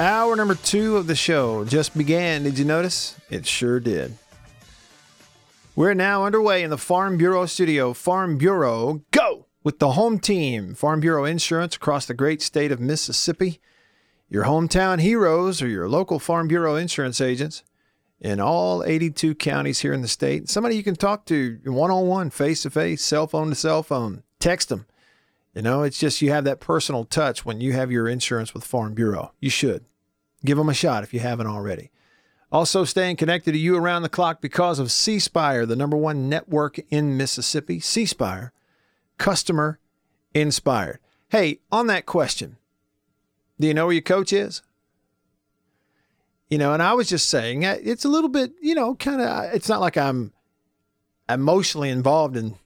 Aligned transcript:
Hour 0.00 0.34
number 0.34 0.54
two 0.54 0.96
of 0.96 1.06
the 1.06 1.14
show 1.14 1.62
just 1.66 1.94
began. 1.94 2.42
Did 2.44 2.58
you 2.58 2.64
notice? 2.64 3.20
It 3.28 3.44
sure 3.44 3.78
did. 3.78 4.16
We're 5.76 5.92
now 5.92 6.24
underway 6.24 6.62
in 6.62 6.70
the 6.70 6.78
Farm 6.78 7.18
Bureau 7.18 7.44
studio. 7.44 7.92
Farm 7.92 8.38
Bureau, 8.38 9.02
go! 9.10 9.44
With 9.62 9.78
the 9.78 9.92
home 9.92 10.18
team, 10.18 10.74
Farm 10.74 11.00
Bureau 11.00 11.26
Insurance 11.26 11.76
across 11.76 12.06
the 12.06 12.14
great 12.14 12.40
state 12.40 12.72
of 12.72 12.80
Mississippi. 12.80 13.60
Your 14.30 14.44
hometown 14.44 15.02
heroes 15.02 15.60
are 15.60 15.68
your 15.68 15.86
local 15.86 16.18
Farm 16.18 16.48
Bureau 16.48 16.76
insurance 16.76 17.20
agents 17.20 17.62
in 18.22 18.40
all 18.40 18.82
82 18.82 19.34
counties 19.34 19.80
here 19.80 19.92
in 19.92 20.00
the 20.00 20.08
state. 20.08 20.48
Somebody 20.48 20.76
you 20.76 20.82
can 20.82 20.96
talk 20.96 21.26
to 21.26 21.60
one 21.66 21.90
on 21.90 22.06
one, 22.06 22.30
face 22.30 22.62
to 22.62 22.70
face, 22.70 23.04
cell 23.04 23.26
phone 23.26 23.50
to 23.50 23.54
cell 23.54 23.82
phone. 23.82 24.22
Text 24.38 24.70
them. 24.70 24.86
You 25.54 25.62
know, 25.62 25.82
it's 25.82 25.98
just 25.98 26.22
you 26.22 26.30
have 26.30 26.44
that 26.44 26.60
personal 26.60 27.04
touch 27.04 27.44
when 27.44 27.60
you 27.60 27.72
have 27.72 27.90
your 27.90 28.08
insurance 28.08 28.54
with 28.54 28.64
Farm 28.64 28.94
Bureau. 28.94 29.32
You 29.40 29.50
should. 29.50 29.84
Give 30.44 30.56
them 30.56 30.68
a 30.68 30.74
shot 30.74 31.02
if 31.02 31.12
you 31.12 31.20
haven't 31.20 31.48
already. 31.48 31.90
Also, 32.52 32.84
staying 32.84 33.16
connected 33.16 33.52
to 33.52 33.58
you 33.58 33.76
around 33.76 34.02
the 34.02 34.08
clock 34.08 34.40
because 34.40 34.78
of 34.78 34.90
C 34.90 35.18
Spire, 35.18 35.66
the 35.66 35.76
number 35.76 35.96
one 35.96 36.28
network 36.28 36.80
in 36.90 37.16
Mississippi. 37.16 37.78
C 37.78 38.06
Spire, 38.06 38.52
customer 39.18 39.78
inspired. 40.34 40.98
Hey, 41.28 41.60
on 41.70 41.86
that 41.88 42.06
question, 42.06 42.56
do 43.58 43.68
you 43.68 43.74
know 43.74 43.86
where 43.86 43.94
your 43.94 44.02
coach 44.02 44.32
is? 44.32 44.62
You 46.48 46.58
know, 46.58 46.72
and 46.72 46.82
I 46.82 46.94
was 46.94 47.08
just 47.08 47.28
saying, 47.28 47.64
uh, 47.64 47.76
it's 47.80 48.04
a 48.04 48.08
little 48.08 48.30
bit, 48.30 48.52
you 48.60 48.74
know, 48.74 48.96
kind 48.96 49.20
of, 49.20 49.54
it's 49.54 49.68
not 49.68 49.80
like 49.80 49.96
I'm 49.96 50.32
emotionally 51.28 51.90
involved 51.90 52.36
in 52.36 52.56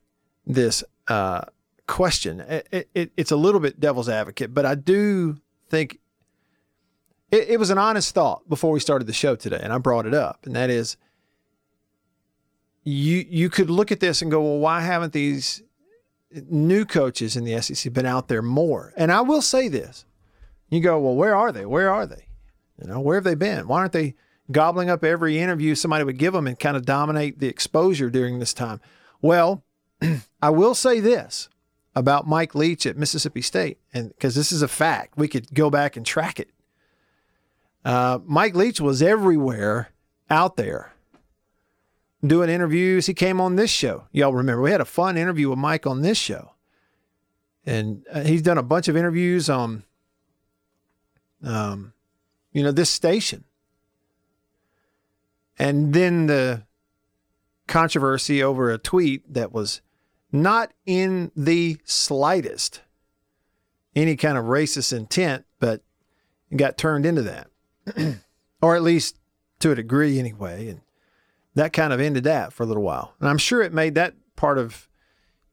this 0.47 0.83
uh, 1.09 1.43
question. 1.87 2.41
It, 2.41 2.89
it, 2.95 3.13
it's 3.17 3.31
a 3.31 3.37
little 3.37 3.61
bit 3.61 3.81
devil's 3.81 4.09
advocate, 4.09 4.55
but 4.55 4.67
I 4.67 4.75
do 4.75 5.39
think 5.69 5.99
it, 7.31 7.51
it 7.51 7.59
was 7.59 7.71
an 7.71 7.79
honest 7.79 8.15
thought 8.15 8.49
before 8.49 8.71
we 8.71 8.81
started 8.81 9.07
the 9.07 9.13
show 9.13 9.37
today, 9.37 9.61
and 9.63 9.73
I 9.73 9.79
brought 9.79 10.07
it 10.07 10.15
up, 10.15 10.47
and 10.47 10.55
that 10.57 10.71
is 10.71 10.97
you 12.85 13.25
you 13.29 13.51
could 13.51 13.71
look 13.71 13.91
at 13.91 14.01
this 14.01 14.23
and 14.23 14.31
go, 14.31 14.43
well, 14.43 14.59
why 14.59 14.81
haven't 14.81 15.13
these 15.13 15.63
new 16.51 16.85
coaches 16.85 17.37
in 17.37 17.45
the 17.45 17.61
SEC 17.61 17.93
been 17.93 18.07
out 18.07 18.29
there 18.29 18.43
more? 18.43 18.93
And 18.97 19.11
I 19.11 19.23
will 19.23 19.43
say 19.43 19.69
this. 19.69 20.05
You 20.69 20.81
go, 20.81 20.99
well, 21.01 21.15
where 21.15 21.35
are 21.35 21.53
they? 21.53 21.65
Where 21.65 21.91
are 21.91 22.07
they? 22.07 22.27
You 22.81 22.89
know, 22.89 23.01
where 23.01 23.17
have 23.17 23.25
they 23.25 23.35
been? 23.35 23.69
Why 23.69 23.81
aren't 23.81 23.93
they 23.93 24.15
gobbling 24.51 24.91
up 24.91 25.05
every 25.05 25.39
interview 25.39 25.75
somebody 25.75 26.05
would 26.05 26.19
give 26.19 26.33
them 26.33 26.47
and 26.47 26.59
kind 26.59 26.77
of 26.77 26.85
dominate 26.85 27.39
the 27.39 27.49
exposure 27.49 28.11
during 28.11 28.39
this 28.39 28.53
time? 28.53 28.81
Well, 29.23 29.63
I 30.43 30.51
will 30.51 30.75
say 30.75 31.01
this 31.01 31.49
about 31.95 32.27
Mike 32.27 32.55
Leach 32.55 32.87
at 32.87 32.97
Mississippi 32.97 33.41
State, 33.41 33.79
and 33.93 34.09
because 34.09 34.35
this 34.35 34.51
is 34.51 34.63
a 34.63 34.69
fact, 34.69 35.17
we 35.17 35.29
could 35.29 35.53
go 35.55 35.71
back 35.71 35.97
and 35.97 36.05
track 36.05 36.41
it. 36.41 36.51
Uh, 37.85 38.19
Mike 38.25 38.55
Leach 38.55 38.81
was 38.81 39.03
everywhere 39.03 39.91
out 40.31 40.57
there 40.57 40.93
doing 42.27 42.49
interviews. 42.49 43.07
He 43.07 43.15
came 43.15 43.41
on 43.41 43.57
this 43.57 43.71
show. 43.71 44.05
Y'all 44.11 44.33
remember 44.33 44.63
we 44.63 44.71
had 44.71 44.81
a 44.81 44.87
fun 44.87 45.17
interview 45.17 45.51
with 45.51 45.59
Mike 45.59 45.87
on 45.87 46.03
this 46.03 46.19
show, 46.19 46.53
and 47.65 48.05
uh, 48.13 48.23
he's 48.23 48.43
done 48.43 48.59
a 48.59 48.63
bunch 48.63 48.89
of 48.89 48.97
interviews 48.97 49.49
on, 49.49 49.85
um, 51.45 51.93
you 52.53 52.63
know, 52.63 52.73
this 52.73 52.91
station. 52.91 53.45
And 55.57 55.95
then 55.95 56.27
the 56.27 56.65
controversy 57.69 58.43
over 58.43 58.71
a 58.71 58.79
tweet 58.79 59.33
that 59.33 59.53
was 59.53 59.81
not 60.35 60.73
in 60.85 61.31
the 61.37 61.79
slightest 61.85 62.81
any 63.95 64.17
kind 64.17 64.37
of 64.37 64.47
racist 64.47 64.93
intent, 64.93 65.45
but 65.61 65.81
got 66.57 66.77
turned 66.77 67.07
into 67.07 67.23
that, 67.23 67.47
or 68.61 68.75
at 68.75 68.83
least 68.83 69.21
to 69.61 69.71
a 69.71 69.77
degree 69.77 70.19
anyway. 70.19 70.69
And 70.69 70.81
that 71.55 71.73
kind 71.73 71.93
of 71.93 72.01
ended 72.01 72.25
that 72.25 72.53
for 72.53 72.65
a 72.65 72.67
little 72.67 72.83
while. 72.83 73.15
And 73.21 73.29
I'm 73.29 73.39
sure 73.39 73.63
it 73.63 73.73
made 73.73 73.95
that 73.95 74.15
part 74.35 74.59
of, 74.59 74.89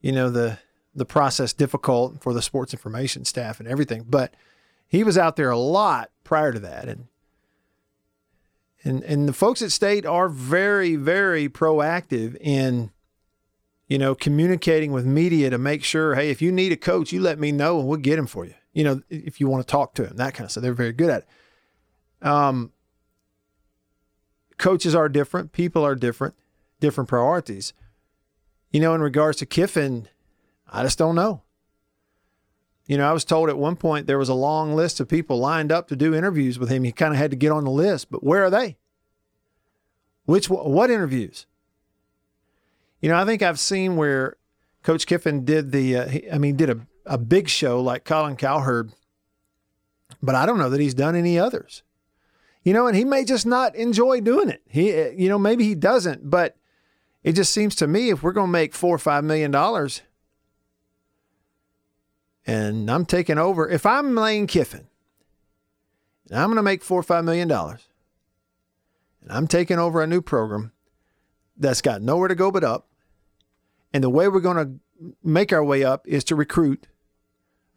you 0.00 0.10
know, 0.10 0.28
the 0.28 0.58
the 0.94 1.06
process 1.06 1.52
difficult 1.52 2.20
for 2.20 2.34
the 2.34 2.42
sports 2.42 2.74
information 2.74 3.24
staff 3.24 3.60
and 3.60 3.68
everything. 3.68 4.04
But 4.10 4.34
he 4.88 5.04
was 5.04 5.16
out 5.16 5.36
there 5.36 5.50
a 5.50 5.58
lot 5.58 6.10
prior 6.24 6.52
to 6.52 6.58
that, 6.58 6.88
and 6.88 7.06
and 8.82 9.04
and 9.04 9.28
the 9.28 9.32
folks 9.32 9.62
at 9.62 9.70
State 9.70 10.04
are 10.04 10.28
very 10.28 10.96
very 10.96 11.48
proactive 11.48 12.36
in 12.40 12.90
you 13.92 13.98
know, 13.98 14.14
communicating 14.14 14.90
with 14.90 15.04
media 15.04 15.50
to 15.50 15.58
make 15.58 15.84
sure, 15.84 16.14
hey, 16.14 16.30
if 16.30 16.40
you 16.40 16.50
need 16.50 16.72
a 16.72 16.78
coach, 16.78 17.12
you 17.12 17.20
let 17.20 17.38
me 17.38 17.52
know 17.52 17.78
and 17.78 17.86
we'll 17.86 17.98
get 17.98 18.18
him 18.18 18.26
for 18.26 18.46
you. 18.46 18.54
You 18.72 18.84
know, 18.84 19.02
if 19.10 19.38
you 19.38 19.48
want 19.48 19.66
to 19.66 19.70
talk 19.70 19.92
to 19.96 20.06
him, 20.06 20.16
that 20.16 20.32
kind 20.32 20.46
of 20.46 20.50
stuff. 20.50 20.62
They're 20.62 20.72
very 20.72 20.94
good 20.94 21.10
at 21.10 21.26
it. 22.22 22.26
Um, 22.26 22.72
coaches 24.56 24.94
are 24.94 25.10
different, 25.10 25.52
people 25.52 25.84
are 25.84 25.94
different, 25.94 26.34
different 26.80 27.10
priorities. 27.10 27.74
You 28.70 28.80
know, 28.80 28.94
in 28.94 29.02
regards 29.02 29.36
to 29.40 29.46
Kiffin, 29.46 30.08
I 30.72 30.84
just 30.84 30.96
don't 30.96 31.14
know. 31.14 31.42
You 32.86 32.96
know, 32.96 33.06
I 33.06 33.12
was 33.12 33.26
told 33.26 33.50
at 33.50 33.58
one 33.58 33.76
point 33.76 34.06
there 34.06 34.16
was 34.16 34.30
a 34.30 34.34
long 34.34 34.74
list 34.74 35.00
of 35.00 35.08
people 35.08 35.36
lined 35.36 35.70
up 35.70 35.88
to 35.88 35.96
do 35.96 36.14
interviews 36.14 36.58
with 36.58 36.70
him. 36.70 36.84
He 36.84 36.92
kind 36.92 37.12
of 37.12 37.18
had 37.18 37.30
to 37.30 37.36
get 37.36 37.52
on 37.52 37.64
the 37.64 37.70
list, 37.70 38.10
but 38.10 38.24
where 38.24 38.42
are 38.42 38.50
they? 38.50 38.78
Which 40.24 40.48
what 40.48 40.90
interviews? 40.90 41.44
You 43.02 43.08
know, 43.08 43.16
I 43.16 43.24
think 43.24 43.42
I've 43.42 43.58
seen 43.58 43.96
where 43.96 44.36
Coach 44.82 45.06
Kiffin 45.06 45.44
did 45.44 45.72
the, 45.72 45.96
uh, 45.96 46.08
I 46.32 46.38
mean, 46.38 46.56
did 46.56 46.70
a, 46.70 46.86
a 47.04 47.18
big 47.18 47.48
show 47.48 47.80
like 47.82 48.04
Colin 48.04 48.36
Cowherd, 48.36 48.92
but 50.22 50.36
I 50.36 50.46
don't 50.46 50.58
know 50.58 50.70
that 50.70 50.80
he's 50.80 50.94
done 50.94 51.16
any 51.16 51.38
others. 51.38 51.82
You 52.62 52.72
know, 52.72 52.86
and 52.86 52.96
he 52.96 53.04
may 53.04 53.24
just 53.24 53.44
not 53.44 53.74
enjoy 53.74 54.20
doing 54.20 54.48
it. 54.48 54.62
He, 54.68 54.98
uh, 54.98 55.10
you 55.10 55.28
know, 55.28 55.38
maybe 55.38 55.64
he 55.64 55.74
doesn't, 55.74 56.30
but 56.30 56.56
it 57.24 57.32
just 57.32 57.52
seems 57.52 57.74
to 57.76 57.88
me 57.88 58.10
if 58.10 58.22
we're 58.22 58.32
going 58.32 58.46
to 58.46 58.52
make 58.52 58.72
four 58.72 58.94
or 58.94 58.98
five 58.98 59.24
million 59.24 59.50
dollars, 59.50 60.02
and 62.46 62.88
I'm 62.88 63.04
taking 63.04 63.38
over, 63.38 63.68
if 63.68 63.84
I'm 63.84 64.14
Lane 64.14 64.46
Kiffin, 64.46 64.86
and 66.30 66.38
I'm 66.38 66.48
going 66.48 66.56
to 66.56 66.62
make 66.62 66.84
four 66.84 67.00
or 67.00 67.04
five 67.04 67.24
million 67.24 67.48
dollars, 67.48 67.88
and 69.22 69.32
I'm 69.32 69.48
taking 69.48 69.80
over 69.80 70.00
a 70.00 70.06
new 70.06 70.22
program 70.22 70.70
that's 71.56 71.82
got 71.82 72.00
nowhere 72.00 72.28
to 72.28 72.34
go 72.36 72.52
but 72.52 72.62
up, 72.62 72.88
and 73.92 74.02
the 74.02 74.10
way 74.10 74.28
we're 74.28 74.40
going 74.40 74.56
to 74.56 75.14
make 75.22 75.52
our 75.52 75.64
way 75.64 75.84
up 75.84 76.06
is 76.06 76.24
to 76.24 76.36
recruit. 76.36 76.86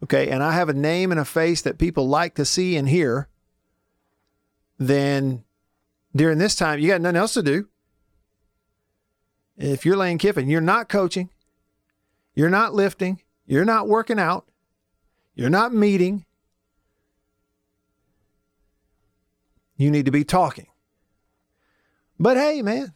Okay. 0.02 0.28
And 0.28 0.42
I 0.42 0.52
have 0.52 0.68
a 0.68 0.74
name 0.74 1.10
and 1.10 1.20
a 1.20 1.24
face 1.24 1.62
that 1.62 1.78
people 1.78 2.08
like 2.08 2.34
to 2.36 2.44
see 2.44 2.76
and 2.76 2.88
hear. 2.88 3.28
Then 4.78 5.44
during 6.14 6.38
this 6.38 6.56
time, 6.56 6.78
you 6.78 6.88
got 6.88 7.00
nothing 7.00 7.16
else 7.16 7.34
to 7.34 7.42
do. 7.42 7.68
If 9.56 9.86
you're 9.86 9.96
Lane 9.96 10.18
Kiffin, 10.18 10.50
you're 10.50 10.60
not 10.60 10.90
coaching, 10.90 11.30
you're 12.34 12.50
not 12.50 12.74
lifting, 12.74 13.22
you're 13.46 13.64
not 13.64 13.88
working 13.88 14.18
out, 14.18 14.46
you're 15.34 15.48
not 15.50 15.72
meeting. 15.72 16.26
You 19.78 19.90
need 19.90 20.06
to 20.06 20.10
be 20.10 20.24
talking. 20.24 20.66
But 22.18 22.36
hey, 22.36 22.62
man, 22.62 22.94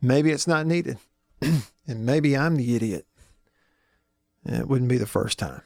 maybe 0.00 0.30
it's 0.30 0.46
not 0.46 0.66
needed. 0.66 0.98
and 1.86 2.04
maybe 2.04 2.36
I'm 2.36 2.56
the 2.56 2.74
idiot. 2.76 3.06
It 4.44 4.68
wouldn't 4.68 4.88
be 4.88 4.98
the 4.98 5.06
first 5.06 5.38
time. 5.38 5.62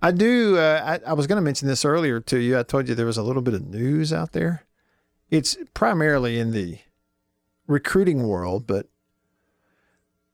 I 0.00 0.12
do. 0.12 0.56
Uh, 0.56 1.00
I, 1.04 1.10
I, 1.10 1.12
was 1.14 1.26
going 1.26 1.38
to 1.38 1.42
mention 1.42 1.66
this 1.66 1.84
earlier 1.84 2.20
to 2.20 2.38
you. 2.38 2.56
I 2.56 2.62
told 2.62 2.88
you 2.88 2.94
there 2.94 3.04
was 3.04 3.16
a 3.16 3.22
little 3.22 3.42
bit 3.42 3.54
of 3.54 3.66
news 3.66 4.12
out 4.12 4.30
there 4.30 4.64
it's 5.30 5.56
primarily 5.74 6.38
in 6.38 6.52
the 6.52 6.78
recruiting 7.66 8.26
world, 8.26 8.66
but 8.66 8.88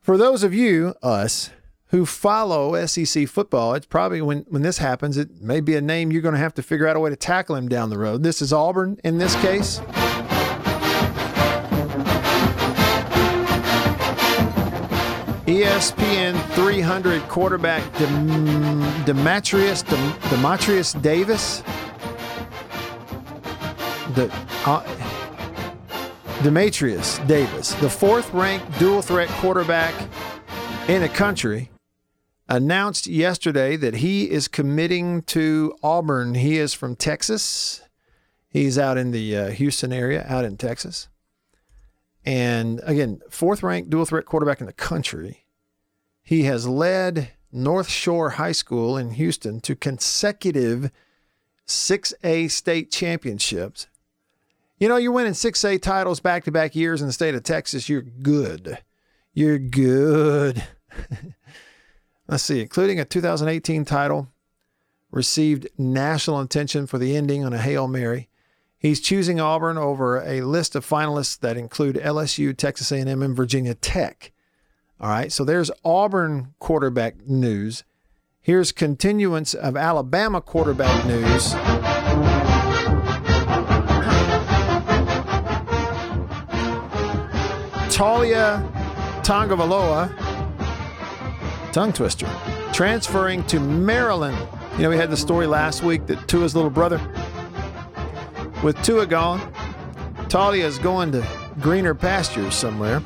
for 0.00 0.16
those 0.16 0.42
of 0.42 0.54
you, 0.54 0.94
us, 1.02 1.50
who 1.88 2.06
follow 2.06 2.84
SEC 2.86 3.28
football, 3.28 3.74
it's 3.74 3.86
probably 3.86 4.20
when, 4.20 4.44
when 4.48 4.62
this 4.62 4.78
happens, 4.78 5.16
it 5.16 5.40
may 5.40 5.60
be 5.60 5.76
a 5.76 5.80
name 5.80 6.10
you're 6.10 6.22
going 6.22 6.34
to 6.34 6.40
have 6.40 6.54
to 6.54 6.62
figure 6.62 6.86
out 6.86 6.96
a 6.96 7.00
way 7.00 7.10
to 7.10 7.16
tackle 7.16 7.56
him 7.56 7.68
down 7.68 7.90
the 7.90 7.98
road. 7.98 8.22
This 8.22 8.42
is 8.42 8.52
Auburn 8.52 8.98
in 9.04 9.18
this 9.18 9.34
case. 9.36 9.80
ESPN 15.46 16.40
300 16.54 17.22
quarterback 17.28 17.82
Dem- 17.98 19.04
Demetrius 19.04 19.82
Dem- 19.82 20.12
Dematrius 20.30 21.00
Davis. 21.02 21.62
The, 24.14 24.32
uh, 24.64 24.82
Dematrius 26.42 27.26
Davis, 27.26 27.74
the 27.74 27.90
fourth 27.90 28.32
ranked 28.32 28.78
dual 28.78 29.02
threat 29.02 29.28
quarterback 29.28 29.94
in 30.88 31.02
the 31.02 31.08
country, 31.08 31.70
announced 32.48 33.06
yesterday 33.06 33.76
that 33.76 33.96
he 33.96 34.30
is 34.30 34.48
committing 34.48 35.22
to 35.22 35.74
Auburn. 35.82 36.34
He 36.36 36.58
is 36.58 36.72
from 36.72 36.96
Texas. 36.96 37.82
He's 38.48 38.78
out 38.78 38.96
in 38.96 39.10
the 39.10 39.36
uh, 39.36 39.50
Houston 39.50 39.92
area, 39.92 40.24
out 40.28 40.44
in 40.44 40.56
Texas. 40.56 41.08
And 42.24 42.80
again, 42.84 43.20
fourth 43.28 43.62
ranked 43.62 43.90
dual 43.90 44.06
threat 44.06 44.24
quarterback 44.24 44.60
in 44.60 44.66
the 44.66 44.72
country. 44.72 45.44
He 46.22 46.44
has 46.44 46.66
led 46.66 47.32
North 47.52 47.88
Shore 47.88 48.30
High 48.30 48.52
School 48.52 48.96
in 48.96 49.12
Houston 49.12 49.60
to 49.60 49.76
consecutive 49.76 50.90
6A 51.66 52.50
state 52.50 52.90
championships. 52.90 53.86
You 54.78 54.88
know, 54.88 54.96
you're 54.96 55.12
winning 55.12 55.32
6A 55.34 55.80
titles 55.82 56.20
back 56.20 56.44
to 56.44 56.50
back 56.50 56.74
years 56.74 57.00
in 57.00 57.06
the 57.06 57.12
state 57.12 57.34
of 57.34 57.42
Texas. 57.42 57.88
You're 57.88 58.02
good. 58.02 58.78
You're 59.32 59.58
good. 59.58 60.64
Let's 62.28 62.42
see, 62.42 62.60
including 62.60 62.98
a 62.98 63.04
2018 63.04 63.84
title, 63.84 64.28
received 65.10 65.68
national 65.78 66.40
attention 66.40 66.86
for 66.86 66.98
the 66.98 67.16
ending 67.16 67.44
on 67.44 67.52
a 67.52 67.58
Hail 67.58 67.86
Mary. 67.86 68.28
He's 68.84 69.00
choosing 69.00 69.40
Auburn 69.40 69.78
over 69.78 70.18
a 70.18 70.42
list 70.42 70.76
of 70.76 70.86
finalists 70.86 71.40
that 71.40 71.56
include 71.56 71.96
LSU, 71.96 72.54
Texas 72.54 72.92
A&M, 72.92 73.22
and 73.22 73.34
Virginia 73.34 73.72
Tech. 73.72 74.30
All 75.00 75.08
right, 75.08 75.32
so 75.32 75.42
there's 75.42 75.70
Auburn 75.86 76.52
quarterback 76.58 77.26
news. 77.26 77.82
Here's 78.42 78.72
continuance 78.72 79.54
of 79.54 79.74
Alabama 79.74 80.42
quarterback 80.42 81.06
news. 81.06 81.54
Taulia 87.90 88.70
Tagovailoa, 89.22 90.12
tongue 91.72 91.94
twister, 91.94 92.28
transferring 92.74 93.44
to 93.44 93.58
Maryland. 93.60 94.36
You 94.72 94.82
know, 94.82 94.90
we 94.90 94.98
had 94.98 95.10
the 95.10 95.16
story 95.16 95.46
last 95.46 95.82
week 95.82 96.04
that 96.08 96.28
Tua's 96.28 96.54
little 96.54 96.68
brother, 96.68 97.00
with 98.64 98.82
Tua 98.82 99.06
gone, 99.06 99.40
Taulia's 100.28 100.78
going 100.78 101.12
to 101.12 101.24
greener 101.60 101.94
pastures 101.94 102.54
somewhere. 102.54 103.02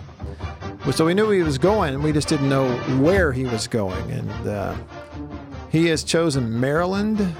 So 0.92 1.04
we 1.04 1.12
knew 1.12 1.28
he 1.30 1.42
was 1.42 1.58
going, 1.58 1.92
and 1.92 2.02
we 2.02 2.12
just 2.12 2.28
didn't 2.28 2.48
know 2.48 2.74
where 3.02 3.32
he 3.32 3.44
was 3.44 3.66
going. 3.66 4.10
And 4.10 4.48
uh, 4.48 4.76
he 5.68 5.86
has 5.88 6.02
chosen 6.02 6.58
Maryland. 6.58 7.34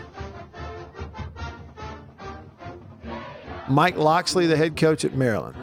Mike 3.68 3.96
Locksley, 3.96 4.46
the 4.46 4.56
head 4.56 4.76
coach 4.76 5.04
at 5.04 5.14
Maryland. 5.14 5.56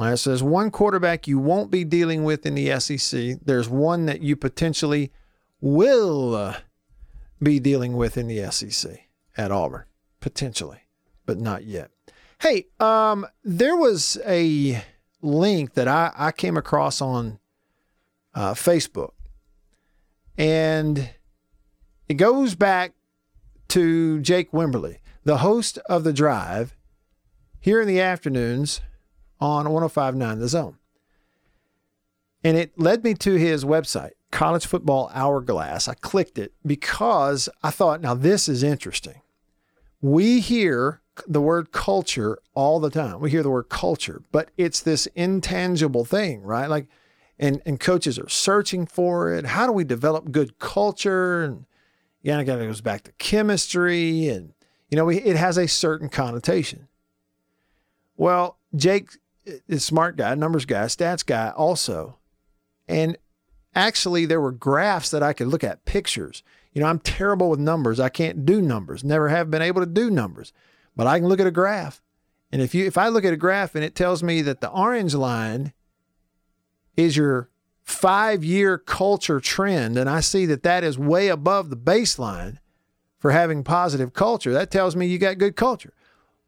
It 0.00 0.16
says 0.16 0.42
one 0.42 0.70
quarterback 0.70 1.28
you 1.28 1.38
won't 1.38 1.70
be 1.70 1.84
dealing 1.84 2.24
with 2.24 2.46
in 2.46 2.54
the 2.54 2.80
SEC. 2.80 3.38
There's 3.44 3.68
one 3.68 4.06
that 4.06 4.22
you 4.22 4.34
potentially 4.34 5.12
will 5.60 6.34
uh, 6.34 6.56
be 7.40 7.60
dealing 7.60 7.96
with 7.96 8.16
in 8.16 8.26
the 8.26 8.50
SEC 8.50 9.08
at 9.36 9.52
Auburn, 9.52 9.84
potentially, 10.24 10.78
but 11.26 11.38
not 11.38 11.64
yet. 11.64 11.90
Hey, 12.40 12.68
um, 12.80 13.26
there 13.44 13.76
was 13.76 14.16
a 14.24 14.82
link 15.20 15.74
that 15.74 15.86
I, 15.86 16.12
I 16.16 16.32
came 16.32 16.56
across 16.56 17.02
on 17.02 17.38
uh, 18.34 18.54
Facebook, 18.54 19.10
and 20.38 21.10
it 22.08 22.14
goes 22.14 22.54
back 22.54 22.94
to 23.68 24.18
Jake 24.22 24.50
Wimberly, 24.50 24.96
the 25.24 25.38
host 25.38 25.76
of 25.90 26.04
The 26.04 26.12
Drive, 26.14 26.74
here 27.60 27.82
in 27.82 27.86
the 27.86 28.00
afternoons 28.00 28.80
on 29.40 29.70
1059 29.70 30.38
The 30.38 30.48
Zone. 30.48 30.78
And 32.42 32.56
it 32.56 32.78
led 32.78 33.04
me 33.04 33.12
to 33.12 33.34
his 33.34 33.62
website, 33.62 34.12
College 34.30 34.64
Football 34.64 35.10
Hourglass. 35.12 35.86
I 35.86 35.92
clicked 35.92 36.38
it 36.38 36.54
because 36.64 37.50
I 37.62 37.68
thought, 37.68 38.00
now 38.00 38.14
this 38.14 38.48
is 38.48 38.62
interesting. 38.62 39.20
We 40.04 40.40
hear 40.40 41.00
the 41.26 41.40
word 41.40 41.72
culture 41.72 42.38
all 42.52 42.78
the 42.78 42.90
time. 42.90 43.20
We 43.20 43.30
hear 43.30 43.42
the 43.42 43.48
word 43.48 43.70
culture, 43.70 44.20
but 44.32 44.50
it's 44.58 44.82
this 44.82 45.06
intangible 45.14 46.04
thing, 46.04 46.42
right? 46.42 46.68
Like, 46.68 46.88
and, 47.38 47.62
and 47.64 47.80
coaches 47.80 48.18
are 48.18 48.28
searching 48.28 48.84
for 48.84 49.32
it. 49.32 49.46
How 49.46 49.66
do 49.66 49.72
we 49.72 49.82
develop 49.82 50.30
good 50.30 50.58
culture? 50.58 51.42
And 51.42 51.64
yeah, 52.20 52.38
again, 52.38 52.60
it 52.60 52.66
goes 52.66 52.82
back 52.82 53.04
to 53.04 53.12
chemistry, 53.12 54.28
and 54.28 54.52
you 54.90 54.98
know, 54.98 55.06
we, 55.06 55.22
it 55.22 55.36
has 55.36 55.56
a 55.56 55.66
certain 55.66 56.10
connotation. 56.10 56.86
Well, 58.14 58.58
Jake 58.76 59.08
is 59.66 59.86
smart 59.86 60.16
guy, 60.16 60.34
numbers 60.34 60.66
guy, 60.66 60.84
stats 60.84 61.24
guy 61.24 61.48
also. 61.56 62.18
And 62.86 63.16
actually 63.74 64.26
there 64.26 64.40
were 64.42 64.52
graphs 64.52 65.10
that 65.12 65.22
I 65.22 65.32
could 65.32 65.46
look 65.46 65.64
at, 65.64 65.86
pictures. 65.86 66.42
You 66.74 66.82
know, 66.82 66.88
I'm 66.88 66.98
terrible 66.98 67.48
with 67.48 67.60
numbers. 67.60 68.00
I 68.00 68.08
can't 68.10 68.44
do 68.44 68.60
numbers. 68.60 69.02
Never 69.02 69.28
have 69.28 69.50
been 69.50 69.62
able 69.62 69.80
to 69.80 69.86
do 69.86 70.10
numbers. 70.10 70.52
But 70.94 71.06
I 71.06 71.18
can 71.18 71.28
look 71.28 71.40
at 71.40 71.46
a 71.46 71.52
graph. 71.52 72.02
And 72.52 72.60
if 72.60 72.74
you 72.74 72.84
if 72.84 72.98
I 72.98 73.08
look 73.08 73.24
at 73.24 73.32
a 73.32 73.38
graph 73.38 73.74
and 73.74 73.84
it 73.84 73.94
tells 73.94 74.22
me 74.22 74.42
that 74.42 74.60
the 74.60 74.70
orange 74.70 75.14
line 75.14 75.72
is 76.96 77.16
your 77.16 77.48
5-year 77.86 78.78
culture 78.78 79.40
trend 79.40 79.98
and 79.98 80.08
I 80.08 80.20
see 80.20 80.46
that 80.46 80.62
that 80.62 80.84
is 80.84 80.98
way 80.98 81.28
above 81.28 81.70
the 81.70 81.76
baseline 81.76 82.58
for 83.18 83.30
having 83.30 83.64
positive 83.64 84.12
culture, 84.12 84.52
that 84.52 84.70
tells 84.70 84.94
me 84.94 85.06
you 85.06 85.18
got 85.18 85.38
good 85.38 85.56
culture. 85.56 85.94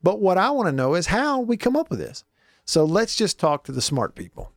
But 0.02 0.20
what 0.20 0.38
I 0.38 0.50
want 0.50 0.68
to 0.68 0.72
know 0.72 0.94
is 0.94 1.06
how 1.06 1.40
we 1.40 1.56
come 1.56 1.76
up 1.76 1.90
with 1.90 1.98
this. 1.98 2.22
So 2.64 2.84
let's 2.84 3.16
just 3.16 3.40
talk 3.40 3.64
to 3.64 3.72
the 3.72 3.82
smart 3.82 4.14
people. 4.14 4.52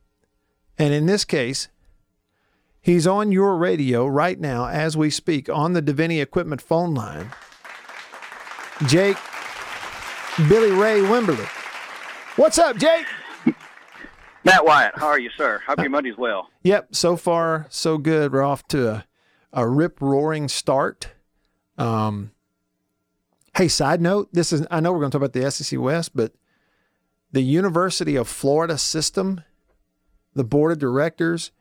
And 0.78 0.94
in 0.94 1.06
this 1.06 1.26
case, 1.26 1.70
he's 2.82 3.08
on 3.08 3.32
your 3.32 3.58
radio 3.58 4.06
right 4.08 4.40
now 4.40 4.68
as 4.68 4.96
we 4.96 5.10
speak 5.10 5.50
on 5.50 5.74
the 5.74 5.82
Davini 5.82 6.22
Equipment 6.22 6.62
phone 6.62 6.94
line. 6.94 7.32
Jake 8.88 9.18
Billy 10.48 10.72
Ray 10.72 11.02
Wimberly. 11.02 11.48
What's 12.38 12.58
up, 12.58 12.78
Jake? 12.78 13.06
Matt 14.46 14.66
Wyatt, 14.66 14.94
how 14.96 15.08
are 15.08 15.20
you, 15.20 15.30
sir? 15.36 15.62
Hope 15.68 15.80
your 15.80 15.90
Monday's 15.90 16.18
well. 16.18 16.50
Yep, 16.64 16.96
so 16.96 17.18
far 17.18 17.68
so 17.70 17.98
good. 17.98 18.32
We're 18.32 18.42
off 18.42 18.66
to 18.70 18.90
a, 18.90 19.06
a 19.52 19.68
rip 19.68 20.00
roaring 20.00 20.48
start. 20.48 21.10
Um, 21.78 22.32
hey, 23.58 23.68
side 23.68 24.02
note, 24.02 24.30
this 24.32 24.54
is 24.54 24.66
I 24.72 24.80
know 24.80 24.94
we're 24.94 25.00
going 25.00 25.12
to 25.12 25.20
talk 25.20 25.30
about 25.30 25.34
the 25.34 25.52
SEC 25.52 25.78
West, 25.78 26.16
but 26.16 26.34
the 27.32 27.42
University 27.42 28.16
of 28.16 28.30
Florida 28.30 28.78
system, 28.78 29.44
the 30.34 30.46
board 30.46 30.72
of 30.72 30.80
directors, 30.80 31.52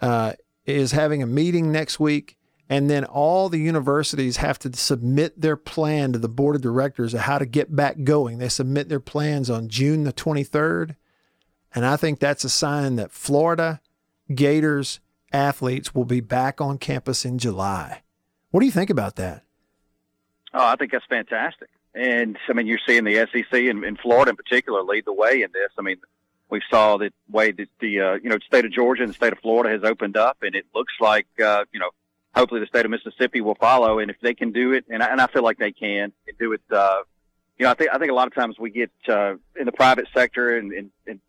uh, 0.00 0.34
is 0.68 0.92
having 0.92 1.22
a 1.22 1.26
meeting 1.26 1.72
next 1.72 1.98
week. 1.98 2.36
And 2.70 2.90
then 2.90 3.04
all 3.04 3.48
the 3.48 3.58
universities 3.58 4.36
have 4.36 4.58
to 4.58 4.76
submit 4.76 5.40
their 5.40 5.56
plan 5.56 6.12
to 6.12 6.18
the 6.18 6.28
board 6.28 6.54
of 6.54 6.60
directors 6.60 7.14
of 7.14 7.20
how 7.20 7.38
to 7.38 7.46
get 7.46 7.74
back 7.74 8.04
going. 8.04 8.38
They 8.38 8.50
submit 8.50 8.90
their 8.90 9.00
plans 9.00 9.48
on 9.48 9.68
June 9.68 10.04
the 10.04 10.12
23rd. 10.12 10.94
And 11.74 11.86
I 11.86 11.96
think 11.96 12.18
that's 12.18 12.44
a 12.44 12.50
sign 12.50 12.96
that 12.96 13.10
Florida 13.10 13.80
Gators 14.34 15.00
athletes 15.32 15.94
will 15.94 16.04
be 16.04 16.20
back 16.20 16.60
on 16.60 16.76
campus 16.76 17.24
in 17.24 17.38
July. 17.38 18.02
What 18.50 18.60
do 18.60 18.66
you 18.66 18.72
think 18.72 18.90
about 18.90 19.16
that? 19.16 19.44
Oh, 20.52 20.66
I 20.66 20.76
think 20.76 20.92
that's 20.92 21.04
fantastic. 21.06 21.68
And 21.94 22.36
I 22.48 22.52
mean, 22.52 22.66
you're 22.66 22.78
seeing 22.86 23.04
the 23.04 23.26
SEC 23.32 23.52
and, 23.52 23.84
and 23.84 23.98
Florida 23.98 24.30
in 24.30 24.36
particular 24.36 24.82
lead 24.82 25.04
the 25.06 25.12
way 25.12 25.42
in 25.42 25.50
this. 25.52 25.70
I 25.78 25.82
mean, 25.82 25.96
we 26.50 26.60
saw 26.70 26.96
the 26.96 27.10
way 27.30 27.52
that 27.52 27.68
the 27.80 28.00
uh, 28.00 28.14
you 28.22 28.28
know 28.30 28.38
state 28.46 28.64
of 28.64 28.72
Georgia 28.72 29.02
and 29.02 29.10
the 29.10 29.14
state 29.16 29.32
of 29.32 29.38
Florida 29.40 29.70
has 29.70 29.82
opened 29.88 30.16
up, 30.16 30.38
and 30.42 30.54
it 30.54 30.66
looks 30.74 30.94
like 31.00 31.26
uh, 31.44 31.64
you 31.72 31.80
know 31.80 31.90
hopefully 32.34 32.60
the 32.60 32.66
state 32.66 32.84
of 32.84 32.90
Mississippi 32.90 33.40
will 33.40 33.54
follow. 33.56 33.98
And 33.98 34.10
if 34.10 34.16
they 34.20 34.34
can 34.34 34.52
do 34.52 34.72
it, 34.72 34.84
and 34.88 35.02
I, 35.02 35.06
and 35.08 35.20
I 35.20 35.26
feel 35.26 35.42
like 35.42 35.58
they 35.58 35.72
can 35.72 36.12
do 36.38 36.52
it, 36.52 36.60
uh, 36.70 37.02
you 37.58 37.64
know, 37.64 37.70
I 37.70 37.74
think 37.74 37.90
I 37.92 37.98
think 37.98 38.10
a 38.10 38.14
lot 38.14 38.26
of 38.28 38.34
times 38.34 38.58
we 38.58 38.70
get 38.70 38.90
uh, 39.08 39.34
in 39.58 39.66
the 39.66 39.72
private 39.72 40.06
sector 40.14 40.56
and, 40.56 40.72
and, 40.72 40.90
and 41.06 41.20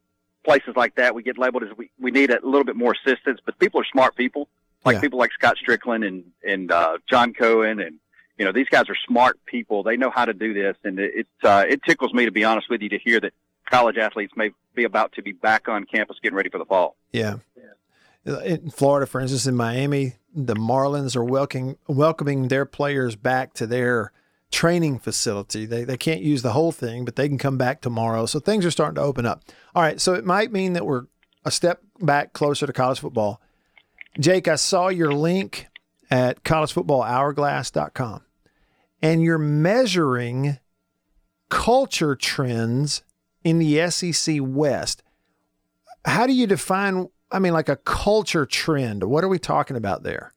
places 0.45 0.75
like 0.75 0.95
that, 0.95 1.15
we 1.15 1.23
get 1.23 1.37
labeled 1.37 1.63
as 1.63 1.69
we, 1.77 1.89
we 1.99 2.11
need 2.11 2.31
a 2.31 2.39
little 2.43 2.63
bit 2.65 2.75
more 2.75 2.93
assistance. 2.93 3.39
But 3.45 3.57
people 3.59 3.81
are 3.81 3.85
smart 3.91 4.15
people, 4.15 4.47
like 4.85 4.95
Yeah. 4.95 5.01
people 5.01 5.19
like 5.19 5.31
Scott 5.33 5.57
Stricklin 5.63 6.05
and 6.07 6.23
and 6.47 6.71
uh, 6.71 6.97
John 7.09 7.33
Cohen 7.33 7.79
and 7.79 7.99
You 8.37 8.45
know, 8.45 8.53
these 8.53 8.69
guys 8.69 8.85
are 8.89 8.95
smart 9.07 9.37
people. 9.45 9.83
They 9.83 9.97
know 9.97 10.09
how 10.11 10.23
to 10.25 10.33
do 10.33 10.53
this, 10.53 10.77
and 10.85 10.97
it 10.99 11.11
it's, 11.21 11.43
uh, 11.43 11.65
it 11.67 11.81
tickles 11.83 12.13
me 12.13 12.23
to 12.25 12.31
be 12.31 12.45
honest 12.45 12.69
with 12.69 12.81
you 12.81 12.89
to 12.89 12.99
hear 12.99 13.19
that 13.19 13.33
college 13.69 13.97
athletes 13.97 14.33
may 14.35 14.51
be 14.75 14.83
about 14.83 15.13
to 15.13 15.21
be 15.21 15.31
back 15.31 15.67
on 15.67 15.85
campus 15.85 16.17
getting 16.21 16.35
ready 16.35 16.49
for 16.49 16.57
the 16.57 16.65
fall. 16.65 16.95
Yeah. 17.11 17.37
In 18.25 18.69
Florida, 18.69 19.07
for 19.07 19.21
instance, 19.21 19.47
in 19.47 19.55
Miami, 19.55 20.15
the 20.35 20.55
Marlins 20.55 21.15
are 21.15 21.23
welcoming 21.23 21.77
welcoming 21.87 22.47
their 22.47 22.65
players 22.65 23.15
back 23.15 23.53
to 23.53 23.65
their 23.65 24.11
training 24.51 24.99
facility. 24.99 25.65
They 25.65 25.83
they 25.83 25.97
can't 25.97 26.21
use 26.21 26.41
the 26.41 26.51
whole 26.51 26.71
thing, 26.71 27.05
but 27.05 27.15
they 27.15 27.27
can 27.27 27.37
come 27.37 27.57
back 27.57 27.81
tomorrow. 27.81 28.25
So 28.25 28.39
things 28.39 28.65
are 28.65 28.71
starting 28.71 28.95
to 28.95 29.01
open 29.01 29.25
up. 29.25 29.43
All 29.73 29.81
right, 29.81 29.99
so 29.99 30.13
it 30.13 30.25
might 30.25 30.51
mean 30.51 30.73
that 30.73 30.85
we're 30.85 31.05
a 31.45 31.51
step 31.51 31.81
back 32.01 32.33
closer 32.33 32.67
to 32.67 32.73
college 32.73 32.99
football. 32.99 33.41
Jake, 34.19 34.47
I 34.47 34.55
saw 34.55 34.89
your 34.89 35.13
link 35.13 35.67
at 36.11 36.43
collegefootballhourglass.com 36.43 38.21
and 39.01 39.21
you're 39.21 39.37
measuring 39.37 40.59
culture 41.49 42.15
trends 42.15 43.03
in 43.49 43.57
the 43.57 43.89
SEC 43.89 44.37
West. 44.41 45.01
How 46.05 46.27
do 46.27 46.33
you 46.33 46.45
define 46.47 47.09
I 47.31 47.39
mean 47.39 47.53
like 47.53 47.69
a 47.69 47.75
culture 47.77 48.45
trend? 48.45 49.03
What 49.03 49.23
are 49.23 49.27
we 49.27 49.39
talking 49.39 49.75
about 49.75 50.03
there? 50.03 50.33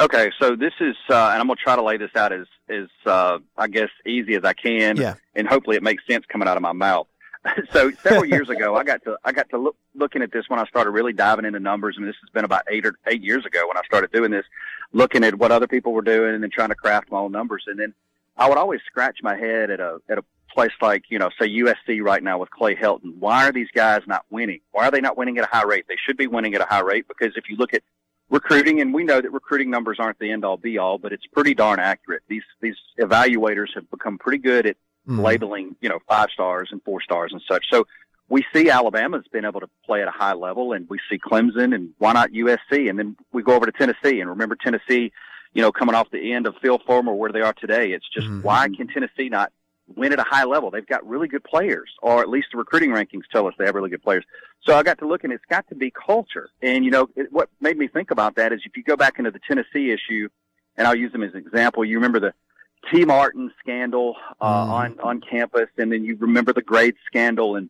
Okay, 0.00 0.30
so 0.40 0.54
this 0.54 0.72
is, 0.78 0.94
uh, 1.10 1.30
and 1.32 1.40
I'm 1.40 1.48
going 1.48 1.56
to 1.56 1.62
try 1.62 1.74
to 1.74 1.82
lay 1.82 1.96
this 1.96 2.12
out 2.14 2.32
as, 2.32 2.46
as 2.68 2.86
uh, 3.04 3.38
I 3.56 3.66
guess, 3.66 3.88
easy 4.06 4.36
as 4.36 4.44
I 4.44 4.52
can, 4.52 4.96
Yeah. 4.96 5.14
and 5.34 5.48
hopefully 5.48 5.76
it 5.76 5.82
makes 5.82 6.04
sense 6.08 6.24
coming 6.28 6.46
out 6.46 6.56
of 6.56 6.62
my 6.62 6.72
mouth. 6.72 7.08
so 7.72 7.90
several 8.04 8.24
years 8.34 8.48
ago, 8.48 8.76
I 8.76 8.84
got 8.84 9.02
to 9.04 9.16
I 9.24 9.32
got 9.32 9.50
to 9.50 9.58
look 9.58 9.76
looking 9.96 10.22
at 10.22 10.30
this 10.30 10.44
when 10.48 10.60
I 10.60 10.66
started 10.66 10.90
really 10.92 11.12
diving 11.12 11.44
into 11.46 11.58
numbers. 11.58 11.96
I 11.98 12.00
mean, 12.00 12.06
this 12.06 12.16
has 12.22 12.30
been 12.30 12.44
about 12.44 12.62
eight 12.70 12.86
or 12.86 12.94
eight 13.08 13.22
years 13.24 13.44
ago 13.44 13.66
when 13.66 13.76
I 13.76 13.82
started 13.86 14.12
doing 14.12 14.30
this, 14.30 14.44
looking 14.92 15.24
at 15.24 15.34
what 15.36 15.50
other 15.50 15.66
people 15.66 15.92
were 15.92 16.02
doing 16.02 16.32
and 16.34 16.42
then 16.44 16.50
trying 16.50 16.68
to 16.68 16.76
craft 16.76 17.10
my 17.10 17.18
own 17.18 17.32
numbers. 17.32 17.64
And 17.66 17.76
then 17.80 17.92
I 18.36 18.48
would 18.48 18.58
always 18.58 18.80
scratch 18.86 19.18
my 19.24 19.36
head 19.36 19.68
at 19.70 19.80
a 19.80 19.98
at 20.08 20.18
a 20.18 20.24
place 20.52 20.72
like 20.80 21.04
you 21.08 21.18
know, 21.18 21.30
say 21.40 21.48
USC 21.48 22.02
right 22.02 22.22
now 22.22 22.38
with 22.38 22.50
Clay 22.50 22.74
Helton. 22.74 23.16
Why 23.18 23.48
are 23.48 23.52
these 23.52 23.68
guys 23.74 24.02
not 24.06 24.24
winning? 24.30 24.60
Why 24.72 24.88
are 24.88 24.90
they 24.90 25.00
not 25.00 25.16
winning 25.16 25.38
at 25.38 25.44
a 25.44 25.48
high 25.56 25.64
rate? 25.64 25.86
They 25.88 25.96
should 25.96 26.16
be 26.16 26.26
winning 26.26 26.54
at 26.54 26.60
a 26.60 26.64
high 26.66 26.80
rate 26.80 27.06
because 27.08 27.36
if 27.36 27.48
you 27.48 27.56
look 27.56 27.74
at 27.74 27.82
recruiting, 28.30 28.80
and 28.80 28.92
we 28.92 29.04
know 29.04 29.20
that 29.20 29.32
recruiting 29.32 29.70
numbers 29.70 29.98
aren't 29.98 30.18
the 30.18 30.30
end 30.30 30.44
all 30.44 30.56
be 30.56 30.76
all, 30.78 30.98
but 30.98 31.12
it's 31.12 31.26
pretty 31.26 31.54
darn 31.54 31.78
accurate. 31.78 32.22
These 32.28 32.42
these 32.60 32.76
evaluators 33.00 33.68
have 33.74 33.90
become 33.90 34.18
pretty 34.18 34.38
good 34.38 34.66
at 34.66 34.76
Mhm. 35.08 35.22
labeling, 35.22 35.76
you 35.80 35.88
know, 35.88 35.98
five 36.08 36.28
stars 36.30 36.68
and 36.70 36.82
four 36.82 37.00
stars 37.00 37.32
and 37.32 37.40
such. 37.48 37.64
So 37.70 37.86
we 38.28 38.44
see 38.54 38.68
Alabama's 38.68 39.26
been 39.32 39.46
able 39.46 39.60
to 39.60 39.70
play 39.86 40.02
at 40.02 40.08
a 40.08 40.10
high 40.10 40.34
level, 40.34 40.72
and 40.74 40.86
we 40.90 40.98
see 41.08 41.18
Clemson, 41.18 41.74
and 41.74 41.94
why 41.96 42.12
not 42.12 42.34
USC? 42.34 42.88
And 42.90 42.98
then 42.98 43.16
we 43.32 43.42
go 43.42 43.54
over 43.54 43.64
to 43.64 43.72
Tennessee, 43.72 44.20
and 44.20 44.28
remember 44.28 44.54
Tennessee, 44.54 45.12
you 45.54 45.62
know, 45.62 45.72
coming 45.72 45.94
off 45.94 46.10
the 46.10 46.32
end 46.34 46.46
of 46.46 46.54
Phil 46.60 46.78
Fulmer, 46.86 47.14
where 47.14 47.32
they 47.32 47.40
are 47.40 47.54
today. 47.54 47.92
It's 47.92 48.06
just 48.08 48.26
Mhm. 48.26 48.42
why 48.42 48.68
can 48.68 48.86
Tennessee 48.88 49.30
not 49.30 49.50
win 49.96 50.12
at 50.12 50.18
a 50.18 50.24
high 50.24 50.44
level? 50.44 50.70
They've 50.70 50.86
got 50.86 51.06
really 51.06 51.28
good 51.28 51.44
players, 51.44 51.90
or 52.02 52.20
at 52.20 52.28
least 52.28 52.48
the 52.52 52.58
recruiting 52.58 52.90
rankings 52.90 53.22
tell 53.32 53.46
us 53.46 53.54
they 53.58 53.64
have 53.66 53.74
really 53.74 53.90
good 53.90 54.02
players. 54.02 54.24
So 54.64 54.76
I 54.76 54.82
got 54.82 54.98
to 54.98 55.06
look, 55.08 55.24
and 55.24 55.32
it's 55.32 55.44
got 55.48 55.68
to 55.68 55.74
be 55.74 55.90
culture. 55.90 56.50
And 56.62 56.84
you 56.84 56.90
know, 56.90 57.08
it, 57.16 57.32
what 57.32 57.48
made 57.60 57.78
me 57.78 57.88
think 57.88 58.10
about 58.10 58.36
that 58.36 58.52
is 58.52 58.60
if 58.64 58.76
you 58.76 58.82
go 58.82 58.96
back 58.96 59.18
into 59.18 59.30
the 59.30 59.40
Tennessee 59.46 59.90
issue, 59.90 60.28
and 60.76 60.86
I'll 60.86 60.94
use 60.94 61.12
them 61.12 61.22
as 61.22 61.32
an 61.34 61.40
example. 61.40 61.84
You 61.84 61.96
remember 61.96 62.20
the 62.20 62.34
T. 62.92 63.04
Martin 63.04 63.50
scandal 63.60 64.14
uh, 64.40 64.64
Mhm. 64.66 64.70
on 64.70 65.00
on 65.00 65.20
campus, 65.20 65.68
and 65.76 65.90
then 65.92 66.04
you 66.04 66.16
remember 66.16 66.52
the 66.52 66.62
grade 66.62 66.94
scandal, 67.06 67.56
and 67.56 67.68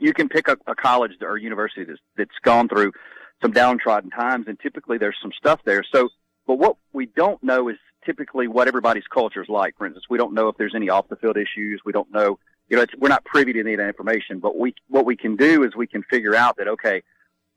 you 0.00 0.12
can 0.12 0.28
pick 0.28 0.48
a, 0.48 0.56
a 0.66 0.74
college 0.74 1.12
or 1.20 1.36
university 1.36 1.84
that's, 1.84 2.00
that's 2.16 2.38
gone 2.42 2.68
through 2.68 2.92
some 3.42 3.52
downtrodden 3.52 4.10
times, 4.10 4.46
and 4.48 4.58
typically 4.60 4.98
there's 4.98 5.16
some 5.22 5.32
stuff 5.32 5.60
there. 5.64 5.82
So, 5.92 6.08
but 6.46 6.56
what 6.58 6.76
we 6.92 7.06
don't 7.06 7.42
know 7.42 7.68
is 7.68 7.76
typically 8.04 8.48
what 8.48 8.68
everybody's 8.68 9.06
culture 9.12 9.42
is 9.42 9.48
like. 9.48 9.76
For 9.76 9.86
instance, 9.86 10.06
we 10.08 10.18
don't 10.18 10.34
know 10.34 10.48
if 10.48 10.56
there's 10.56 10.74
any 10.74 10.88
off 10.88 11.08
the 11.08 11.16
field 11.16 11.36
issues. 11.36 11.82
We 11.84 11.92
don't 11.92 12.10
know, 12.12 12.38
you 12.68 12.76
know, 12.76 12.82
it's, 12.82 12.94
we're 12.96 13.08
not 13.08 13.24
privy 13.24 13.52
to 13.52 13.60
any 13.60 13.74
of 13.74 13.78
that 13.78 13.88
information. 13.88 14.38
But 14.38 14.58
we 14.58 14.74
what 14.88 15.04
we 15.04 15.16
can 15.16 15.36
do 15.36 15.64
is 15.64 15.74
we 15.74 15.86
can 15.86 16.02
figure 16.04 16.34
out 16.34 16.56
that 16.56 16.68
okay, 16.68 17.02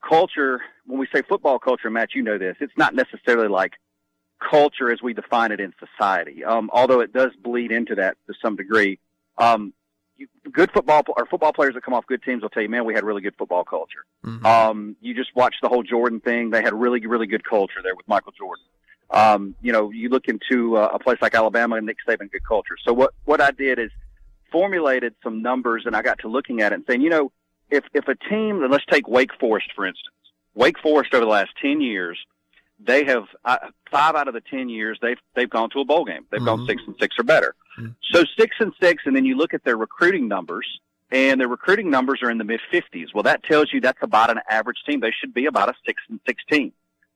culture. 0.08 0.62
When 0.86 1.00
we 1.00 1.08
say 1.14 1.22
football 1.22 1.60
culture, 1.60 1.90
Matt, 1.90 2.14
you 2.14 2.22
know 2.22 2.38
this. 2.38 2.58
It's 2.60 2.78
not 2.78 2.94
necessarily 2.94 3.48
like 3.48 3.74
culture 4.40 4.92
as 4.92 5.02
we 5.02 5.14
define 5.14 5.52
it 5.52 5.60
in 5.60 5.74
society. 5.80 6.44
Um, 6.44 6.70
although 6.74 7.00
it 7.00 7.14
does 7.14 7.32
bleed 7.42 7.72
into 7.72 7.96
that 7.96 8.18
to 8.28 8.34
some 8.42 8.56
degree. 8.56 9.00
Um, 9.38 9.74
you, 10.18 10.28
good 10.52 10.72
football 10.72 11.04
or 11.16 11.26
football 11.26 11.54
players 11.54 11.74
that 11.74 11.84
come 11.84 11.94
off 11.94 12.06
good 12.06 12.22
teams 12.24 12.42
will 12.42 12.50
tell 12.50 12.62
you, 12.62 12.70
man, 12.70 12.86
we 12.86 12.94
had 12.94 13.04
really 13.04 13.22
good 13.22 13.36
football 13.38 13.64
culture. 13.64 14.06
Mhm. 14.24 14.46
Um, 14.46 14.96
you 15.02 15.16
just 15.16 15.36
watch 15.36 15.56
the 15.62 15.70
whole 15.70 15.84
Jordan 15.84 16.20
thing. 16.20 16.52
They 16.52 16.62
had 16.62 16.74
really, 16.74 17.06
really 17.08 17.28
good 17.28 17.44
culture 17.44 17.82
there 17.82 17.96
with 17.96 18.08
Michael 18.08 18.34
Jordan. 18.34 18.64
Um, 19.14 19.56
you 19.62 19.72
know, 19.72 19.92
you 19.92 20.10
look 20.10 20.28
into 20.28 20.76
uh, 20.78 20.90
a 20.94 21.00
place 21.00 21.20
like 21.22 21.36
Alabama 21.36 21.76
and 21.76 21.86
Nick 21.86 21.98
Saban, 22.08 22.32
good 22.32 22.46
culture. 22.48 22.76
So 22.84 22.92
what, 22.94 23.14
what 23.26 23.40
I 23.42 23.52
did 23.52 23.78
is 23.80 23.92
formulated 24.52 25.14
some 25.24 25.42
numbers 25.42 25.84
and 25.86 25.96
I 25.96 26.02
got 26.02 26.20
to 26.20 26.28
looking 26.28 26.62
at 26.62 26.72
it 26.72 26.76
and 26.76 26.84
saying, 26.88 27.02
you 27.02 27.10
know, 27.10 27.32
if, 27.70 27.84
if 27.94 28.08
a 28.08 28.16
team, 28.16 28.62
and 28.64 28.72
let's 28.72 28.86
take 28.90 29.08
Wake 29.08 29.32
Forest, 29.40 29.68
for 29.76 29.86
instance, 29.86 30.08
Wake 30.56 30.80
Forest 30.80 31.14
over 31.14 31.26
the 31.26 31.32
last 31.32 31.52
10 31.62 31.82
years, 31.82 32.18
they 32.80 33.06
have 33.06 33.24
uh, 33.46 33.58
five 33.92 34.16
out 34.16 34.28
of 34.28 34.34
the 34.34 34.42
10 34.42 34.68
years 34.70 34.98
they've, 35.02 35.18
they've 35.36 35.50
gone 35.50 35.70
to 35.72 35.80
a 35.80 35.86
bowl 35.86 36.06
game. 36.06 36.26
They've 36.32 36.44
gone 36.44 36.60
Mhm. 36.60 36.68
six 36.68 36.82
and 36.86 36.96
six 37.00 37.16
or 37.20 37.24
better. 37.24 37.56
Mhm. 37.80 37.96
So 38.12 38.24
six 38.38 38.56
and 38.60 38.74
six, 38.82 39.04
and 39.06 39.16
then 39.16 39.26
you 39.26 39.36
look 39.38 39.54
at 39.54 39.64
their 39.64 39.78
recruiting 39.78 40.28
numbers 40.28 40.68
and 41.12 41.40
their 41.40 41.48
recruiting 41.48 41.90
numbers 41.90 42.22
are 42.24 42.30
in 42.32 42.40
the 42.40 42.44
mid 42.44 42.60
50s. 42.72 43.14
Well, 43.14 43.24
that 43.24 43.44
tells 43.44 43.72
you 43.72 43.80
that's 43.80 44.02
about 44.02 44.32
an 44.32 44.40
average 44.50 44.84
team. 44.88 45.00
They 45.00 45.12
should 45.12 45.34
be 45.34 45.46
about 45.46 45.70
a 45.70 45.74
six 45.86 46.02
and 46.10 46.20
16. 46.26 46.74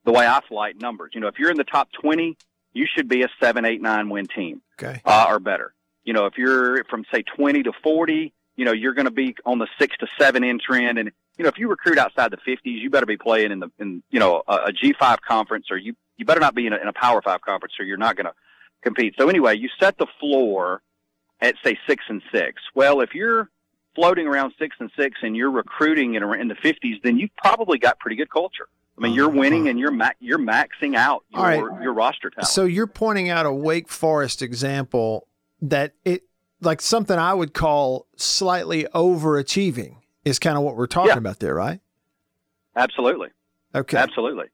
The 0.07 0.13
way 0.13 0.25
I 0.25 0.39
flight 0.47 0.79
numbers, 0.79 1.11
you 1.13 1.19
know, 1.19 1.27
if 1.27 1.37
you're 1.37 1.51
in 1.51 1.57
the 1.57 1.65
top 1.65 1.89
20, 2.01 2.37
you 2.71 2.87
should 2.95 3.09
be 3.09 3.23
a 3.23 3.27
seven, 3.41 3.65
eight, 3.65 3.81
nine 3.81 4.07
win 4.07 4.25
team 4.25 4.61
Okay. 4.81 5.01
uh, 5.03 5.25
or 5.27 5.37
better. 5.41 5.73
You 6.05 6.13
know, 6.13 6.27
if 6.27 6.37
you're 6.37 6.81
from 6.85 7.03
say 7.13 7.23
20 7.23 7.63
to 7.63 7.73
40, 7.83 8.33
you 8.55 8.63
know, 8.63 8.71
you're 8.71 8.93
going 8.93 9.03
to 9.05 9.11
be 9.11 9.35
on 9.45 9.59
the 9.59 9.67
six 9.77 9.97
to 9.97 10.07
seven 10.17 10.45
in 10.45 10.59
trend. 10.65 10.97
And, 10.97 11.11
you 11.37 11.43
know, 11.43 11.49
if 11.49 11.57
you 11.57 11.67
recruit 11.67 11.97
outside 11.97 12.31
the 12.31 12.37
50s, 12.37 12.57
you 12.63 12.89
better 12.89 13.05
be 13.05 13.17
playing 13.17 13.51
in 13.51 13.59
the, 13.59 13.69
in, 13.79 14.01
you 14.09 14.21
know, 14.21 14.43
a, 14.47 14.53
a 14.53 14.71
G5 14.71 15.17
conference 15.27 15.65
or 15.69 15.75
you, 15.77 15.93
you 16.15 16.23
better 16.23 16.39
not 16.39 16.55
be 16.55 16.65
in 16.67 16.71
a, 16.71 16.77
in 16.77 16.87
a 16.87 16.93
power 16.93 17.21
five 17.21 17.41
conference 17.41 17.73
or 17.77 17.83
you're 17.83 17.97
not 17.97 18.15
going 18.15 18.27
to 18.27 18.33
compete. 18.83 19.15
So 19.19 19.27
anyway, 19.27 19.57
you 19.57 19.67
set 19.77 19.97
the 19.97 20.07
floor 20.21 20.81
at 21.41 21.55
say 21.65 21.77
six 21.85 22.05
and 22.07 22.21
six. 22.33 22.61
Well, 22.73 23.01
if 23.01 23.13
you're 23.13 23.49
floating 23.93 24.25
around 24.25 24.53
six 24.57 24.77
and 24.79 24.89
six 24.97 25.17
and 25.21 25.35
you're 25.35 25.51
recruiting 25.51 26.15
in, 26.15 26.23
in 26.39 26.47
the 26.47 26.55
50s, 26.55 27.01
then 27.03 27.17
you've 27.17 27.35
probably 27.35 27.77
got 27.77 27.99
pretty 27.99 28.15
good 28.15 28.29
culture. 28.29 28.69
I 28.97 29.01
mean, 29.01 29.13
you're 29.13 29.29
winning 29.29 29.67
and 29.67 29.79
you're 29.79 29.91
ma- 29.91 30.11
you're 30.19 30.39
maxing 30.39 30.95
out. 30.95 31.23
Your, 31.29 31.41
right. 31.43 31.83
your 31.83 31.93
roster 31.93 32.29
talent. 32.29 32.47
So 32.47 32.65
you're 32.65 32.87
pointing 32.87 33.29
out 33.29 33.45
a 33.45 33.53
Wake 33.53 33.89
Forest 33.89 34.41
example 34.41 35.27
that 35.61 35.93
it 36.03 36.23
like 36.61 36.81
something 36.81 37.17
I 37.17 37.33
would 37.33 37.53
call 37.53 38.07
slightly 38.15 38.85
overachieving 38.95 39.97
is 40.25 40.39
kind 40.39 40.57
of 40.57 40.63
what 40.63 40.75
we're 40.75 40.87
talking 40.87 41.11
Yeah. 41.11 41.17
about 41.17 41.39
there, 41.39 41.53
right? 41.53 41.79
Absolutely. 42.75 43.29
Okay. 43.75 43.97
Absolutely. 43.97 44.47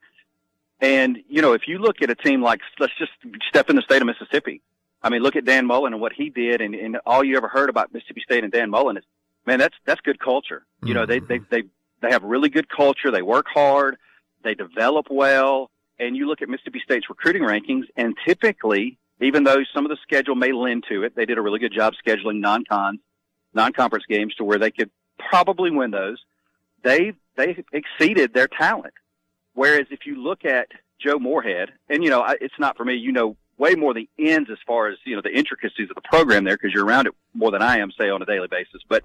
And, 0.81 1.19
you 1.29 1.41
know, 1.41 1.53
if 1.53 1.67
you 1.67 1.77
look 1.77 2.01
at 2.01 2.09
a 2.09 2.15
team 2.15 2.41
like, 2.41 2.59
let's 2.79 2.93
just 2.99 3.11
step 3.47 3.69
in 3.69 3.77
the 3.77 3.81
state 3.81 4.01
of 4.01 4.05
Mississippi. 4.05 4.61
I 5.01 5.09
mean, 5.09 5.21
look 5.21 5.35
at 5.35 5.45
Dan 5.45 5.65
Mullen 5.65 5.93
and 5.93 6.01
what 6.01 6.11
he 6.13 6.29
did. 6.29 6.59
And, 6.61 6.75
and 6.75 6.97
all 7.05 7.23
you 7.23 7.37
ever 7.37 7.47
heard 7.47 7.69
about 7.69 7.93
Mississippi 7.93 8.21
State 8.21 8.43
and 8.43 8.51
Dan 8.51 8.69
Mullen 8.69 8.97
is, 8.97 9.03
man, 9.45 9.59
that's, 9.59 9.75
that's 9.85 10.01
good 10.01 10.19
culture. 10.19 10.65
You 10.83 10.93
know, 10.93 11.05
they, 11.05 11.19
mm-hmm. 11.19 11.45
they, 11.49 11.61
they, 11.61 11.67
they 12.01 12.09
have 12.09 12.23
really 12.23 12.49
good 12.49 12.69
culture. 12.69 13.11
They 13.11 13.21
work 13.21 13.47
hard. 13.53 13.97
They 14.43 14.55
develop 14.55 15.07
well. 15.09 15.69
And 15.99 16.15
you 16.17 16.27
look 16.27 16.41
at 16.41 16.49
Mississippi 16.49 16.81
State's 16.83 17.09
recruiting 17.09 17.43
rankings 17.43 17.83
and 17.95 18.15
typically, 18.25 18.97
even 19.21 19.43
though 19.43 19.63
some 19.73 19.85
of 19.85 19.89
the 19.89 19.97
schedule 20.01 20.35
may 20.35 20.51
lend 20.51 20.85
to 20.89 21.03
it, 21.03 21.15
they 21.15 21.25
did 21.25 21.37
a 21.37 21.41
really 21.41 21.59
good 21.59 21.73
job 21.73 21.93
scheduling 22.05 22.39
non-con, 22.39 22.99
non-conference 23.53 24.05
games 24.09 24.33
to 24.35 24.43
where 24.43 24.57
they 24.57 24.71
could 24.71 24.89
probably 25.17 25.71
win 25.71 25.91
those. 25.91 26.17
They, 26.83 27.13
they 27.37 27.63
exceeded 27.71 28.33
their 28.33 28.47
talent. 28.47 28.93
Whereas 29.53 29.85
if 29.91 30.05
you 30.05 30.21
look 30.21 30.45
at 30.45 30.67
Joe 30.99 31.19
Moorhead, 31.19 31.71
and 31.89 32.03
you 32.03 32.09
know, 32.09 32.21
I, 32.21 32.35
it's 32.41 32.59
not 32.59 32.75
for 32.75 32.83
me, 32.83 32.95
you 32.95 33.11
know, 33.11 33.37
way 33.57 33.75
more 33.75 33.93
the 33.93 34.09
ends 34.17 34.49
as 34.51 34.57
far 34.65 34.89
as, 34.89 34.97
you 35.05 35.15
know, 35.15 35.21
the 35.21 35.35
intricacies 35.35 35.89
of 35.89 35.95
the 35.95 36.01
program 36.01 36.43
there 36.43 36.57
because 36.57 36.73
you're 36.73 36.85
around 36.85 37.07
it 37.07 37.13
more 37.33 37.51
than 37.51 37.61
I 37.61 37.77
am, 37.77 37.91
say, 37.91 38.09
on 38.09 38.21
a 38.21 38.25
daily 38.25 38.47
basis. 38.47 38.81
But 38.89 39.03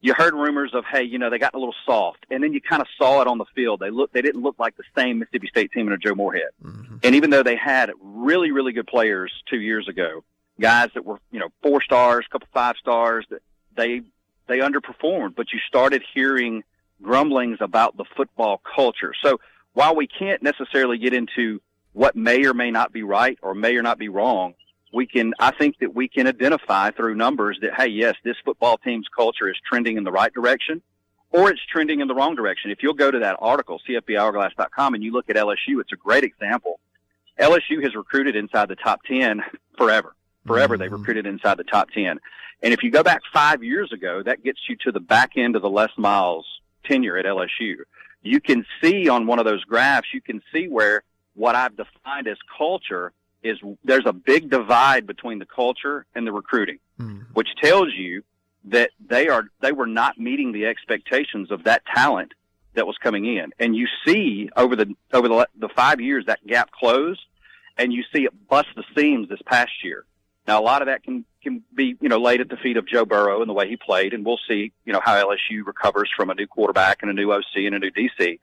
you 0.00 0.14
heard 0.14 0.34
rumors 0.34 0.72
of, 0.74 0.84
hey, 0.90 1.02
you 1.02 1.18
know, 1.18 1.28
they 1.28 1.38
got 1.38 1.54
a 1.54 1.58
little 1.58 1.74
soft, 1.84 2.24
and 2.30 2.42
then 2.42 2.52
you 2.52 2.60
kind 2.60 2.80
of 2.80 2.88
saw 2.96 3.20
it 3.20 3.26
on 3.26 3.38
the 3.38 3.44
field. 3.54 3.80
They 3.80 3.90
look, 3.90 4.12
they 4.12 4.22
didn't 4.22 4.42
look 4.42 4.58
like 4.58 4.76
the 4.76 4.84
same 4.96 5.18
Mississippi 5.18 5.48
State 5.48 5.72
team 5.72 5.86
under 5.86 5.98
Joe 5.98 6.14
Moorhead. 6.14 6.50
Mhm. 6.64 7.00
And 7.04 7.14
even 7.14 7.30
though 7.30 7.42
they 7.42 7.56
had 7.56 7.90
really, 8.00 8.50
really 8.50 8.72
good 8.72 8.86
players 8.86 9.32
two 9.46 9.60
years 9.60 9.88
ago, 9.88 10.24
guys 10.58 10.90
that 10.94 11.04
were, 11.04 11.18
you 11.30 11.38
know, 11.38 11.48
four 11.62 11.82
stars, 11.82 12.24
a 12.26 12.30
couple 12.30 12.48
five 12.52 12.76
stars, 12.76 13.26
that 13.30 13.42
they 13.76 14.02
they 14.46 14.58
underperformed. 14.58 15.36
But 15.36 15.52
you 15.52 15.60
started 15.60 16.02
hearing 16.12 16.64
grumblings 17.02 17.58
about 17.60 17.96
the 17.96 18.04
football 18.16 18.60
culture. 18.74 19.14
So 19.22 19.40
while 19.74 19.94
we 19.94 20.06
can't 20.06 20.42
necessarily 20.42 20.98
get 20.98 21.14
into 21.14 21.60
what 21.92 22.16
may 22.16 22.44
or 22.44 22.52
may 22.54 22.70
not 22.70 22.92
be 22.92 23.02
right 23.02 23.38
or 23.42 23.54
may 23.54 23.76
or 23.76 23.82
not 23.82 23.98
be 23.98 24.08
wrong, 24.08 24.54
we 24.92 25.06
can 25.06 25.34
I 25.38 25.52
think 25.52 25.78
that 25.80 25.94
we 25.94 26.08
can 26.08 26.26
identify 26.26 26.90
through 26.90 27.14
numbers 27.14 27.58
that 27.62 27.74
hey, 27.74 27.88
yes, 27.88 28.14
this 28.24 28.36
football 28.44 28.78
team's 28.78 29.06
culture 29.14 29.48
is 29.48 29.56
trending 29.68 29.96
in 29.96 30.04
the 30.04 30.12
right 30.12 30.32
direction 30.32 30.82
or 31.32 31.50
it's 31.50 31.60
trending 31.70 32.00
in 32.00 32.08
the 32.08 32.14
wrong 32.14 32.34
direction. 32.34 32.70
If 32.70 32.82
you'll 32.82 32.94
go 32.94 33.10
to 33.10 33.18
that 33.20 33.36
article, 33.38 33.80
cfbhourglass.com, 33.88 34.94
and 34.94 35.02
you 35.02 35.12
look 35.12 35.30
at 35.30 35.36
LSU, 35.36 35.80
it's 35.80 35.92
a 35.92 35.96
great 35.96 36.24
example. 36.24 36.80
LSU 37.38 37.82
has 37.82 37.94
recruited 37.94 38.36
inside 38.36 38.68
the 38.68 38.76
top 38.76 39.02
10 39.04 39.42
forever. 39.78 40.14
Forever, 40.46 40.76
they've 40.76 40.90
mm-hmm. 40.90 40.96
recruited 40.96 41.26
inside 41.26 41.56
the 41.56 41.64
top 41.64 41.90
10. 41.90 42.18
And 42.62 42.74
if 42.74 42.82
you 42.82 42.90
go 42.90 43.02
back 43.02 43.20
five 43.32 43.62
years 43.62 43.92
ago, 43.92 44.22
that 44.22 44.42
gets 44.42 44.58
you 44.68 44.76
to 44.84 44.92
the 44.92 45.00
back 45.00 45.32
end 45.36 45.56
of 45.56 45.62
the 45.62 45.70
Les 45.70 45.90
Miles 45.96 46.46
tenure 46.84 47.16
at 47.16 47.24
LSU. 47.24 47.76
You 48.22 48.40
can 48.40 48.66
see 48.82 49.08
on 49.08 49.26
one 49.26 49.38
of 49.38 49.44
those 49.44 49.64
graphs, 49.64 50.08
you 50.12 50.20
can 50.20 50.42
see 50.52 50.66
where 50.66 51.02
what 51.34 51.54
I've 51.54 51.76
defined 51.76 52.26
as 52.26 52.36
culture 52.56 53.12
is 53.42 53.58
there's 53.84 54.06
a 54.06 54.12
big 54.12 54.50
divide 54.50 55.06
between 55.06 55.38
the 55.38 55.46
culture 55.46 56.06
and 56.14 56.26
the 56.26 56.32
recruiting, 56.32 56.78
hmm. 56.98 57.20
which 57.32 57.48
tells 57.62 57.92
you 57.94 58.22
that 58.64 58.90
they 59.04 59.28
are 59.28 59.44
they 59.60 59.72
were 59.72 59.86
not 59.86 60.18
meeting 60.18 60.52
the 60.52 60.66
expectations 60.66 61.50
of 61.50 61.64
that 61.64 61.82
talent 61.94 62.32
that 62.74 62.86
was 62.86 62.96
coming 62.98 63.24
in. 63.24 63.52
And 63.58 63.74
you 63.74 63.86
see 64.06 64.50
over 64.56 64.76
the 64.76 64.94
over 65.12 65.28
the, 65.28 65.48
the 65.58 65.68
five 65.68 66.00
years 66.00 66.26
that 66.26 66.46
gap 66.46 66.70
closed, 66.70 67.20
and 67.76 67.92
you 67.92 68.02
see 68.14 68.24
it 68.24 68.48
bust 68.48 68.68
the 68.76 68.84
seams 68.96 69.28
this 69.28 69.40
past 69.46 69.72
year. 69.82 70.04
Now 70.46 70.60
a 70.60 70.64
lot 70.64 70.82
of 70.82 70.86
that 70.86 71.02
can 71.02 71.24
can 71.42 71.62
be 71.74 71.96
you 72.00 72.08
know 72.08 72.18
laid 72.18 72.40
at 72.40 72.48
the 72.48 72.56
feet 72.56 72.76
of 72.76 72.86
Joe 72.86 73.04
Burrow 73.04 73.40
and 73.40 73.48
the 73.48 73.54
way 73.54 73.68
he 73.68 73.76
played, 73.76 74.12
and 74.12 74.24
we'll 74.24 74.40
see 74.48 74.72
you 74.84 74.92
know 74.92 75.00
how 75.02 75.14
LSU 75.14 75.64
recovers 75.64 76.10
from 76.14 76.30
a 76.30 76.34
new 76.34 76.46
quarterback 76.46 76.98
and 77.02 77.10
a 77.10 77.14
new 77.14 77.32
OC 77.32 77.56
and 77.56 77.74
a 77.74 77.78
new 77.78 77.90
DC. 77.90 78.38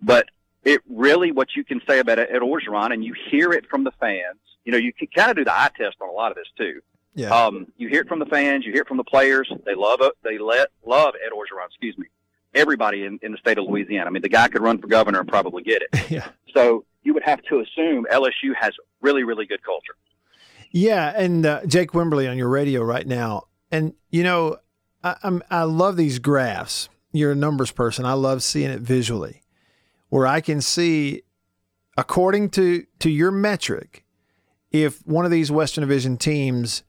But 0.00 0.28
it 0.64 0.80
really 0.88 1.32
what 1.32 1.48
you 1.56 1.64
can 1.64 1.80
say 1.88 1.98
about 1.98 2.18
it 2.18 2.30
at 2.30 2.42
Orgeron, 2.42 2.92
and 2.92 3.04
you 3.04 3.14
hear 3.30 3.52
it 3.52 3.68
from 3.68 3.84
the 3.84 3.92
fans. 3.92 4.38
You 4.64 4.72
know, 4.72 4.78
you 4.78 4.92
can 4.92 5.08
kind 5.08 5.30
of 5.30 5.36
do 5.36 5.44
the 5.44 5.52
eye 5.52 5.70
test 5.76 5.96
on 6.00 6.08
a 6.08 6.12
lot 6.12 6.30
of 6.30 6.36
this 6.36 6.46
too. 6.56 6.80
Yeah. 7.14 7.28
Um, 7.28 7.66
you 7.76 7.88
hear 7.88 8.02
it 8.02 8.08
from 8.08 8.20
the 8.20 8.26
fans, 8.26 8.64
you 8.64 8.72
hear 8.72 8.82
it 8.82 8.88
from 8.88 8.96
the 8.96 9.04
players. 9.04 9.52
They 9.66 9.74
love 9.74 10.00
it. 10.00 10.12
They 10.22 10.38
let 10.38 10.68
love 10.86 11.14
Ed 11.24 11.32
Orgeron. 11.32 11.66
Excuse 11.66 11.98
me. 11.98 12.06
Everybody 12.54 13.04
in, 13.04 13.18
in 13.22 13.32
the 13.32 13.38
state 13.38 13.58
of 13.58 13.64
Louisiana. 13.64 14.06
I 14.06 14.10
mean, 14.10 14.22
the 14.22 14.28
guy 14.28 14.48
could 14.48 14.62
run 14.62 14.78
for 14.78 14.86
governor 14.86 15.20
and 15.20 15.28
probably 15.28 15.62
get 15.62 15.82
it. 15.82 16.10
yeah. 16.10 16.28
So 16.54 16.84
you 17.02 17.14
would 17.14 17.22
have 17.24 17.42
to 17.44 17.60
assume 17.60 18.06
LSU 18.10 18.54
has 18.58 18.72
really, 19.00 19.24
really 19.24 19.46
good 19.46 19.62
culture. 19.62 19.94
Yeah, 20.70 21.12
and 21.14 21.44
uh, 21.44 21.66
Jake 21.66 21.92
Wimberly 21.92 22.30
on 22.30 22.38
your 22.38 22.48
radio 22.48 22.82
right 22.82 23.06
now, 23.06 23.44
and 23.70 23.92
you 24.10 24.22
know, 24.22 24.56
I, 25.04 25.16
I'm 25.22 25.42
I 25.50 25.64
love 25.64 25.98
these 25.98 26.18
graphs. 26.18 26.88
You're 27.12 27.32
a 27.32 27.36
numbers 27.36 27.70
person. 27.70 28.06
I 28.06 28.14
love 28.14 28.42
seeing 28.42 28.70
it 28.70 28.80
visually, 28.80 29.41
where 30.12 30.26
I 30.26 30.42
can 30.42 30.60
see, 30.60 31.22
according 31.96 32.50
to 32.50 32.84
to 32.98 33.08
your 33.08 33.30
metric, 33.30 34.04
if 34.70 34.98
one 35.06 35.24
of 35.24 35.30
these 35.30 35.50
Western 35.50 35.80
Division 35.80 36.18
teams, 36.18 36.82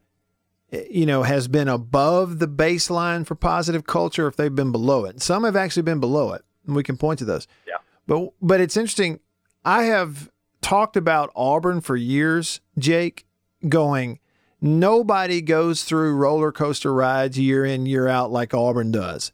eh, 0.74 0.84
you 0.92 1.06
know, 1.06 1.24
has 1.24 1.48
been 1.48 1.70
above 1.70 2.39
the 2.39 2.50
baseline 2.50 3.25
for 3.25 3.36
positive 3.36 3.86
culture, 3.86 4.27
if 4.27 4.36
they've 4.36 4.53
been 4.53 4.74
below 4.74 5.06
it. 5.06 5.22
Some 5.22 5.46
have 5.46 5.56
actually 5.56 5.84
been 5.84 6.01
below 6.01 6.34
it, 6.34 6.44
and 6.68 6.75
we 6.75 6.84
can 6.84 6.98
point 6.98 7.18
to 7.20 7.25
those. 7.25 7.48
Yeah. 7.65 7.75
But 8.08 8.34
but 8.42 8.60
it's 8.60 8.75
interesting. 8.75 9.22
I 9.63 9.84
have 9.84 10.30
talked 10.60 10.98
about 10.98 11.32
Auburn 11.34 11.80
for 11.80 11.96
years, 11.96 12.60
Jake, 12.77 13.25
going, 13.70 14.20
nobody 14.60 15.39
goes 15.39 15.86
through 15.86 16.18
roller 16.18 16.51
coaster 16.51 16.94
rides 16.94 17.39
year 17.39 17.63
in, 17.63 17.86
year 17.86 18.10
out 18.10 18.34
like 18.34 18.53
Auburn 18.53 18.92
does. 18.92 19.32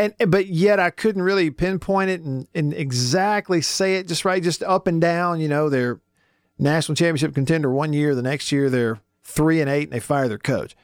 And 0.00 0.14
but 0.30 0.46
yet 0.46 0.80
I 0.80 0.88
couldn't 0.88 1.20
really 1.20 1.50
pinpoint 1.50 2.08
it 2.08 2.22
and, 2.22 2.48
and 2.54 2.72
exactly 2.72 3.60
say 3.60 3.96
it 3.96 4.08
just 4.08 4.24
right, 4.24 4.42
just 4.42 4.62
up 4.62 4.86
and 4.86 4.98
down. 4.98 5.40
You 5.40 5.48
know, 5.48 5.68
they're 5.68 6.00
national 6.58 6.96
championship 6.96 7.34
contender 7.34 7.70
one 7.70 7.92
year, 7.92 8.14
the 8.14 8.22
next 8.22 8.50
year 8.50 8.70
they're 8.70 8.98
three 9.22 9.60
and 9.60 9.68
eight 9.68 9.84
and 9.84 9.92
they 9.92 10.00
fire 10.00 10.26
their 10.26 10.38
coach. 10.38 10.74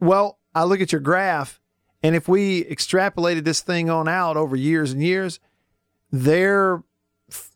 Well, 0.00 0.38
I 0.54 0.64
look 0.64 0.82
at 0.82 0.92
your 0.92 1.00
graph, 1.00 1.62
and 2.02 2.14
if 2.14 2.28
we 2.28 2.62
extrapolated 2.64 3.44
this 3.44 3.62
thing 3.62 3.88
on 3.88 4.06
out 4.06 4.36
over 4.36 4.54
years 4.54 4.92
and 4.92 5.02
years, 5.02 5.40
their 6.12 6.82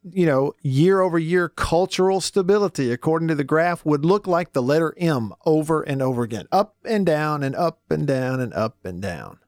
you 0.03 0.25
know 0.25 0.55
year 0.63 1.03
over 1.03 1.19
year 1.19 1.51
cultural 1.51 2.23
stability 2.23 2.91
according 2.91 3.29
to 3.29 3.35
the 3.35 3.45
graph 3.45 3.85
would 3.85 4.07
look 4.07 4.27
like 4.27 4.53
the 4.53 4.63
letter 4.63 4.95
M 4.97 5.35
over 5.45 5.83
and 5.83 6.01
over 6.01 6.23
again 6.23 6.47
up 6.51 6.75
and 6.87 7.05
down 7.05 7.43
and 7.43 7.55
up 7.55 7.83
and 7.91 8.07
down 8.07 8.41
and 8.41 8.53
up 8.55 8.79
and 8.85 9.01
down 9.01 9.39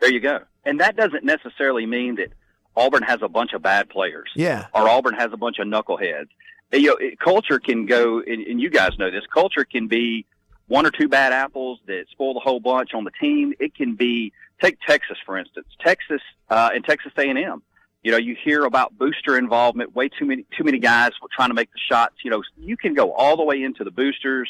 There 0.00 0.12
you 0.12 0.20
go. 0.20 0.40
And 0.64 0.80
that 0.80 0.96
doesn't 0.96 1.24
necessarily 1.24 1.86
mean 1.86 2.16
that 2.16 2.32
Auburn 2.76 3.02
has 3.02 3.20
a 3.22 3.28
bunch 3.28 3.52
of 3.52 3.62
bad 3.62 3.88
players. 3.88 4.30
yeah 4.34 4.66
or 4.74 4.88
Auburn 4.88 5.14
has 5.14 5.32
a 5.32 5.36
bunch 5.36 5.58
of 5.58 5.66
knuckleheads. 5.66 6.28
You 6.72 6.88
know, 6.88 6.96
it, 6.96 7.18
culture 7.18 7.60
can 7.60 7.86
go, 7.86 8.20
and, 8.20 8.44
and 8.46 8.60
you 8.60 8.70
guys 8.70 8.98
know 8.98 9.10
this. 9.10 9.24
Culture 9.32 9.64
can 9.64 9.86
be 9.86 10.26
one 10.66 10.84
or 10.84 10.90
two 10.90 11.08
bad 11.08 11.32
apples 11.32 11.78
that 11.86 12.06
spoil 12.10 12.34
the 12.34 12.40
whole 12.40 12.60
bunch 12.60 12.92
on 12.92 13.04
the 13.04 13.12
team. 13.20 13.54
It 13.60 13.74
can 13.74 13.94
be 13.94 14.32
take 14.60 14.78
Texas 14.86 15.16
for 15.24 15.38
instance. 15.38 15.68
Texas 15.84 16.20
uh, 16.50 16.70
and 16.74 16.84
Texas 16.84 17.12
A&M. 17.16 17.62
You 18.02 18.12
know, 18.12 18.18
you 18.18 18.36
hear 18.42 18.64
about 18.64 18.96
booster 18.96 19.36
involvement. 19.36 19.94
Way 19.94 20.08
too 20.08 20.26
many 20.26 20.44
too 20.56 20.64
many 20.64 20.78
guys 20.78 21.10
trying 21.34 21.48
to 21.48 21.54
make 21.54 21.72
the 21.72 21.78
shots. 21.88 22.16
You 22.24 22.30
know, 22.30 22.42
you 22.58 22.76
can 22.76 22.94
go 22.94 23.12
all 23.12 23.36
the 23.36 23.44
way 23.44 23.62
into 23.62 23.84
the 23.84 23.90
boosters, 23.90 24.48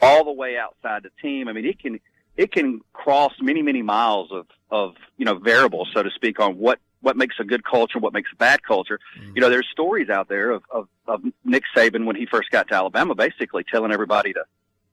all 0.00 0.24
the 0.24 0.32
way 0.32 0.56
outside 0.58 1.02
the 1.02 1.10
team. 1.22 1.48
I 1.48 1.52
mean, 1.52 1.66
it 1.66 1.78
can 1.78 2.00
it 2.36 2.52
can 2.52 2.80
cross 2.92 3.32
many 3.40 3.62
many 3.62 3.82
miles 3.82 4.30
of 4.32 4.46
of 4.70 4.94
you 5.16 5.24
know 5.24 5.38
variables, 5.38 5.88
so 5.94 6.02
to 6.02 6.10
speak, 6.10 6.40
on 6.40 6.58
what 6.58 6.78
what 7.00 7.16
makes 7.16 7.36
a 7.38 7.44
good 7.44 7.62
culture, 7.64 7.98
what 7.98 8.12
makes 8.12 8.30
a 8.32 8.36
bad 8.36 8.62
culture. 8.62 8.98
Mm-hmm. 9.18 9.32
You 9.36 9.40
know, 9.42 9.50
there's 9.50 9.68
stories 9.70 10.08
out 10.08 10.28
there 10.28 10.50
of, 10.50 10.62
of 10.70 10.88
of 11.06 11.20
Nick 11.44 11.64
Saban 11.76 12.04
when 12.04 12.16
he 12.16 12.26
first 12.26 12.50
got 12.50 12.68
to 12.68 12.74
Alabama, 12.74 13.14
basically 13.14 13.64
telling 13.70 13.92
everybody 13.92 14.32
to 14.32 14.44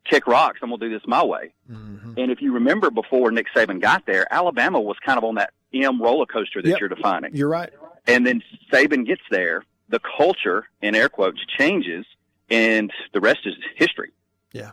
kick 0.06 0.28
rocks. 0.28 0.60
I'm 0.62 0.70
gonna 0.70 0.80
do 0.80 0.90
this 0.90 1.02
my 1.08 1.24
way. 1.24 1.54
Mm-hmm. 1.72 2.14
And 2.18 2.32
if 2.32 2.42
you 2.42 2.54
remember 2.54 2.92
before 2.92 3.32
Nick 3.32 3.48
Saban 3.56 3.82
got 3.82 4.06
there, 4.06 4.32
Alabama 4.32 4.80
was 4.80 4.98
kind 5.04 5.18
of 5.18 5.24
on 5.24 5.36
that 5.36 5.52
M 5.74 6.02
roller 6.02 6.26
coaster 6.28 6.62
that 6.62 6.70
Yep. 6.70 6.80
you're 6.80 6.90
defining. 6.90 7.36
you're 7.36 7.50
right 7.50 7.72
And 8.06 8.28
then 8.28 8.44
Saban 8.72 9.08
gets 9.08 9.24
there, 9.32 9.64
the 9.90 10.00
culture, 10.00 10.68
in 10.82 10.94
air 10.94 11.10
quotes, 11.10 11.40
changes, 11.58 12.06
and 12.52 12.92
the 13.14 13.20
rest 13.22 13.40
is 13.46 13.56
history. 13.76 14.12
Yeah, 14.52 14.72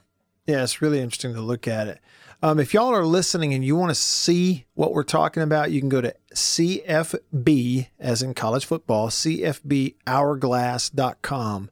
it's 0.58 0.82
really 0.82 1.00
interesting 1.00 1.34
to 1.34 1.40
look 1.40 1.68
at 1.68 1.88
it. 1.88 2.00
Um, 2.42 2.58
if 2.58 2.72
y'all 2.72 2.94
are 2.94 3.04
listening 3.04 3.52
and 3.52 3.62
you 3.64 3.76
want 3.76 3.90
to 3.90 3.94
see 3.94 4.64
what 4.74 4.94
we're 4.94 5.02
talking 5.02 5.42
about, 5.42 5.72
you 5.72 5.80
can 5.80 5.90
go 5.90 6.00
to 6.00 6.14
CFB, 6.34 7.88
as 7.98 8.22
in 8.22 8.32
college 8.32 8.64
football, 8.64 9.08
CFBhourglass.com. 9.08 11.70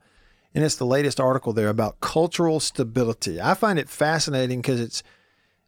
And 0.54 0.64
it's 0.64 0.76
the 0.76 0.84
latest 0.84 1.20
article 1.20 1.52
there 1.52 1.68
about 1.68 2.00
cultural 2.00 2.60
stability. 2.60 3.40
I 3.40 3.54
find 3.54 3.78
it 3.78 3.88
fascinating 3.88 4.60
because 4.60 4.80
it's, 4.80 5.02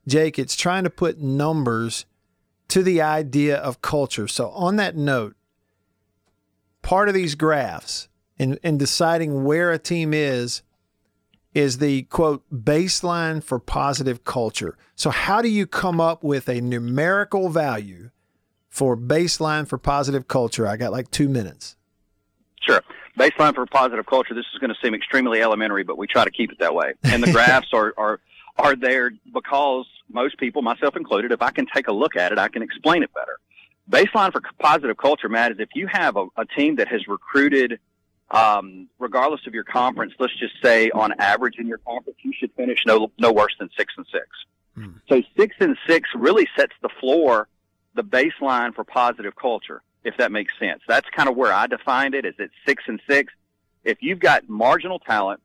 Jake, 0.07 0.38
it's 0.38 0.57
trying 0.57 0.85
to 0.85 0.90
put 0.90 1.18
numbers 1.18 2.05
to 2.68 2.83
the 2.83 3.01
idea 3.01 3.57
of 3.57 3.81
culture. 3.83 4.29
So, 4.29 4.51
on 4.51 4.77
that 4.77 4.96
note, 4.96 5.35
part 6.83 7.09
of 7.09 7.14
these 7.14 7.35
graphs 7.35 8.09
in, 8.38 8.59
in 8.62 8.79
deciding 8.79 9.44
where 9.44 9.70
a 9.70 9.79
team 9.79 10.14
is 10.14 10.62
is 11.54 11.78
the 11.78 12.02
quote 12.02 12.42
baseline 12.52 13.42
for 13.42 13.58
positive 13.58 14.24
culture. 14.24 14.76
So, 14.94 15.10
how 15.10 15.42
do 15.42 15.48
you 15.48 15.66
come 15.66 16.00
up 16.00 16.22
with 16.22 16.48
a 16.48 16.60
numerical 16.60 17.48
value 17.48 18.10
for 18.68 18.96
baseline 18.96 19.66
for 19.66 19.78
positive 19.78 20.28
culture? 20.28 20.66
I 20.66 20.76
got 20.76 20.92
like 20.92 21.10
two 21.10 21.28
minutes. 21.28 21.76
Sure. 22.60 22.82
Baseline 23.18 23.54
for 23.54 23.66
positive 23.66 24.06
culture. 24.06 24.34
This 24.34 24.46
is 24.52 24.58
going 24.58 24.70
to 24.70 24.76
seem 24.82 24.94
extremely 24.94 25.42
elementary, 25.42 25.82
but 25.82 25.98
we 25.98 26.06
try 26.06 26.24
to 26.24 26.30
keep 26.30 26.52
it 26.52 26.58
that 26.60 26.74
way. 26.74 26.92
And 27.02 27.22
the 27.22 27.32
graphs 27.32 27.68
are, 27.72 27.92
are 27.96 28.20
are 28.58 28.76
there 28.76 29.10
because 29.32 29.86
most 30.08 30.38
people, 30.38 30.62
myself 30.62 30.96
included, 30.96 31.32
if 31.32 31.42
I 31.42 31.50
can 31.50 31.66
take 31.74 31.88
a 31.88 31.92
look 31.92 32.16
at 32.16 32.32
it, 32.32 32.38
I 32.38 32.48
can 32.48 32.62
explain 32.62 33.02
it 33.02 33.10
better. 33.14 33.38
Baseline 33.90 34.32
for 34.32 34.42
positive 34.58 34.96
culture, 34.96 35.28
Matt, 35.28 35.52
is 35.52 35.58
if 35.58 35.70
you 35.74 35.86
have 35.86 36.16
a, 36.16 36.26
a 36.36 36.44
team 36.44 36.76
that 36.76 36.88
has 36.88 37.06
recruited, 37.08 37.80
um, 38.30 38.88
regardless 38.98 39.40
of 39.46 39.54
your 39.54 39.64
conference, 39.64 40.12
let's 40.18 40.36
just 40.38 40.54
say 40.62 40.90
on 40.90 41.12
average 41.18 41.56
in 41.58 41.66
your 41.66 41.78
conference, 41.78 42.18
you 42.22 42.32
should 42.38 42.52
finish 42.54 42.80
no 42.86 43.10
no 43.18 43.32
worse 43.32 43.54
than 43.58 43.68
six 43.76 43.94
and 43.96 44.06
six. 44.12 44.26
So 45.08 45.22
six 45.36 45.56
and 45.60 45.76
six 45.86 46.08
really 46.14 46.48
sets 46.56 46.72
the 46.80 46.88
floor, 47.00 47.48
the 47.94 48.04
baseline 48.04 48.74
for 48.74 48.82
positive 48.82 49.36
culture, 49.36 49.82
if 50.04 50.16
that 50.16 50.32
makes 50.32 50.58
sense. 50.58 50.80
That's 50.88 51.06
kind 51.10 51.28
of 51.28 51.36
where 51.36 51.52
I 51.52 51.66
defined 51.66 52.14
it. 52.14 52.24
Is 52.24 52.34
it's 52.38 52.54
six 52.66 52.84
and 52.86 53.00
six. 53.08 53.32
If 53.84 53.98
you've 54.00 54.20
got 54.20 54.48
marginal 54.48 54.98
talent 54.98 55.40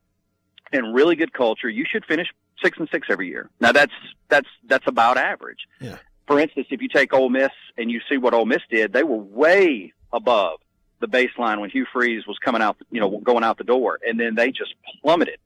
and 0.72 0.94
really 0.94 1.16
good 1.16 1.32
culture, 1.32 1.68
you 1.68 1.84
should 1.90 2.04
finish 2.06 2.28
six 2.62 2.78
and 2.78 2.88
six 2.90 3.08
every 3.10 3.28
year. 3.28 3.50
Now 3.60 3.72
that's 3.72 3.92
that's 4.28 4.48
that's 4.66 4.86
about 4.86 5.18
average. 5.18 5.66
Yeah. 5.80 5.98
For 6.26 6.40
instance, 6.40 6.68
if 6.70 6.80
you 6.80 6.88
take 6.88 7.12
Ole 7.12 7.28
Miss 7.28 7.52
and 7.76 7.90
you 7.90 8.00
see 8.08 8.16
what 8.16 8.32
Ole 8.32 8.46
Miss 8.46 8.62
did, 8.70 8.92
they 8.92 9.02
were 9.02 9.18
way 9.18 9.92
above 10.12 10.60
the 11.00 11.08
baseline 11.08 11.60
when 11.60 11.70
Hugh 11.70 11.86
Freeze 11.92 12.26
was 12.26 12.38
coming 12.38 12.62
out, 12.62 12.76
you 12.90 13.00
know, 13.00 13.18
going 13.18 13.44
out 13.44 13.58
the 13.58 13.64
door, 13.64 13.98
and 14.06 14.18
then 14.18 14.34
they 14.34 14.50
just 14.50 14.74
plummeted. 15.02 15.38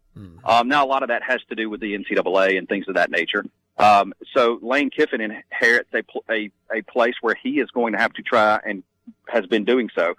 Um, 0.45 0.69
now, 0.69 0.85
a 0.85 0.89
lot 0.89 1.03
of 1.03 1.09
that 1.09 1.23
has 1.23 1.41
to 1.49 1.55
do 1.55 1.71
with 1.71 1.81
the 1.81 1.97
NCAA 1.97 2.59
and 2.59 2.69
things 2.69 2.87
of 2.89 2.95
that 2.95 3.11
nature. 3.11 3.45
Um, 3.79 4.13
so 4.35 4.59
Lane 4.61 4.91
Kiffin 4.91 5.21
inherits 5.21 5.89
a, 5.95 6.03
a, 6.31 6.51
a 6.75 6.83
place 6.83 7.15
where 7.21 7.35
he 7.41 7.61
is 7.61 7.71
going 7.71 7.93
to 7.93 7.99
have 7.99 8.13
to 8.15 8.23
try 8.23 8.61
and 8.65 8.83
has 9.29 9.47
been 9.47 9.65
doing 9.65 9.89
so 9.95 10.15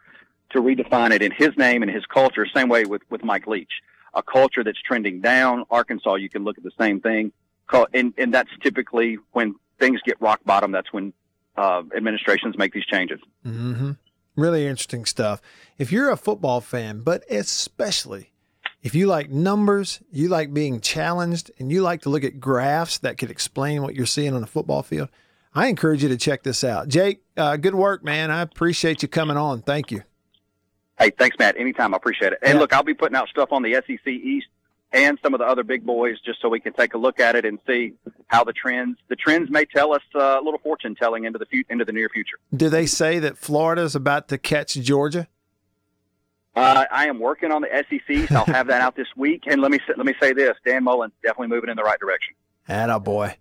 to 0.52 0.62
redefine 0.62 1.12
it 1.12 1.22
in 1.22 1.32
his 1.32 1.56
name 1.58 1.84
and 1.84 1.92
his 1.92 2.06
culture. 2.06 2.46
Same 2.54 2.70
way 2.70 2.86
with, 2.86 3.04
with 3.10 3.24
Mike 3.24 3.48
Leach, 3.48 3.72
a 4.14 4.24
culture 4.24 4.64
that's 4.64 4.82
trending 4.82 5.22
down. 5.22 5.66
Arkansas, 5.70 6.16
you 6.16 6.30
can 6.30 6.44
look 6.44 6.58
at 6.58 6.64
the 6.64 6.72
same 6.80 7.00
thing. 7.00 7.32
And, 7.94 8.14
and 8.18 8.34
that's 8.34 8.50
typically 8.62 9.18
when 9.32 9.56
things 9.80 10.02
get 10.06 10.20
rock 10.20 10.42
bottom. 10.46 10.72
That's 10.72 10.92
when, 10.92 11.14
uh, 11.56 11.84
administrations 11.96 12.58
make 12.58 12.74
these 12.74 12.86
changes. 12.86 13.20
Mm-hmm. 13.46 13.92
Really 14.36 14.66
interesting 14.66 15.06
stuff. 15.06 15.42
If 15.78 15.92
you're 15.92 16.10
a 16.10 16.18
football 16.18 16.62
fan, 16.62 17.02
but 17.02 17.24
especially 17.30 18.28
If 18.84 18.96
you 18.96 19.06
like 19.06 19.30
numbers, 19.30 20.00
you 20.12 20.28
like 20.28 20.54
being 20.56 20.82
challenged, 20.82 21.52
and 21.60 21.72
you 21.72 21.84
like 21.84 22.02
to 22.02 22.10
look 22.10 22.24
at 22.24 22.40
graphs 22.40 22.98
that 23.00 23.20
could 23.20 23.30
explain 23.30 23.84
what 23.84 23.94
you're 23.94 24.08
seeing 24.08 24.34
on 24.34 24.42
the 24.42 24.48
football 24.48 24.82
field, 24.82 25.10
I 25.54 25.68
encourage 25.68 26.02
you 26.02 26.10
to 26.10 26.18
check 26.18 26.42
this 26.42 26.64
out. 26.64 26.88
Jake, 26.88 27.22
uh, 27.38 27.58
good 27.58 27.76
work, 27.76 28.04
man. 28.04 28.32
I 28.32 28.42
appreciate 28.42 29.04
you 29.04 29.08
coming 29.08 29.38
on. 29.38 29.62
Thank 29.62 29.92
you. 29.92 30.02
Hey, 30.98 31.12
thanks, 31.12 31.38
Matt. 31.38 31.58
Anytime. 31.58 31.94
I 31.94 31.98
appreciate 31.98 32.34
it. 32.34 32.40
And 32.42 32.56
Yeah. 32.56 32.60
look, 32.60 32.74
I'll 32.74 32.82
be 32.84 32.96
putting 32.96 33.16
out 33.16 33.28
stuff 33.30 33.50
on 33.52 33.62
the 33.62 33.76
SEC 33.76 34.08
East 34.08 34.48
and 34.94 35.18
some 35.24 35.34
of 35.34 35.40
the 35.40 35.46
other 35.46 35.64
big 35.64 35.86
boys 35.86 36.20
just 36.22 36.42
so 36.42 36.50
we 36.50 36.60
can 36.60 36.74
take 36.74 36.94
a 36.94 36.98
look 36.98 37.20
at 37.20 37.36
it 37.36 37.46
and 37.46 37.60
see 37.68 37.94
how 38.28 38.44
the 38.44 38.54
trends 38.54 38.98
the 39.10 39.16
trends 39.16 39.50
may 39.50 39.66
tell 39.66 39.94
us 39.94 40.02
uh, 40.16 40.40
a 40.40 40.44
little 40.44 40.60
fortune 40.60 40.96
telling 40.96 41.26
into 41.26 41.40
the 41.40 41.46
fu- 41.46 41.64
into 41.70 41.86
the 41.86 41.92
near 41.92 42.10
future. 42.10 42.38
Do 42.56 42.70
they 42.70 42.86
say 42.86 43.20
that 43.20 43.38
Florida's 43.38 43.96
about 43.96 44.28
to 44.30 44.38
catch 44.38 44.74
Georgia? 44.74 45.28
Uh, 46.54 46.86
I 46.92 47.08
am 47.08 47.20
working 47.20 47.52
on 47.52 47.62
the 47.62 47.70
SEC, 47.90 48.28
so 48.28 48.36
I'll 48.36 48.46
have 48.46 48.68
that 48.68 48.82
out 48.82 48.96
this 48.98 49.08
week. 49.16 49.44
And 49.48 49.62
let 49.62 49.72
me 49.72 49.80
say, 49.88 49.94
let 49.96 50.06
me 50.06 50.14
say 50.22 50.34
this: 50.34 50.58
Dan 50.66 50.84
Mullen 50.84 51.12
definitely 51.24 51.48
moving 51.48 51.70
in 51.70 51.78
the 51.78 51.84
right 51.84 52.00
direction. 52.00 52.36
Atta 52.68 53.00
boy. 53.00 53.38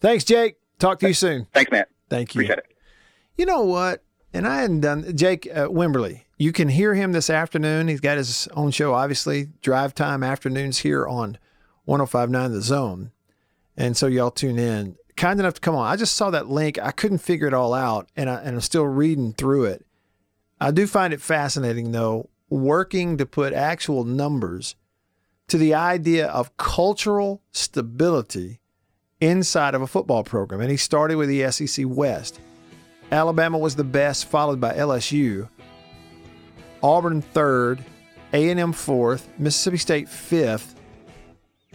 Thanks, 0.00 0.24
Jake. 0.24 0.56
Talk 0.78 0.98
to 1.00 1.08
you 1.08 1.14
soon. 1.14 1.46
Thanks, 1.52 1.70
Matt. 1.70 1.88
Thank 2.08 2.34
you. 2.34 2.40
Appreciate 2.40 2.58
it. 2.58 2.76
You 3.36 3.44
know 3.44 3.62
what? 3.62 4.02
And 4.32 4.46
I 4.46 4.62
hadn't 4.62 4.80
done 4.80 5.16
Jake 5.16 5.46
uh, 5.52 5.68
Wimberly. 5.68 6.22
You 6.40 6.52
can 6.52 6.70
hear 6.70 6.94
him 6.94 7.12
this 7.12 7.28
afternoon. 7.28 7.88
He's 7.88 8.00
got 8.00 8.16
his 8.16 8.48
own 8.54 8.70
show, 8.70 8.94
obviously, 8.94 9.50
drive 9.60 9.94
time 9.94 10.22
afternoons 10.22 10.78
here 10.78 11.06
on 11.06 11.36
1059 11.84 12.52
The 12.52 12.62
Zone. 12.62 13.10
And 13.76 13.94
so 13.94 14.06
y'all 14.06 14.30
tune 14.30 14.58
in. 14.58 14.96
Kind 15.18 15.38
enough 15.38 15.52
to 15.52 15.60
come 15.60 15.74
on. 15.74 15.86
I 15.86 15.96
just 15.96 16.16
saw 16.16 16.30
that 16.30 16.48
link. 16.48 16.78
I 16.78 16.92
couldn't 16.92 17.18
figure 17.18 17.46
it 17.46 17.52
all 17.52 17.74
out, 17.74 18.08
and, 18.16 18.30
I, 18.30 18.36
and 18.36 18.54
I'm 18.54 18.60
still 18.62 18.86
reading 18.86 19.34
through 19.34 19.64
it. 19.64 19.84
I 20.58 20.70
do 20.70 20.86
find 20.86 21.12
it 21.12 21.20
fascinating, 21.20 21.92
though, 21.92 22.30
working 22.48 23.18
to 23.18 23.26
put 23.26 23.52
actual 23.52 24.04
numbers 24.04 24.76
to 25.48 25.58
the 25.58 25.74
idea 25.74 26.26
of 26.28 26.56
cultural 26.56 27.42
stability 27.52 28.60
inside 29.20 29.74
of 29.74 29.82
a 29.82 29.86
football 29.86 30.24
program. 30.24 30.62
And 30.62 30.70
he 30.70 30.78
started 30.78 31.16
with 31.16 31.28
the 31.28 31.52
SEC 31.52 31.84
West. 31.86 32.40
Alabama 33.12 33.58
was 33.58 33.76
the 33.76 33.84
best, 33.84 34.24
followed 34.24 34.58
by 34.58 34.72
LSU. 34.72 35.46
Auburn 36.82 37.22
third, 37.22 37.84
A&M 38.32 38.72
fourth, 38.72 39.28
Mississippi 39.38 39.76
State 39.76 40.08
fifth, 40.08 40.74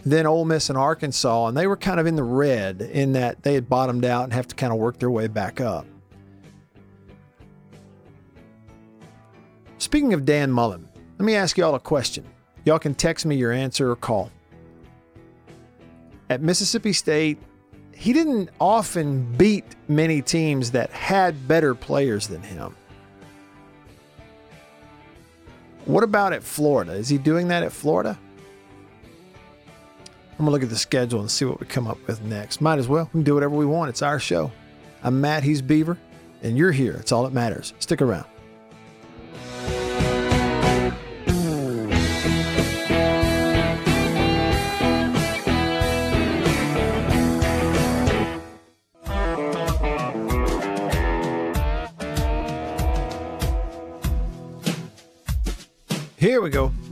then 0.04 0.26
Ole 0.26 0.44
Miss 0.44 0.68
and 0.68 0.78
Arkansas, 0.78 1.48
and 1.48 1.56
they 1.56 1.66
were 1.66 1.76
kind 1.76 1.98
of 1.98 2.06
in 2.06 2.16
the 2.16 2.22
red 2.22 2.80
in 2.80 3.12
that 3.12 3.42
they 3.42 3.54
had 3.54 3.68
bottomed 3.68 4.04
out 4.04 4.24
and 4.24 4.32
have 4.32 4.46
to 4.48 4.54
kind 4.54 4.72
of 4.72 4.78
work 4.78 4.98
their 4.98 5.10
way 5.10 5.26
back 5.26 5.60
up. 5.60 5.86
Speaking 9.78 10.14
of 10.14 10.24
Dan 10.24 10.50
Mullen, 10.50 10.88
let 11.18 11.24
me 11.24 11.34
ask 11.34 11.58
y'all 11.58 11.74
a 11.74 11.80
question. 11.80 12.24
Y'all 12.64 12.78
can 12.78 12.94
text 12.94 13.26
me 13.26 13.36
your 13.36 13.52
answer 13.52 13.90
or 13.90 13.96
call. 13.96 14.30
At 16.30 16.42
Mississippi 16.42 16.92
State, 16.92 17.38
he 17.92 18.12
didn't 18.12 18.50
often 18.60 19.32
beat 19.36 19.64
many 19.88 20.20
teams 20.20 20.70
that 20.72 20.90
had 20.90 21.46
better 21.48 21.74
players 21.74 22.26
than 22.26 22.42
him. 22.42 22.76
What 25.86 26.02
about 26.02 26.32
at 26.32 26.42
Florida? 26.42 26.92
Is 26.92 27.08
he 27.08 27.16
doing 27.16 27.48
that 27.48 27.62
at 27.62 27.72
Florida? 27.72 28.18
I'm 30.38 30.44
going 30.44 30.46
to 30.46 30.50
look 30.50 30.62
at 30.62 30.68
the 30.68 30.76
schedule 30.76 31.20
and 31.20 31.30
see 31.30 31.44
what 31.44 31.60
we 31.60 31.66
come 31.66 31.86
up 31.86 31.98
with 32.06 32.20
next. 32.22 32.60
Might 32.60 32.78
as 32.78 32.88
well. 32.88 33.04
We 33.06 33.10
can 33.12 33.22
do 33.22 33.34
whatever 33.34 33.54
we 33.54 33.64
want. 33.64 33.88
It's 33.88 34.02
our 34.02 34.18
show. 34.18 34.52
I'm 35.02 35.20
Matt, 35.20 35.44
he's 35.44 35.62
Beaver, 35.62 35.96
and 36.42 36.58
you're 36.58 36.72
here. 36.72 36.94
It's 36.94 37.12
all 37.12 37.22
that 37.22 37.32
matters. 37.32 37.72
Stick 37.78 38.02
around. 38.02 38.26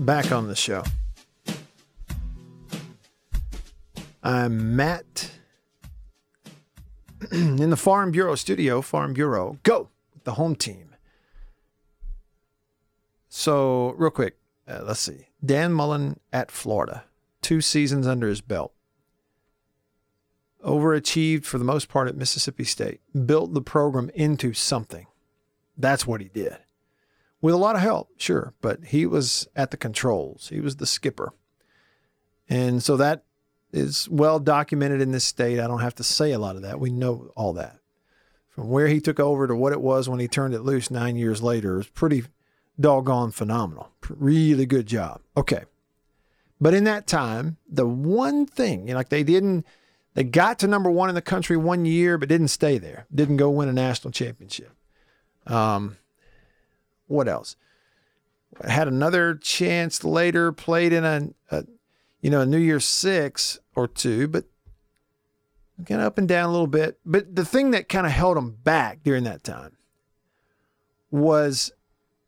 Back 0.04 0.30
on 0.32 0.48
the 0.48 0.54
show. 0.54 0.84
I'm 4.22 4.76
Matt 4.76 5.30
in 7.32 7.70
the 7.70 7.76
Farm 7.76 8.10
Bureau 8.10 8.34
studio, 8.34 8.82
Farm 8.82 9.14
Bureau. 9.14 9.58
Go, 9.62 9.88
the 10.24 10.34
home 10.34 10.56
team. 10.56 10.94
So, 13.28 13.94
real 13.96 14.10
quick, 14.10 14.36
uh, 14.68 14.82
let's 14.84 15.00
see. 15.00 15.28
Dan 15.44 15.72
Mullen 15.72 16.20
at 16.32 16.50
Florida, 16.50 17.04
two 17.42 17.60
seasons 17.60 18.06
under 18.06 18.28
his 18.28 18.40
belt. 18.40 18.72
Overachieved 20.64 21.44
for 21.44 21.58
the 21.58 21.64
most 21.64 21.88
part 21.88 22.08
at 22.08 22.16
Mississippi 22.16 22.64
State, 22.64 23.00
built 23.26 23.54
the 23.54 23.60
program 23.60 24.10
into 24.14 24.52
something. 24.52 25.06
That's 25.76 26.06
what 26.06 26.20
he 26.20 26.28
did 26.28 26.58
with 27.44 27.52
a 27.52 27.58
lot 27.58 27.76
of 27.76 27.82
help, 27.82 28.08
sure, 28.16 28.54
but 28.62 28.86
he 28.86 29.04
was 29.04 29.46
at 29.54 29.70
the 29.70 29.76
controls. 29.76 30.48
He 30.48 30.60
was 30.60 30.76
the 30.76 30.86
skipper. 30.86 31.34
And 32.48 32.82
so 32.82 32.96
that 32.96 33.24
is 33.70 34.08
well 34.08 34.40
documented 34.40 35.02
in 35.02 35.12
this 35.12 35.26
state. 35.26 35.60
I 35.60 35.66
don't 35.66 35.82
have 35.82 35.94
to 35.96 36.02
say 36.02 36.32
a 36.32 36.38
lot 36.38 36.56
of 36.56 36.62
that. 36.62 36.80
We 36.80 36.90
know 36.90 37.30
all 37.36 37.52
that. 37.52 37.80
From 38.48 38.70
where 38.70 38.88
he 38.88 38.98
took 38.98 39.20
over 39.20 39.46
to 39.46 39.54
what 39.54 39.74
it 39.74 39.82
was 39.82 40.08
when 40.08 40.20
he 40.20 40.26
turned 40.26 40.54
it 40.54 40.62
loose 40.62 40.90
nine 40.90 41.16
years 41.16 41.42
later 41.42 41.78
is 41.78 41.86
pretty 41.86 42.24
doggone 42.80 43.30
phenomenal. 43.30 43.90
Really 44.08 44.64
good 44.64 44.86
job. 44.86 45.20
Okay. 45.36 45.64
But 46.62 46.72
in 46.72 46.84
that 46.84 47.06
time, 47.06 47.58
the 47.68 47.86
one 47.86 48.46
thing, 48.46 48.88
you 48.88 48.94
know, 48.94 49.00
like 49.00 49.10
they 49.10 49.22
didn't, 49.22 49.66
they 50.14 50.24
got 50.24 50.60
to 50.60 50.66
number 50.66 50.90
one 50.90 51.10
in 51.10 51.14
the 51.14 51.20
country 51.20 51.58
one 51.58 51.84
year, 51.84 52.16
but 52.16 52.30
didn't 52.30 52.48
stay 52.48 52.78
there. 52.78 53.06
Didn't 53.14 53.36
go 53.36 53.50
win 53.50 53.68
a 53.68 53.72
national 53.74 54.12
championship. 54.12 54.72
Um, 55.46 55.98
what 57.06 57.28
else? 57.28 57.56
Had 58.64 58.88
another 58.88 59.34
chance 59.34 60.04
later, 60.04 60.52
played 60.52 60.92
in 60.92 61.04
a, 61.04 61.28
a 61.50 61.64
you 62.20 62.30
know, 62.30 62.42
a 62.42 62.46
New 62.46 62.58
Year's 62.58 62.84
Six 62.84 63.58
or 63.74 63.88
two, 63.88 64.28
but 64.28 64.44
kind 65.86 66.00
of 66.00 66.06
up 66.06 66.18
and 66.18 66.28
down 66.28 66.48
a 66.48 66.52
little 66.52 66.66
bit. 66.66 66.98
But 67.04 67.34
the 67.34 67.44
thing 67.44 67.72
that 67.72 67.88
kind 67.88 68.06
of 68.06 68.12
held 68.12 68.36
him 68.36 68.52
back 68.62 69.02
during 69.02 69.24
that 69.24 69.42
time 69.42 69.76
was 71.10 71.72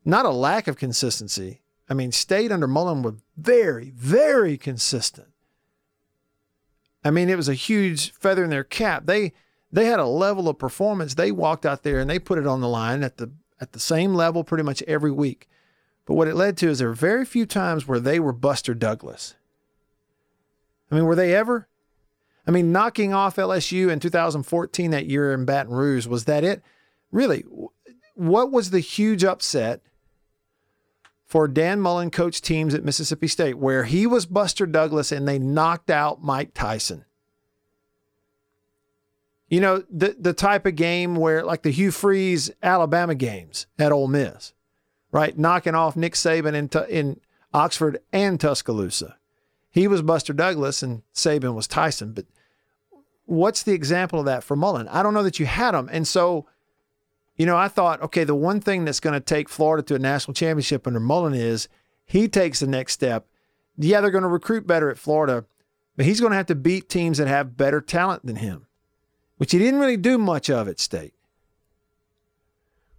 not 0.05 0.27
a 0.27 0.31
lack 0.31 0.69
of 0.69 0.77
consistency. 0.77 1.61
I 1.89 1.95
mean, 1.95 2.13
State 2.13 2.51
under 2.51 2.67
Mullen 2.67 3.03
were 3.03 3.17
very, 3.37 3.91
very 3.91 4.59
consistent. 4.59 5.29
I 7.05 7.11
mean, 7.11 7.29
it 7.29 7.37
was 7.37 7.49
a 7.49 7.55
huge 7.55 8.13
feather 8.13 8.43
in 8.43 8.51
their 8.51 8.65
cap. 8.65 9.07
They 9.07 9.33
they 9.71 9.87
had 9.87 10.01
a 10.01 10.07
level 10.07 10.49
of 10.49 10.59
performance. 10.59 11.15
They 11.15 11.31
walked 11.31 11.67
out 11.67 11.83
there 11.83 11.99
and 11.99 12.09
they 12.09 12.19
put 12.19 12.39
it 12.39 12.47
on 12.47 12.61
the 12.61 12.69
line 12.69 13.03
at 13.03 13.19
the 13.19 13.31
at 13.61 13.73
the 13.73 13.81
same 13.81 14.15
level 14.15 14.45
pretty 14.45 14.65
much 14.65 14.83
every 14.83 15.11
week. 15.11 15.49
But 16.05 16.15
what 16.15 16.29
it 16.29 16.37
led 16.37 16.57
to 16.59 16.69
is 16.69 16.79
there 16.79 16.89
were 16.89 16.95
very 16.95 17.25
few 17.25 17.47
times 17.47 17.89
where 17.89 17.99
they 18.01 18.21
were 18.21 18.33
Buster 18.33 18.75
Douglas. 18.75 19.35
I 20.91 20.95
mean, 20.95 21.05
were 21.05 21.17
they 21.17 21.35
ever? 21.35 21.69
I 22.47 22.53
mean, 22.53 22.71
knocking 22.71 23.13
off 23.13 23.37
LSU 23.37 23.91
in 23.91 23.99
2014 23.99 24.91
that 24.93 25.07
year 25.07 25.33
in 25.33 25.45
Baton 25.45 25.75
Rouge, 25.75 26.07
was 26.07 26.27
that 26.27 26.45
it? 26.45 26.63
Really, 27.11 27.45
what 28.15 28.53
was 28.53 28.71
the 28.71 28.81
huge 28.81 29.25
upset 29.25 29.83
for 31.25 31.49
Dan 31.49 31.81
Mullen 31.81 32.11
coach 32.11 32.41
teams 32.41 32.73
at 32.73 32.85
Mississippi 32.85 33.27
State 33.27 33.59
where 33.59 33.83
he 33.85 34.07
was 34.07 34.27
Buster 34.27 34.65
Douglas 34.67 35.11
and 35.11 35.27
they 35.27 35.41
knocked 35.41 35.91
out 35.91 36.23
Mike 36.23 36.55
Tyson? 36.55 37.05
You 39.49 39.61
know, 39.61 39.85
the 39.91 40.17
the 40.19 40.33
type 40.33 40.67
of 40.67 40.75
game 40.77 41.15
where 41.17 41.45
like 41.45 41.63
the 41.63 41.71
Hugh 41.71 41.93
Freeze 41.93 42.51
Alabama 42.63 43.15
games 43.15 43.67
at 43.79 43.93
Ole 43.93 44.09
Miss, 44.09 44.53
right? 45.13 45.39
Knocking 45.39 45.75
off 45.75 45.97
Nick 45.97 46.15
Saban 46.15 46.55
in, 46.55 46.71
in 46.89 47.21
Oxford 47.55 48.01
and 48.13 48.41
Tuscaloosa. 48.41 49.17
He 49.71 49.87
was 49.87 50.03
Buster 50.03 50.33
Douglas 50.33 50.83
and 50.83 51.03
Saban 51.15 51.55
was 51.55 51.67
Tyson. 51.67 52.13
But 52.13 52.27
what's 53.27 53.63
the 53.63 53.73
example 53.73 54.21
of 54.21 54.27
that 54.27 54.43
for 54.43 54.57
Mullen? 54.57 54.89
I 54.89 55.03
don't 55.03 55.15
know 55.15 55.23
that 55.23 55.39
you 55.39 55.47
had 55.47 55.75
him. 55.75 55.89
And 55.93 56.09
so, 56.09 56.47
you 57.37 57.45
know, 57.45 57.57
I 57.57 57.69
thought, 57.69 58.01
okay, 58.03 58.25
the 58.25 58.35
one 58.35 58.61
thing 58.61 58.85
that's 58.85 59.01
going 59.01 59.15
to 59.15 59.21
take 59.21 59.49
Florida 59.49 59.83
to 59.85 59.95
a 59.95 59.99
national 59.99 60.35
championship 60.35 60.87
under 60.87 61.01
Mullen 61.01 61.35
is 61.35 61.69
he 62.07 62.27
takes 62.29 62.61
the 62.61 62.67
next 62.67 62.95
step. 62.95 63.27
Yeah, 63.77 64.01
they're 64.01 64.11
going 64.11 64.23
to 64.23 64.29
recruit 64.29 64.67
better 64.67 64.91
at 64.91 64.99
Florida, 64.99 65.45
but 65.97 66.07
he's 66.07 66.21
going 66.21 66.31
to 66.31 66.37
have 66.39 66.47
to 66.47 66.55
beat 66.55 66.89
teams 66.89 67.19
that 67.19 67.29
have 67.29 67.59
better 67.59 67.83
talent 67.83 68.25
than 68.25 68.37
him, 68.37 68.67
which 69.37 69.53
he 69.53 69.59
didn't 69.59 69.81
really 69.81 69.97
do 69.97 70.19
much 70.19 70.49
of 70.51 70.69
at 70.69 70.81
State. 70.81 71.15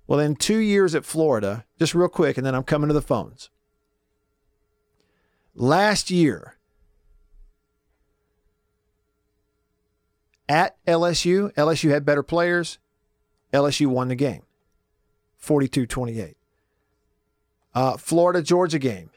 Well, 0.06 0.20
in 0.20 0.36
two 0.36 0.58
years 0.58 0.96
at 0.96 1.06
Florida, 1.06 1.66
just 1.78 1.94
real 1.94 2.08
quick, 2.08 2.38
and 2.38 2.46
then 2.46 2.56
I'm 2.56 2.64
coming 2.64 2.88
to 2.88 2.94
the 2.94 3.02
phones. 3.02 3.50
Last 5.54 6.10
year, 6.10 6.56
at 10.48 10.78
LSU, 10.86 11.54
LSU 11.56 11.90
had 11.90 12.06
better 12.06 12.24
players. 12.24 12.78
LSU 13.52 13.88
won 13.88 14.08
the 14.08 14.16
game 14.16 14.44
42 15.38 15.86
28. 15.86 16.38
Uh, 17.74 17.98
Florida 17.98 18.42
Georgia 18.42 18.80
game. 18.80 19.10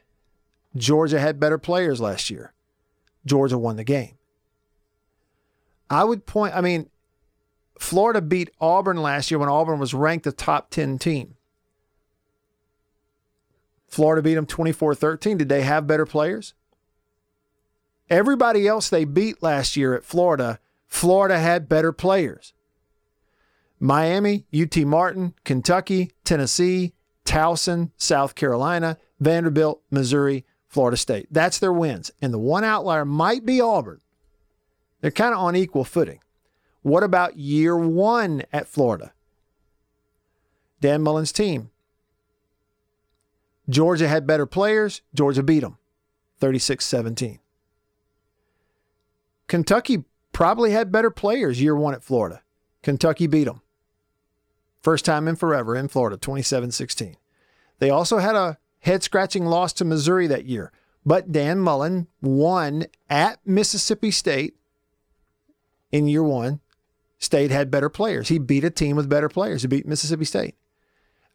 Georgia 0.77 1.19
had 1.19 1.41
better 1.41 1.59
players 1.59 2.01
last 2.01 2.31
year. 2.31 2.53
Georgia 3.25 3.59
won 3.59 3.77
the 3.77 3.85
game. 3.85 4.17
I 5.89 6.05
would 6.05 6.27
point, 6.27 6.55
I 6.55 6.61
mean, 6.61 6.89
Florida 7.81 8.21
beat 8.21 8.51
Auburn 8.61 8.99
last 8.99 9.31
year 9.31 9.39
when 9.39 9.49
Auburn 9.49 9.81
was 9.81 9.95
ranked 9.95 10.27
a 10.27 10.33
top 10.33 10.69
10 10.71 10.99
team. 10.99 11.35
Florida 13.89 14.23
beat 14.23 14.35
them 14.35 14.47
24 14.47 14.95
13. 14.95 15.39
Did 15.39 15.49
they 15.49 15.63
have 15.63 15.87
better 15.87 16.07
players? 16.07 16.55
Everybody 18.09 18.69
else 18.69 18.89
they 18.89 19.05
beat 19.05 19.43
last 19.43 19.77
year 19.77 19.95
at 19.95 20.05
Florida, 20.05 20.61
Florida 20.87 21.39
had 21.39 21.69
better 21.69 21.91
players. 21.91 22.53
Miami, 23.81 24.45
UT 24.55 24.77
Martin, 24.77 25.33
Kentucky, 25.45 26.13
Tennessee, 26.23 26.93
Towson, 27.25 27.93
South 27.97 28.35
Carolina, 28.35 28.99
Vanderbilt, 29.19 29.83
Missouri, 29.91 30.45
Florida 30.69 30.99
State. 30.99 31.29
That's 31.31 31.59
their 31.59 31.73
wins. 31.73 32.11
And 32.21 32.33
the 32.33 32.39
one 32.39 32.63
outlier 32.63 33.07
might 33.07 33.47
be 33.47 33.61
Auburn. 33.61 34.01
They're 35.01 35.11
kind 35.11 35.33
of 35.33 35.41
on 35.41 35.57
equal 35.57 35.85
footing. 35.85 36.21
What 36.83 37.03
about 37.03 37.37
year 37.37 37.77
one 37.77 38.45
at 38.53 38.67
Florida? 38.67 39.13
Dan 40.81 41.03
Mullen's 41.03 41.33
team. 41.33 41.71
Georgia 43.69 44.09
had 44.09 44.27
better 44.27 44.47
players. 44.47 45.03
Georgia 45.15 45.43
beat 45.43 45.61
them 45.61 45.79
36 46.39 46.85
17. 46.85 47.39
Kentucky 49.47 50.05
probably 50.33 50.71
had 50.71 50.93
better 50.93 51.11
players 51.11 51.61
year 51.61 51.77
one 51.77 51.95
at 51.95 52.03
Florida. 52.03 52.43
Kentucky 52.83 53.27
beat 53.27 53.45
them. 53.45 53.61
First 54.83 55.05
time 55.05 55.29
in 55.29 55.37
forever 55.37 55.77
in 55.77 55.89
Florida, 55.89 56.17
27 56.17 56.71
16. 56.71 57.17
They 57.79 57.91
also 57.91 58.19
had 58.19 58.35
a 58.35 58.59
head 58.81 59.03
scratching 59.03 59.45
loss 59.45 59.73
to 59.75 59.85
Missouri 59.85 60.27
that 60.27 60.47
year, 60.47 60.73
but 61.05 61.33
Dan 61.33 61.59
Mullen 61.59 62.07
won 62.23 62.87
at 63.11 63.39
Mississippi 63.45 64.11
State 64.11 64.57
in 65.93 66.07
year 66.09 66.23
one. 66.23 66.61
State 67.21 67.51
had 67.51 67.71
better 67.71 67.91
players. 67.91 68.29
He 68.29 68.39
beat 68.39 68.65
a 68.65 68.71
team 68.71 68.97
with 68.97 69.09
better 69.09 69.29
players. 69.29 69.63
He 69.63 69.69
beat 69.69 69.87
Mississippi 69.87 70.25
State. 70.25 70.55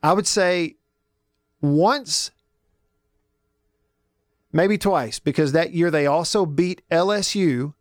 I 0.02 0.14
would 0.14 0.28
say 0.28 0.76
once, 1.62 2.32
maybe 4.52 4.78
twice, 4.78 5.20
because 5.20 5.52
that 5.52 5.74
year 5.74 5.92
they 5.92 6.08
also 6.08 6.46
beat 6.46 6.82
LSU. 6.92 7.74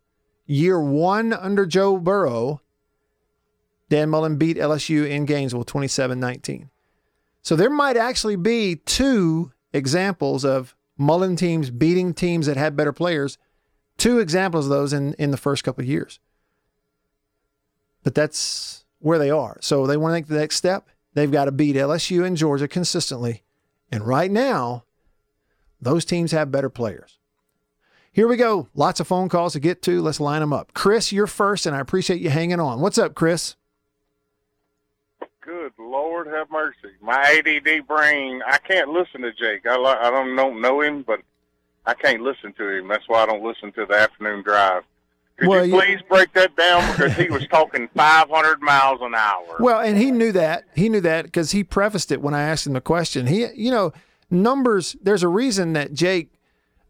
Year 0.46 0.78
one 0.78 1.32
under 1.32 1.64
Joe 1.64 1.96
Burrow, 1.96 2.60
Dan 3.88 4.10
Mullen 4.10 4.36
beat 4.36 4.58
LSU 4.58 5.08
in 5.08 5.24
Gainesville 5.24 5.64
27 5.64 6.20
19. 6.20 6.68
So 7.40 7.56
there 7.56 7.70
might 7.70 7.96
actually 7.96 8.36
be 8.36 8.76
two 8.76 9.52
examples 9.72 10.44
of 10.44 10.74
Mullen 10.98 11.36
teams 11.36 11.70
beating 11.70 12.12
teams 12.12 12.44
that 12.44 12.58
had 12.58 12.76
better 12.76 12.92
players, 12.92 13.38
two 13.96 14.18
examples 14.18 14.66
of 14.66 14.70
those 14.70 14.92
in, 14.92 15.14
in 15.14 15.30
the 15.30 15.38
first 15.38 15.64
couple 15.64 15.82
of 15.82 15.88
years. 15.88 16.20
But 18.04 18.14
that's 18.14 18.84
where 19.00 19.18
they 19.18 19.30
are. 19.30 19.58
So 19.60 19.86
they 19.86 19.96
want 19.96 20.14
to 20.14 20.20
take 20.20 20.28
the 20.28 20.38
next 20.38 20.56
step. 20.56 20.88
They've 21.14 21.30
got 21.30 21.46
to 21.46 21.52
beat 21.52 21.74
LSU 21.74 22.24
and 22.24 22.36
Georgia 22.36 22.68
consistently. 22.68 23.42
And 23.90 24.06
right 24.06 24.30
now, 24.30 24.84
those 25.80 26.04
teams 26.04 26.32
have 26.32 26.52
better 26.52 26.70
players. 26.70 27.18
Here 28.12 28.28
we 28.28 28.36
go. 28.36 28.68
Lots 28.74 29.00
of 29.00 29.08
phone 29.08 29.28
calls 29.28 29.54
to 29.54 29.60
get 29.60 29.82
to. 29.82 30.00
Let's 30.00 30.20
line 30.20 30.40
them 30.40 30.52
up. 30.52 30.72
Chris, 30.72 31.12
you're 31.12 31.26
first, 31.26 31.66
and 31.66 31.74
I 31.74 31.80
appreciate 31.80 32.20
you 32.20 32.30
hanging 32.30 32.60
on. 32.60 32.80
What's 32.80 32.98
up, 32.98 33.14
Chris? 33.14 33.56
Good 35.40 35.72
Lord, 35.78 36.26
have 36.28 36.50
mercy. 36.50 36.94
My 37.00 37.20
ADD 37.20 37.86
brain, 37.86 38.40
I 38.46 38.58
can't 38.58 38.90
listen 38.90 39.22
to 39.22 39.32
Jake. 39.32 39.66
I, 39.66 39.76
I 39.76 40.10
don't 40.10 40.36
know, 40.36 40.54
know 40.54 40.80
him, 40.80 41.02
but 41.02 41.20
I 41.86 41.94
can't 41.94 42.22
listen 42.22 42.52
to 42.54 42.68
him. 42.68 42.88
That's 42.88 43.08
why 43.08 43.22
I 43.22 43.26
don't 43.26 43.44
listen 43.44 43.72
to 43.72 43.84
the 43.84 43.94
afternoon 43.94 44.42
drive. 44.42 44.84
Could 45.36 45.48
Well, 45.48 45.66
you 45.66 45.74
please 45.74 46.00
break 46.08 46.32
that 46.34 46.56
down 46.56 46.88
because 46.92 47.14
he 47.14 47.28
was 47.28 47.46
talking 47.48 47.88
500 47.94 48.62
miles 48.62 49.00
an 49.02 49.14
hour. 49.14 49.56
Well, 49.58 49.80
and 49.80 49.98
he 49.98 50.12
knew 50.12 50.30
that. 50.32 50.64
He 50.76 50.88
knew 50.88 51.00
that 51.00 51.24
because 51.24 51.50
he 51.50 51.64
prefaced 51.64 52.12
it 52.12 52.22
when 52.22 52.34
I 52.34 52.42
asked 52.42 52.66
him 52.66 52.74
the 52.74 52.80
question. 52.80 53.26
He, 53.26 53.46
you 53.54 53.70
know, 53.70 53.92
numbers. 54.30 54.96
There's 55.02 55.24
a 55.24 55.28
reason 55.28 55.72
that 55.72 55.92
Jake 55.92 56.34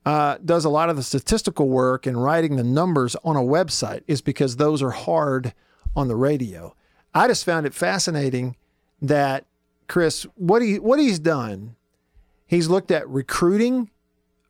uh, 0.04 0.36
does 0.44 0.64
a 0.64 0.68
lot 0.68 0.90
of 0.90 0.96
the 0.96 1.02
statistical 1.02 1.68
work 1.68 2.06
and 2.06 2.22
writing 2.22 2.56
the 2.56 2.64
numbers 2.64 3.16
on 3.24 3.36
a 3.36 3.40
website 3.40 4.02
is 4.06 4.20
because 4.20 4.56
those 4.56 4.82
are 4.82 4.90
hard 4.90 5.54
on 5.96 6.08
the 6.08 6.16
radio. 6.16 6.74
I 7.14 7.28
just 7.28 7.44
found 7.44 7.64
it 7.64 7.72
fascinating 7.72 8.56
that 9.00 9.46
Chris, 9.88 10.26
what 10.34 10.60
he 10.60 10.78
what 10.78 10.98
he's 10.98 11.18
done, 11.18 11.76
he's 12.46 12.68
looked 12.68 12.90
at 12.90 13.08
recruiting 13.08 13.90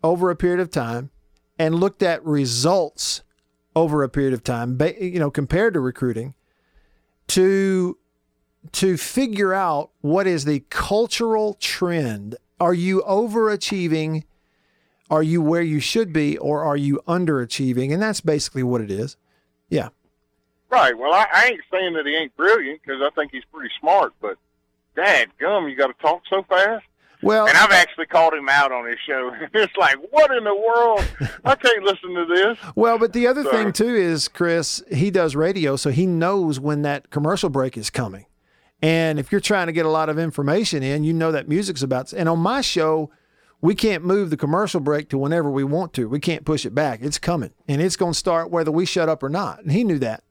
over 0.02 0.30
a 0.30 0.37
period 0.37 0.61
of 0.61 0.70
time 0.70 1.11
and 1.59 1.76
looked 1.76 2.02
at 2.02 2.24
results 2.24 3.22
over 3.77 4.03
a 4.03 4.09
period 4.09 4.33
of 4.33 4.45
time, 4.45 4.79
you 5.01 5.19
know, 5.19 5.31
compared 5.31 5.75
to 5.75 5.81
recruiting 5.81 6.35
to 7.29 7.99
to 8.73 8.97
figure 8.97 9.53
out 9.53 9.91
what 10.01 10.27
is 10.27 10.45
the 10.45 10.61
cultural 10.71 11.55
trend. 11.55 12.37
Are 12.61 12.75
you 12.75 13.03
overachieving? 13.03 14.25
Are 15.11 15.23
you 15.23 15.43
where 15.43 15.63
you 15.63 15.81
should 15.81 16.13
be, 16.13 16.39
or 16.39 16.65
are 16.65 16.77
you 16.77 17.01
underachieving? 17.07 17.93
And 17.93 18.03
that's 18.03 18.21
basically 18.21 18.63
what 18.63 18.81
it 18.81 18.91
is. 18.91 19.17
Yeah. 19.69 19.89
right. 20.71 20.97
Well, 20.97 21.13
I, 21.13 21.27
I 21.33 21.47
ain't 21.47 21.61
saying 21.71 21.93
that 21.95 22.07
he 22.07 22.17
ain't 22.17 22.35
brilliant 22.37 22.81
because 22.83 23.03
I 23.03 23.11
think 23.11 23.33
he's 23.33 23.45
pretty 23.53 23.73
smart, 23.81 24.15
but 24.21 24.39
dad 24.97 25.29
gum, 25.39 25.69
you 25.69 25.77
got 25.77 25.89
to 25.89 26.03
talk 26.03 26.23
so 26.29 26.43
fast. 26.45 26.85
Well, 27.25 27.47
And 27.49 27.57
I've 27.57 27.71
actually 27.73 28.07
called 28.07 28.35
him 28.35 28.49
out 28.49 28.73
on 28.73 28.87
his 28.87 28.99
show. 29.07 29.35
it's 29.55 29.77
like, 29.77 29.97
what 30.11 30.31
in 30.31 30.45
the 30.45 30.55
world? 30.55 31.05
I 31.45 31.55
can't 31.55 31.83
listen 31.85 32.15
to 32.15 32.27
this. 32.27 32.59
Well, 32.75 32.99
but 32.99 33.13
the 33.13 33.27
other 33.27 33.43
Sorry. 33.43 33.65
thing 33.65 33.73
too 33.73 33.95
is 33.95 34.29
Chris, 34.29 34.83
he 34.93 35.11
does 35.11 35.35
radio, 35.35 35.77
so 35.77 35.91
he 35.91 36.07
knows 36.07 36.61
when 36.61 36.83
that 36.83 37.11
commercial 37.11 37.49
break 37.49 37.77
is 37.77 37.91
coming. 37.91 38.27
And 38.83 39.19
if 39.19 39.33
you're 39.33 39.41
trying 39.41 39.69
to 39.69 39.73
get 39.73 39.87
a 39.87 39.91
lot 39.91 40.09
of 40.11 40.19
information 40.19 40.83
in, 40.83 41.05
you 41.05 41.15
know 41.15 41.33
that 41.33 41.49
music's 41.49 41.83
about. 41.83 42.13
And 42.13 42.29
on 42.29 42.39
my 42.39 42.61
show, 42.61 43.11
we 43.63 43.75
can't 43.75 44.05
move 44.05 44.29
the 44.29 44.37
commercial 44.37 44.79
break 44.81 45.09
to 45.09 45.17
whenever 45.17 45.51
we 45.51 45.65
want 45.65 45.95
to. 45.95 46.07
We 46.07 46.21
can't 46.21 46.45
push 46.45 46.67
it 46.67 46.75
back. 46.75 47.01
It's 47.01 47.19
coming, 47.19 47.53
and 47.67 47.81
it's 47.81 47.97
going 47.97 48.13
to 48.13 48.19
start 48.19 48.51
whether 48.51 48.71
we 48.71 48.85
shut 48.85 49.09
up 49.09 49.23
or 49.23 49.31
not. 49.31 49.63
And 49.63 49.73
he 49.73 49.85
knew 49.85 49.99
that, 50.01 50.23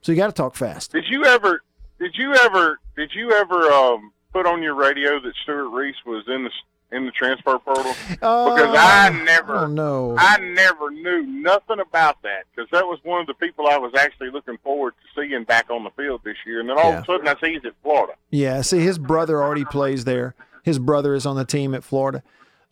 so 0.00 0.12
you 0.12 0.16
got 0.16 0.28
to 0.28 0.32
talk 0.32 0.54
fast. 0.54 0.92
Did 0.92 1.04
you 1.10 1.26
ever? 1.26 1.60
Did 2.00 2.14
you 2.16 2.34
ever? 2.34 2.80
Did 2.96 3.10
you 3.14 3.32
ever 3.32 3.70
um, 3.70 4.12
put 4.34 4.44
on 4.46 4.62
your 4.62 4.74
radio 4.74 5.18
that 5.20 5.32
Stewart 5.42 5.70
Reese 5.72 5.96
was 6.04 6.24
in 6.28 6.44
the 6.44 6.50
in 6.92 7.06
the 7.06 7.10
transfer 7.12 7.58
portal? 7.58 7.92
because 8.08 8.76
I 8.76 9.08
never, 9.24 9.56
Oh 9.56 9.66
no. 9.66 10.14
I 10.18 10.36
never 10.38 10.90
knew 10.90 11.22
nothing 11.22 11.80
about 11.80 12.20
that 12.22 12.44
because 12.54 12.70
that 12.70 12.84
was 12.84 12.98
one 13.02 13.20
of 13.22 13.26
the 13.26 13.34
people 13.34 13.66
I 13.66 13.78
was 13.78 13.92
actually 13.96 14.30
looking 14.30 14.58
forward 14.62 14.92
to 14.92 15.20
seeing 15.28 15.44
back 15.44 15.70
on 15.70 15.82
the 15.82 15.90
field 15.90 16.20
this 16.24 16.36
year, 16.46 16.60
and 16.60 16.68
then 16.68 16.76
all 16.78 16.90
Yeah. 16.90 16.98
of 16.98 17.04
a 17.04 17.06
sudden 17.06 17.26
I 17.26 17.34
see 17.40 17.54
he's 17.54 17.64
at 17.64 17.72
Florida. 17.82 18.12
Yeah, 18.30 18.60
see, 18.60 18.80
his 18.80 18.98
brother 18.98 19.42
already 19.42 19.64
plays 19.64 20.04
there. 20.04 20.34
His 20.62 20.78
brother 20.78 21.14
is 21.14 21.26
on 21.26 21.36
the 21.36 21.44
team 21.44 21.74
at 21.74 21.82
Florida. 21.84 22.22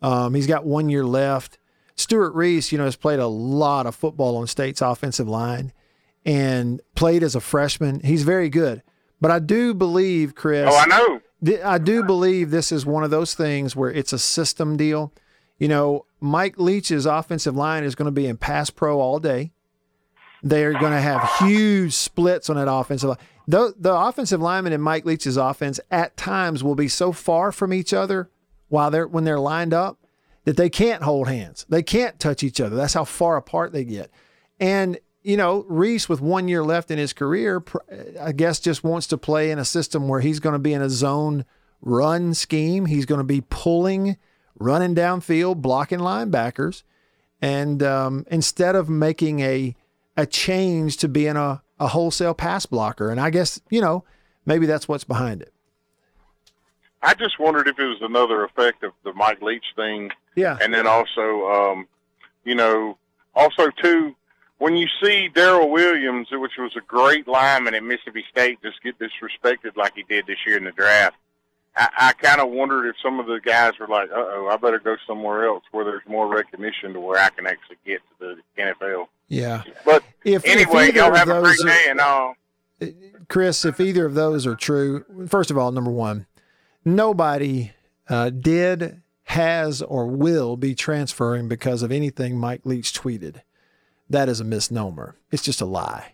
Um, 0.03 0.35
he's 0.35 0.46
got 0.46 0.64
one 0.64 0.88
year 0.88 1.05
left. 1.05 1.59
Stewart 1.96 2.35
Reese, 2.35 2.70
you 2.70 2.79
know, 2.79 2.85
has 2.85 2.96
played 2.96 3.18
a 3.18 3.27
lot 3.27 3.87
of 3.87 3.94
football 3.96 4.37
on 4.37 4.46
State's 4.46 4.81
offensive 4.83 5.29
line 5.29 5.72
and 6.25 6.81
played 6.94 7.22
as 7.22 7.35
a 7.35 7.40
freshman. 7.40 8.01
He's 8.01 8.22
very 8.22 8.48
good. 8.48 8.83
But 9.20 9.31
I 9.31 9.38
do 9.40 9.75
believe, 9.75 10.35
Chris. 10.35 10.68
Oh, 10.70 10.77
I 10.77 10.87
know. 10.87 11.20
I 11.64 11.78
do 11.78 12.05
believe 12.05 12.50
this 12.50 12.70
is 12.70 12.87
one 12.87 13.05
of 13.05 13.11
those 13.11 13.35
things 13.35 13.74
where 13.74 13.90
it's 13.90 14.12
a 14.12 14.18
system 14.18 14.76
deal. 14.76 15.12
You 15.59 15.68
know, 15.68 16.07
Mike 16.20 16.59
Leach's 16.59 17.07
offensive 17.07 17.57
line 17.57 17.85
is 17.85 17.94
going 17.94 18.07
to 18.07 18.12
be 18.12 18.26
in 18.26 18.37
pass 18.37 18.70
pro 18.70 19.00
all 19.00 19.18
day. 19.18 19.52
They're 20.42 20.72
going 20.72 20.92
to 20.92 21.00
have 21.00 21.28
huge 21.38 21.92
splits 21.92 22.50
on 22.50 22.57
that 22.57 22.70
offensive 22.70 23.11
line. 23.11 23.18
The, 23.46 23.74
the 23.78 23.94
offensive 23.94 24.40
linemen 24.40 24.72
in 24.72 24.81
Mike 24.81 25.05
Leach's 25.05 25.37
offense 25.37 25.81
at 25.90 26.16
times 26.16 26.62
will 26.62 26.74
be 26.74 26.88
so 26.88 27.12
far 27.12 27.52
from 27.52 27.72
each 27.72 27.92
other 27.92 28.31
while 28.68 28.90
they're 28.90 29.07
when 29.07 29.24
they're 29.24 29.38
lined 29.38 29.74
up 29.74 29.98
that 30.44 30.57
they 30.57 30.70
can't 30.70 31.02
hold 31.02 31.28
hands. 31.28 31.66
They 31.68 31.83
can't 31.83 32.18
touch 32.18 32.42
each 32.42 32.61
other. 32.61 32.74
That's 32.76 32.94
how 32.94 33.05
far 33.05 33.37
apart 33.37 33.72
they 33.72 33.85
get. 33.85 34.11
And 34.59 34.98
you 35.22 35.37
know, 35.37 35.64
Reese 35.68 36.08
with 36.08 36.20
one 36.20 36.48
year 36.48 36.64
left 36.64 36.90
in 36.90 36.98
his 36.98 37.12
career, 37.12 37.62
I 38.20 38.32
guess 38.32 38.58
just 38.61 38.82
wants 38.85 39.06
to 39.08 39.18
play 39.18 39.50
in 39.50 39.58
a 39.58 39.64
system 39.64 40.08
where 40.08 40.20
he's 40.20 40.40
going 40.40 40.54
to 40.54 40.58
be 40.58 40.72
in 40.72 40.82
a 40.82 40.90
zone 40.90 41.44
run 41.80 42.35
scheme. 42.35 42.87
He's 42.87 43.06
going 43.06 43.18
to 43.20 43.24
be 43.24 43.40
pulling, 43.48 44.16
running 44.58 44.94
downfield, 44.94 45.62
blocking 45.62 45.98
linebackers, 46.00 46.82
and 47.40 47.82
um, 47.82 48.24
instead 48.30 48.74
of 48.76 48.88
making 48.88 49.40
a 49.40 49.74
a 50.16 50.26
change 50.26 50.98
to 50.98 51.08
being 51.08 51.37
a, 51.37 51.62
a 51.80 51.88
wholesale 51.88 52.35
pass 52.35 52.66
blocker. 52.66 53.11
And 53.11 53.20
I 53.20 53.30
guess 53.30 53.61
you 53.70 53.80
know 53.80 54.04
maybe 54.44 54.66
that's 54.66 54.87
what's 54.88 55.04
behind 55.04 55.42
it. 55.42 55.52
I 57.02 57.14
just 57.14 57.38
wondered 57.40 57.66
if 57.66 57.78
it 57.78 57.85
was 57.85 57.98
another 58.02 58.44
effect 58.44 58.85
of 58.85 58.92
the 59.04 59.12
Mike 59.14 59.42
Leach 59.42 59.64
thing 59.74 60.11
Yeah. 60.37 60.56
and 60.62 60.72
then 60.72 60.87
also, 60.87 61.46
um, 61.48 61.88
you 62.44 62.54
know, 62.54 62.96
also 63.35 63.70
too, 63.82 64.14
when 64.62 64.77
you 64.77 64.87
see 65.03 65.29
Darryl 65.29 65.68
Williams, 65.68 66.29
which 66.31 66.53
was 66.57 66.70
a 66.77 66.81
great 66.83 67.27
lineman 67.27 67.75
at 67.75 67.83
Mississippi 67.83 68.25
State, 68.31 68.62
just 68.62 68.81
get 68.81 68.94
disrespected 68.96 69.77
like 69.77 69.94
he 69.96 70.05
did 70.05 70.25
this 70.29 70.37
year 70.46 70.57
in 70.57 70.62
the 70.62 70.70
draft, 70.70 71.16
I, 71.75 71.88
I 71.98 72.12
kind 72.12 72.40
of 72.40 72.48
wondered 72.51 72.87
if 72.87 72.94
some 73.03 73.18
of 73.18 73.27
the 73.27 73.40
guys 73.44 73.72
were 73.81 73.88
like, 73.88 74.09
"Uh 74.12 74.14
oh, 74.16 74.48
I 74.53 74.57
better 74.59 74.79
go 74.79 74.94
somewhere 75.05 75.48
else 75.48 75.64
where 75.72 75.85
there's 75.85 76.07
more 76.07 76.29
recognition 76.33 76.92
to 76.92 77.01
where 77.01 77.20
I 77.20 77.31
can 77.31 77.44
actually 77.44 77.79
get 77.85 78.03
to 78.20 78.37
the 78.57 78.62
NFL." 78.62 79.07
Yeah. 79.27 79.64
But 79.85 80.05
If, 80.22 80.44
if 80.44 80.53
anyway, 80.53 80.90
either 80.90 80.98
y'all 80.98 81.14
have 81.14 81.29
a 81.29 81.40
great 81.40 81.59
day, 81.59 81.87
and 81.88 82.01
uh, 82.01 82.33
Chris, 83.29 83.64
if 83.64 83.81
either 83.81 84.07
of 84.07 84.14
those 84.14 84.46
are 84.46 84.55
true, 84.55 85.05
first 85.27 85.51
of 85.51 85.59
all, 85.59 85.72
number 85.72 85.90
one, 85.90 86.27
nobody 86.85 87.72
uh, 88.09 88.31
did, 88.31 89.03
has, 89.25 89.83
or 89.83 90.07
will 90.07 90.57
be 90.57 90.77
transferring 90.77 91.48
because 91.48 91.83
of 91.83 91.90
anything 91.90 92.38
Mike 92.38 92.61
Leach 92.64 92.92
tweeted. 92.92 93.40
That 94.12 94.29
is 94.29 94.40
a 94.40 94.44
misnomer. 94.44 95.16
It's 95.31 95.42
just 95.42 95.62
a 95.62 95.66
lie. 95.66 96.12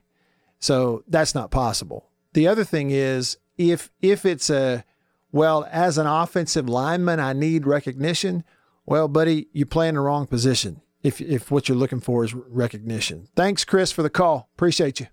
So 0.60 1.02
that's 1.08 1.34
not 1.34 1.50
possible. 1.50 2.08
The 2.32 2.46
other 2.46 2.62
thing 2.62 2.90
is 2.90 3.38
if 3.56 3.90
if 4.00 4.24
it's 4.24 4.48
a 4.50 4.84
well, 5.32 5.68
as 5.70 5.98
an 5.98 6.06
offensive 6.06 6.68
lineman, 6.68 7.18
I 7.18 7.32
need 7.32 7.66
recognition. 7.66 8.44
Well, 8.86 9.08
buddy, 9.08 9.48
you 9.52 9.66
play 9.66 9.88
in 9.88 9.96
the 9.96 10.00
wrong 10.00 10.28
position. 10.28 10.80
If 11.02 11.20
if 11.20 11.50
what 11.50 11.68
you're 11.68 11.76
looking 11.76 11.98
for 11.98 12.24
is 12.24 12.34
recognition. 12.34 13.26
Thanks, 13.34 13.64
Chris, 13.64 13.90
for 13.90 14.04
the 14.04 14.10
call. 14.10 14.48
Appreciate 14.54 15.00
you. 15.00 15.08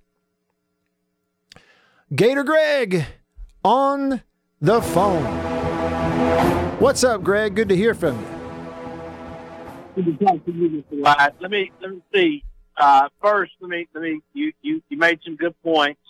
Gator 2.15 2.43
Greg 2.43 3.05
on 3.63 4.21
the 4.61 4.79
phone. 4.79 5.25
What's 6.79 7.03
up, 7.03 7.23
Greg? 7.23 7.55
Good 7.55 7.69
to 7.69 7.75
hear 7.75 7.95
from 7.95 8.19
you. 8.19 8.27
Let 11.41 11.49
me 11.49 11.71
let 11.81 11.89
me 11.89 12.01
see. 12.13 12.43
Uh, 12.77 13.09
first, 13.21 13.53
let 13.59 13.69
me 13.69 13.87
let 13.93 14.01
me 14.01 14.21
you 14.33 14.51
you 14.61 14.81
you 14.89 14.97
made 14.97 15.19
some 15.23 15.35
good 15.35 15.55
points. 15.63 16.01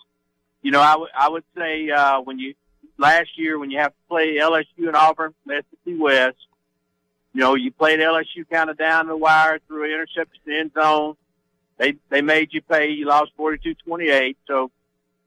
You 0.61 0.71
know, 0.71 0.81
I 0.81 0.95
would 0.95 1.09
I 1.17 1.29
would 1.29 1.43
say 1.55 1.89
uh, 1.89 2.21
when 2.21 2.39
you 2.39 2.55
last 2.97 3.37
year 3.37 3.59
when 3.59 3.69
you 3.71 3.79
have 3.79 3.91
to 3.91 3.97
play 4.09 4.37
LSU 4.37 4.87
and 4.87 4.95
Auburn 4.95 5.33
from 5.43 5.55
SEC 5.57 5.93
West, 5.99 6.37
you 7.33 7.41
know, 7.41 7.55
you 7.55 7.71
played 7.71 7.99
LSU 7.99 8.49
kind 8.49 8.69
of 8.69 8.77
down 8.77 9.07
the 9.07 9.17
wire 9.17 9.59
through 9.67 9.85
an 9.85 9.91
interception 9.91 10.41
in 10.45 10.51
the 10.51 10.59
end 10.59 10.71
zone. 10.73 11.15
They 11.77 11.95
they 12.09 12.21
made 12.21 12.53
you 12.53 12.61
pay. 12.61 12.89
You 12.89 13.05
lost 13.05 13.31
42-28. 13.37 14.37
So 14.47 14.71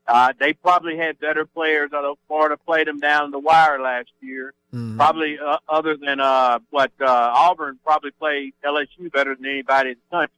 uh, 0.07 0.33
they 0.40 0.55
probably 0.55 0.96
had 0.96 1.20
better 1.20 1.44
players. 1.44 1.90
Although 1.94 2.18
Florida 2.27 2.57
played 2.57 2.88
them 2.88 2.98
down 2.98 3.31
the 3.31 3.38
wire 3.38 3.79
last 3.81 4.09
year. 4.20 4.55
Probably 4.96 5.38
uh, 5.38 5.59
other 5.68 5.96
than 5.96 6.18
uh, 6.20 6.59
what 6.70 6.90
uh, 7.01 7.07
Auburn 7.35 7.79
probably 7.85 8.11
played 8.12 8.55
LSU 8.64 9.12
better 9.12 9.35
than 9.35 9.46
anybody 9.46 9.90
in 9.90 9.96
the 10.11 10.16
country. 10.16 10.35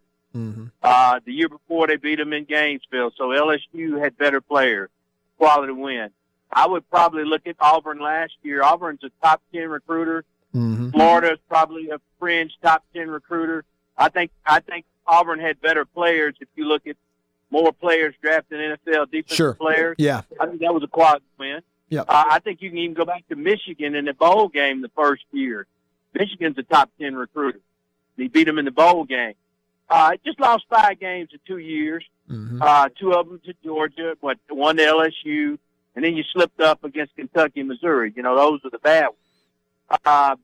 Uh, 0.82 1.20
the 1.24 1.32
year 1.32 1.48
before 1.48 1.86
they 1.88 1.96
beat 1.96 2.16
them 2.16 2.32
in 2.32 2.44
Gainesville, 2.44 3.12
so 3.16 3.28
LSU 3.28 4.00
had 4.02 4.16
better 4.16 4.40
players, 4.40 4.90
quality 5.38 5.72
win. 5.72 6.10
I 6.52 6.66
would 6.66 6.88
probably 6.90 7.24
look 7.24 7.46
at 7.46 7.56
Auburn 7.60 7.98
last 8.00 8.32
year. 8.42 8.62
Auburn's 8.62 9.02
a 9.04 9.10
top 9.22 9.42
ten 9.52 9.68
recruiter. 9.68 10.24
Florida's 10.52 11.38
probably 11.48 11.90
a 11.90 12.00
fringe 12.18 12.52
top 12.62 12.84
ten 12.94 13.08
recruiter. 13.10 13.64
I 13.96 14.08
think 14.08 14.30
I 14.44 14.60
think 14.60 14.84
Auburn 15.06 15.38
had 15.40 15.60
better 15.60 15.84
players 15.84 16.34
if 16.40 16.48
you 16.56 16.64
look 16.64 16.86
at 16.86 16.96
more 17.50 17.72
players 17.72 18.14
drafted 18.22 18.58
NFL 18.60 19.10
defensive 19.10 19.36
Sure. 19.36 19.54
players. 19.54 19.96
Yeah. 19.98 20.22
I 20.40 20.46
think 20.46 20.60
that 20.60 20.72
was 20.72 20.82
a 20.84 20.88
quality 20.88 21.24
win. 21.38 21.60
Yeah. 21.88 22.02
Uh, 22.02 22.24
I 22.30 22.38
think 22.38 22.62
you 22.62 22.68
can 22.70 22.78
even 22.78 22.94
go 22.94 23.04
back 23.04 23.26
to 23.28 23.36
Michigan 23.36 23.96
in 23.96 24.04
the 24.04 24.14
bowl 24.14 24.48
game 24.48 24.82
the 24.82 24.90
first 24.90 25.24
year. 25.32 25.66
Michigan's 26.14 26.56
a 26.58 26.62
top 26.62 26.90
10 27.00 27.16
recruiter. 27.16 27.58
They 28.16 28.28
beat 28.28 28.44
them 28.44 28.58
in 28.58 28.64
the 28.66 28.70
bowl 28.70 29.02
game. 29.04 29.34
Uh, 29.90 30.12
just 30.24 30.38
lost 30.38 30.64
five 30.70 31.00
games 31.00 31.30
in 31.32 31.40
two 31.46 31.58
years. 31.58 32.04
Uh, 32.62 32.88
two 32.98 33.12
of 33.12 33.28
them 33.28 33.40
to 33.44 33.52
Georgia, 33.64 34.16
but 34.22 34.38
one 34.48 34.76
to 34.76 34.82
LSU, 34.84 35.58
and 35.96 36.04
then 36.04 36.16
you 36.16 36.22
slipped 36.32 36.60
up 36.60 36.84
against 36.84 37.16
Kentucky 37.16 37.60
and 37.60 37.68
Missouri. 37.68 38.12
You 38.14 38.22
know, 38.22 38.36
those 38.36 38.60
are 38.64 38.70
the 38.70 38.78
bad 38.78 39.06
ones. 39.08 40.00
Uh, 40.04 40.36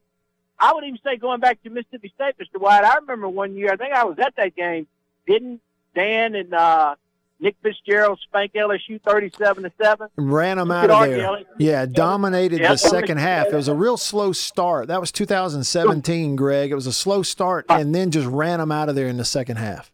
I 0.59 0.73
would 0.73 0.83
even 0.85 0.99
say 1.05 1.17
going 1.17 1.39
back 1.39 1.63
to 1.63 1.71
Mississippi 1.71 2.13
State, 2.15 2.35
Mr. 2.39 2.61
White, 2.61 2.83
I 2.83 2.97
remember 2.97 3.29
one 3.29 3.55
year, 3.55 3.71
I 3.73 3.77
think 3.77 3.93
I 3.95 4.05
was 4.05 4.19
at 4.19 4.35
that 4.37 4.57
game, 4.57 4.89
didn't 5.27 5.61
Dan 5.95 6.35
and, 6.35 6.53
uh, 6.53 6.97
Nick 7.39 7.55
Fitzgerald 7.63 8.19
spank 8.23 8.53
LSU 8.55 9.01
37 9.07 9.65
to 9.65 9.73
7? 9.83 10.09
Ran 10.17 10.57
them 10.57 10.71
out 10.71 10.91
of 10.91 11.01
there. 11.09 11.19
LSU 11.19 11.45
Yeah, 11.59 11.85
dominated 11.85 12.61
Yeah, 12.61 12.73
the 12.73 12.79
second 12.79 13.19
half. 13.19 13.49
It 13.49 13.55
was 13.55 13.69
a 13.69 13.75
real 13.75 13.97
slow 13.99 14.33
start. 14.33 14.89
That 14.89 15.01
was 15.01 15.13
2017, 15.13 16.35
Greg. 16.37 16.71
It 16.71 16.75
was 16.75 16.87
a 16.87 16.93
slow 16.93 17.23
start, 17.23 17.67
and 17.69 17.95
then 17.95 18.11
just 18.11 18.27
ran 18.27 18.59
them 18.59 18.73
out 18.73 18.89
of 18.89 18.95
there 18.95 19.07
in 19.09 19.19
the 19.19 19.25
second 19.25 19.57
half. 19.57 19.93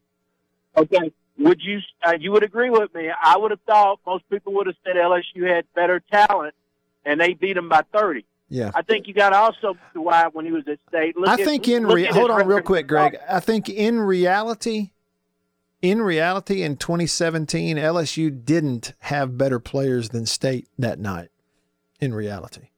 Okay. 0.76 1.12
Would 1.38 1.60
you 1.62 1.80
uh, 2.06 2.14
you 2.20 2.30
would 2.30 2.44
agree 2.44 2.70
with 2.70 2.94
me? 2.94 3.10
I 3.10 3.36
would 3.36 3.50
have 3.50 3.60
thought 3.66 3.98
most 4.06 4.22
people 4.30 4.52
would 4.54 4.66
have 4.68 4.76
said 4.84 4.94
LSU 4.96 5.48
had 5.48 5.64
better 5.74 5.98
talent, 6.12 6.54
and 7.04 7.20
they 7.20 7.34
beat 7.34 7.54
them 7.54 7.68
by 7.68 7.82
thirty. 7.92 8.24
Yeah. 8.48 8.70
I 8.74 8.82
think 8.82 9.08
you 9.08 9.14
got 9.14 9.30
to 9.30 9.36
also. 9.36 9.76
Wyatt 9.96 10.34
when 10.34 10.44
he 10.44 10.52
was 10.52 10.62
at 10.68 10.78
state. 10.88 11.16
Look 11.16 11.28
I 11.28 11.32
at- 11.34 11.40
think 11.40 11.66
in 11.68 11.86
re- 11.86 12.04
hold 12.04 12.30
on 12.30 12.46
real 12.46 12.60
quick, 12.62 12.86
Greg. 12.86 13.18
I 13.28 13.40
think 13.40 13.68
in 13.68 13.98
reality, 13.98 14.90
in 15.82 16.00
reality, 16.00 16.62
in 16.62 16.76
2017, 16.76 17.76
LSU 17.76 18.44
didn't 18.44 18.94
have 19.00 19.36
better 19.36 19.58
players 19.58 20.10
than 20.10 20.24
State 20.24 20.68
that 20.78 20.98
night. 20.98 21.28
In 22.00 22.14
reality, 22.14 22.68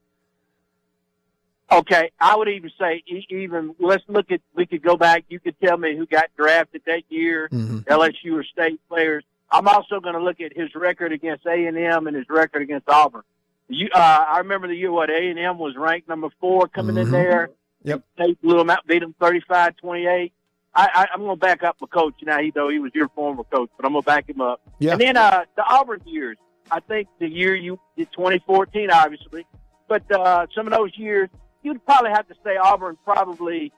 Okay, 1.73 2.11
I 2.21 2.37
would 2.37 2.49
even 2.49 2.71
say 2.79 3.03
even 3.31 3.75
let's 3.81 4.05
look 4.07 4.31
at 4.31 4.41
we 4.55 4.67
could 4.67 4.83
go 4.83 4.97
back. 4.97 5.25
You 5.29 5.41
could 5.41 5.59
tell 5.61 5.77
me 5.77 5.97
who 5.97 6.07
got 6.07 6.27
drafted 6.37 6.83
that 6.87 7.03
year, 7.09 7.49
LSU 7.51 8.35
or 8.35 8.45
state 8.45 8.81
players. 8.89 9.25
I'm 9.51 9.67
also 9.67 9.99
going 9.99 10.15
to 10.15 10.21
look 10.21 10.41
at 10.41 10.55
his 10.55 10.75
record 10.75 11.13
against 11.13 11.47
A 11.47 11.67
and 11.67 11.77
M 11.77 12.07
and 12.07 12.17
his 12.17 12.27
record 12.29 12.63
against 12.63 12.89
Auburn. 12.89 13.23
You, 13.69 13.89
uh, 13.95 14.25
I 14.29 14.39
remember 14.39 14.69
the 14.69 14.77
year 14.77 14.93
what 14.93 15.11
A 15.11 15.17
and 15.31 15.39
M 15.39 15.59
was 15.59 15.75
ranked 15.75 16.09
number 16.09 16.29
four 16.39 16.69
coming 16.69 16.97
in 16.97 17.11
there. 17.11 17.51
Yep. 17.83 18.03
State 18.15 18.43
blew 18.43 18.59
them 18.59 18.71
out, 18.71 18.87
beat 18.87 19.01
them 19.01 19.15
35-28. 19.21 20.33
I, 20.75 20.89
I, 20.95 21.07
I'm 21.15 21.21
going 21.21 21.37
to 21.37 21.41
back 21.41 21.63
up 21.63 21.77
my 21.81 21.87
coach 21.87 22.15
now. 22.23 22.41
He 22.41 22.51
though 22.51 22.69
he 22.69 22.79
was 22.79 22.93
your 22.95 23.09
former 23.11 23.45
coach, 23.45 23.71
but 23.77 23.87
I'm 23.87 23.93
going 23.93 24.03
to 24.03 24.07
back 24.07 24.29
him 24.29 24.41
up. 24.41 24.61
Yeah. 24.79 24.93
And 24.93 25.01
then 25.01 25.17
uh, 25.17 25.45
the 25.57 25.65
Auburn 25.65 26.01
years. 26.05 26.37
I 26.71 26.81
think 26.81 27.09
the 27.19 27.29
year 27.29 27.55
you 27.55 27.79
did 27.95 28.11
2014, 28.13 28.91
obviously, 28.91 29.47
but 29.87 30.11
uh, 30.11 30.47
some 30.55 30.67
of 30.67 30.73
those 30.73 30.97
years 30.97 31.29
you'd 31.63 31.85
probably 31.85 32.11
have 32.11 32.29
to 32.29 32.35
say 32.45 32.57
Auburn 32.57 32.97
probably 33.05 33.73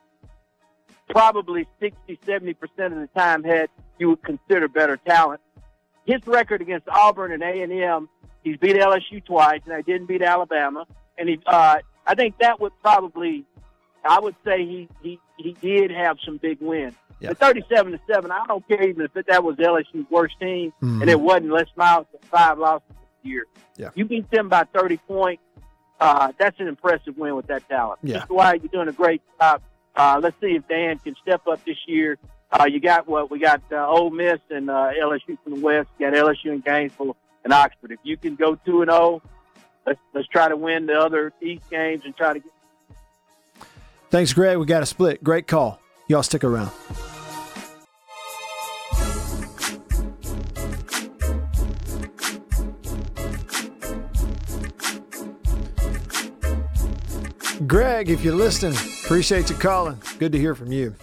probably 1.09 1.67
60, 1.79 2.19
70 2.25 2.53
percent 2.53 2.93
of 2.93 2.99
the 2.99 3.09
time 3.15 3.43
had 3.43 3.69
you 3.97 4.09
would 4.09 4.23
consider 4.23 4.67
better 4.67 4.97
talent. 4.97 5.41
His 6.05 6.25
record 6.25 6.61
against 6.61 6.87
Auburn 6.87 7.31
and 7.31 7.41
A 7.43 7.61
and 7.61 7.71
M, 7.71 8.09
he's 8.43 8.57
beat 8.57 8.75
LSU 8.75 9.23
twice, 9.25 9.61
and 9.65 9.73
I 9.73 9.81
didn't 9.81 10.07
beat 10.07 10.21
Alabama. 10.21 10.85
And 11.17 11.29
he, 11.29 11.39
uh, 11.45 11.79
I 12.05 12.15
think 12.15 12.37
that 12.39 12.61
would 12.61 12.71
probably, 12.81 13.43
I 14.05 14.19
would 14.19 14.35
say 14.45 14.65
he 14.65 14.89
he 15.01 15.19
he 15.37 15.53
did 15.53 15.91
have 15.91 16.17
some 16.25 16.37
big 16.37 16.59
wins. 16.61 16.95
The 17.19 17.33
thirty-seven 17.33 17.93
to 17.93 17.99
seven, 18.11 18.29
I 18.31 18.45
don't 18.47 18.65
care 18.67 18.81
even 18.87 19.01
if 19.13 19.25
that 19.25 19.43
was 19.43 19.55
LSU's 19.57 20.05
worst 20.11 20.35
team, 20.39 20.71
Mhm. 20.83 21.01
and 21.01 21.09
it 21.09 21.19
wasn't. 21.19 21.49
Les 21.51 21.65
Miles 21.75 22.05
with 22.13 22.23
five 22.25 22.59
losses 22.59 22.87
this 22.89 22.97
year. 23.31 23.45
Yeah. 23.75 23.89
You 23.95 24.05
beat 24.05 24.29
them 24.29 24.49
by 24.49 24.65
thirty 24.65 24.97
points. 24.97 25.41
Uh, 25.99 26.31
that's 26.37 26.59
an 26.59 26.67
impressive 26.67 27.17
win 27.17 27.35
with 27.35 27.47
that 27.47 27.67
talent. 27.67 27.99
Yeah. 28.03 28.19
Mr. 28.19 28.29
White, 28.35 28.61
you're 28.61 28.69
doing 28.69 28.87
a 28.87 28.91
great 28.91 29.21
job. 29.41 29.61
Uh, 29.95 30.19
let's 30.21 30.39
see 30.39 30.55
if 30.55 30.67
Dan 30.67 30.99
can 30.99 31.15
step 31.23 31.47
up 31.47 31.63
this 31.65 31.77
year. 31.87 32.19
Uh, 32.51 32.65
you 32.65 32.79
got 32.79 33.07
what 33.07 33.31
we 33.31 33.39
got 33.39 33.61
uh, 33.71 33.87
Ole 33.87 34.11
Miss 34.11 34.39
and 34.51 34.69
uh, 34.69 34.91
LSU 35.01 35.37
from 35.43 35.55
the 35.55 35.59
West. 35.59 35.89
You 35.97 36.09
got 36.11 36.15
LSU 36.15 36.51
and 36.51 36.63
Gainesville 36.63 37.17
and 37.43 37.51
Oxford. 37.51 37.91
If 37.91 37.99
you 38.03 38.15
can 38.15 38.35
go 38.35 38.53
two 38.63 38.83
and 38.83 38.91
zero, 38.91 39.23
let's 39.87 39.99
let's 40.13 40.27
try 40.27 40.47
to 40.49 40.55
win 40.55 40.85
the 40.85 40.93
other 40.93 41.33
East 41.41 41.67
games 41.71 42.03
and 42.05 42.15
try 42.15 42.33
to 42.33 42.39
get. 42.39 42.51
Thanks, 44.09 44.33
Greg. 44.33 44.57
We 44.57 44.65
got 44.65 44.83
a 44.83 44.85
split. 44.85 45.23
Great 45.23 45.47
call. 45.47 45.79
Y'all 46.07 46.23
stick 46.23 46.43
around. 46.43 46.71
Greg, 57.65 58.09
if 58.09 58.23
you're 58.23 58.35
listening, 58.35 58.77
appreciate 59.03 59.49
you 59.49 59.55
calling. 59.55 59.99
Good 60.19 60.31
to 60.31 60.37
hear 60.37 60.55
from 60.55 60.71
you. 60.71 60.95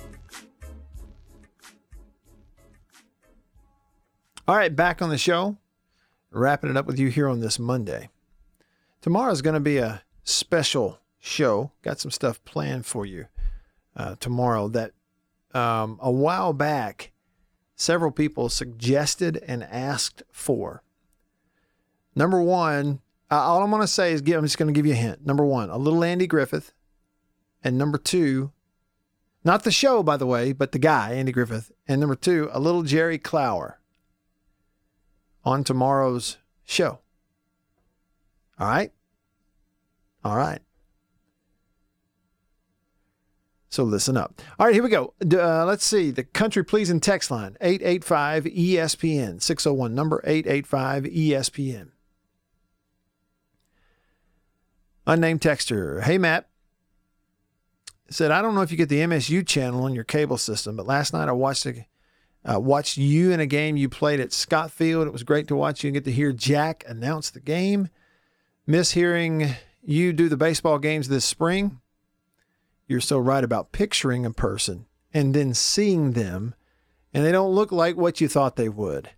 All 4.46 4.56
right, 4.56 4.74
back 4.74 5.02
on 5.02 5.10
the 5.10 5.18
show, 5.18 5.56
wrapping 6.30 6.70
it 6.70 6.76
up 6.76 6.86
with 6.86 6.98
you 6.98 7.08
here 7.08 7.28
on 7.28 7.40
this 7.40 7.58
Monday. 7.58 8.08
Tomorrow 9.00 9.32
is 9.32 9.42
going 9.42 9.54
to 9.54 9.60
be 9.60 9.78
a 9.78 10.02
special 10.22 11.00
show. 11.24 11.72
Got 11.82 11.98
some 11.98 12.10
stuff 12.10 12.44
planned 12.44 12.86
for 12.86 13.06
you 13.06 13.26
uh, 13.96 14.16
tomorrow 14.20 14.68
that 14.68 14.92
um, 15.54 15.98
a 16.02 16.10
while 16.10 16.52
back 16.52 17.12
several 17.74 18.10
people 18.10 18.48
suggested 18.48 19.42
and 19.46 19.64
asked 19.64 20.22
for. 20.30 20.82
Number 22.14 22.40
one, 22.42 23.00
uh, 23.30 23.36
all 23.36 23.62
I'm 23.62 23.70
going 23.70 23.82
to 23.82 23.88
say 23.88 24.12
is 24.12 24.20
give, 24.20 24.38
I'm 24.38 24.44
just 24.44 24.58
going 24.58 24.72
to 24.72 24.78
give 24.78 24.86
you 24.86 24.92
a 24.92 24.96
hint. 24.96 25.26
Number 25.26 25.44
one, 25.44 25.70
a 25.70 25.78
little 25.78 26.04
Andy 26.04 26.26
Griffith. 26.26 26.72
And 27.62 27.78
number 27.78 27.98
two, 27.98 28.52
not 29.42 29.64
the 29.64 29.70
show, 29.70 30.02
by 30.02 30.16
the 30.16 30.26
way, 30.26 30.52
but 30.52 30.72
the 30.72 30.78
guy, 30.78 31.14
Andy 31.14 31.32
Griffith. 31.32 31.72
And 31.88 32.00
number 32.00 32.14
two, 32.14 32.50
a 32.52 32.60
little 32.60 32.82
Jerry 32.82 33.18
Clower 33.18 33.80
on 35.44 35.64
tomorrow's 35.64 36.36
show. 36.64 37.00
All 38.58 38.68
right? 38.68 38.92
All 40.22 40.36
right. 40.36 40.60
So 43.74 43.82
listen 43.82 44.16
up. 44.16 44.40
All 44.56 44.66
right, 44.66 44.72
here 44.72 44.84
we 44.84 44.88
go. 44.88 45.14
Uh, 45.20 45.64
let's 45.64 45.84
see. 45.84 46.12
The 46.12 46.22
country 46.22 46.64
pleasing 46.64 47.00
text 47.00 47.28
line 47.28 47.56
885 47.60 48.44
ESPN 48.44 49.42
601 49.42 49.92
number 49.92 50.22
885 50.24 51.02
ESPN. 51.02 51.88
Unnamed 55.08 55.40
texter. 55.40 56.04
Hey, 56.04 56.18
Matt. 56.18 56.48
Said, 58.10 58.30
I 58.30 58.42
don't 58.42 58.54
know 58.54 58.60
if 58.60 58.70
you 58.70 58.76
get 58.76 58.90
the 58.90 59.00
MSU 59.00 59.44
channel 59.44 59.82
on 59.82 59.92
your 59.92 60.04
cable 60.04 60.38
system, 60.38 60.76
but 60.76 60.86
last 60.86 61.12
night 61.12 61.28
I 61.28 61.32
watched 61.32 61.66
a, 61.66 61.84
uh, 62.44 62.60
watched 62.60 62.96
you 62.96 63.32
in 63.32 63.40
a 63.40 63.46
game 63.46 63.76
you 63.76 63.88
played 63.88 64.20
at 64.20 64.32
Scott 64.32 64.70
Field. 64.70 65.08
It 65.08 65.12
was 65.12 65.24
great 65.24 65.48
to 65.48 65.56
watch 65.56 65.82
you 65.82 65.88
and 65.88 65.94
get 65.94 66.04
to 66.04 66.12
hear 66.12 66.30
Jack 66.30 66.84
announce 66.86 67.28
the 67.28 67.40
game. 67.40 67.88
Miss 68.68 68.92
hearing 68.92 69.56
you 69.82 70.12
do 70.12 70.28
the 70.28 70.36
baseball 70.36 70.78
games 70.78 71.08
this 71.08 71.24
spring. 71.24 71.80
You're 72.86 73.00
so 73.00 73.18
right 73.18 73.44
about 73.44 73.72
picturing 73.72 74.26
a 74.26 74.30
person 74.30 74.86
and 75.12 75.34
then 75.34 75.54
seeing 75.54 76.12
them, 76.12 76.54
and 77.12 77.24
they 77.24 77.32
don't 77.32 77.54
look 77.54 77.72
like 77.72 77.96
what 77.96 78.20
you 78.20 78.28
thought 78.28 78.56
they 78.56 78.68
would. 78.68 79.10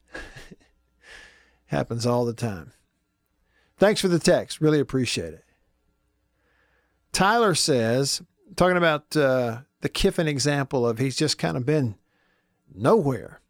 Happens 1.67 2.07
all 2.07 2.25
the 2.25 2.35
time. 2.35 2.73
Thanks 3.79 4.01
for 4.01 4.09
the 4.09 4.19
text. 4.19 4.61
Really 4.61 4.81
appreciate 4.81 5.35
it. 5.35 5.45
Tyler 7.13 7.55
says, 7.55 8.23
talking 8.57 8.77
about 8.77 9.17
uh, 9.17 9.61
the 9.81 9.89
Kiffin 9.89 10.29
example 10.29 10.87
of 10.87 10.99
he's 10.99 11.17
just 11.17 11.39
kind 11.39 11.57
of 11.57 11.65
been 11.65 11.97
nowhere 12.75 13.41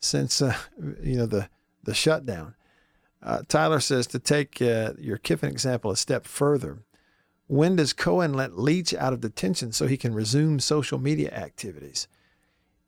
since 0.00 0.42
uh, 0.42 0.56
you 1.02 1.16
know 1.16 1.26
the 1.26 1.48
the 1.82 1.94
shutdown. 1.94 2.54
Uh, 3.22 3.42
Tyler 3.48 3.80
says 3.80 4.06
to 4.08 4.18
take 4.18 4.60
uh, 4.60 4.92
your 4.98 5.16
Kiffin 5.16 5.50
example 5.50 5.90
a 5.90 5.96
step 5.96 6.26
further. 6.26 6.78
When 7.46 7.76
does 7.76 7.92
Cohen 7.92 8.32
let 8.32 8.58
Leach 8.58 8.94
out 8.94 9.12
of 9.12 9.20
detention 9.20 9.72
so 9.72 9.86
he 9.86 9.96
can 9.96 10.14
resume 10.14 10.60
social 10.60 10.98
media 10.98 11.30
activities? 11.30 12.08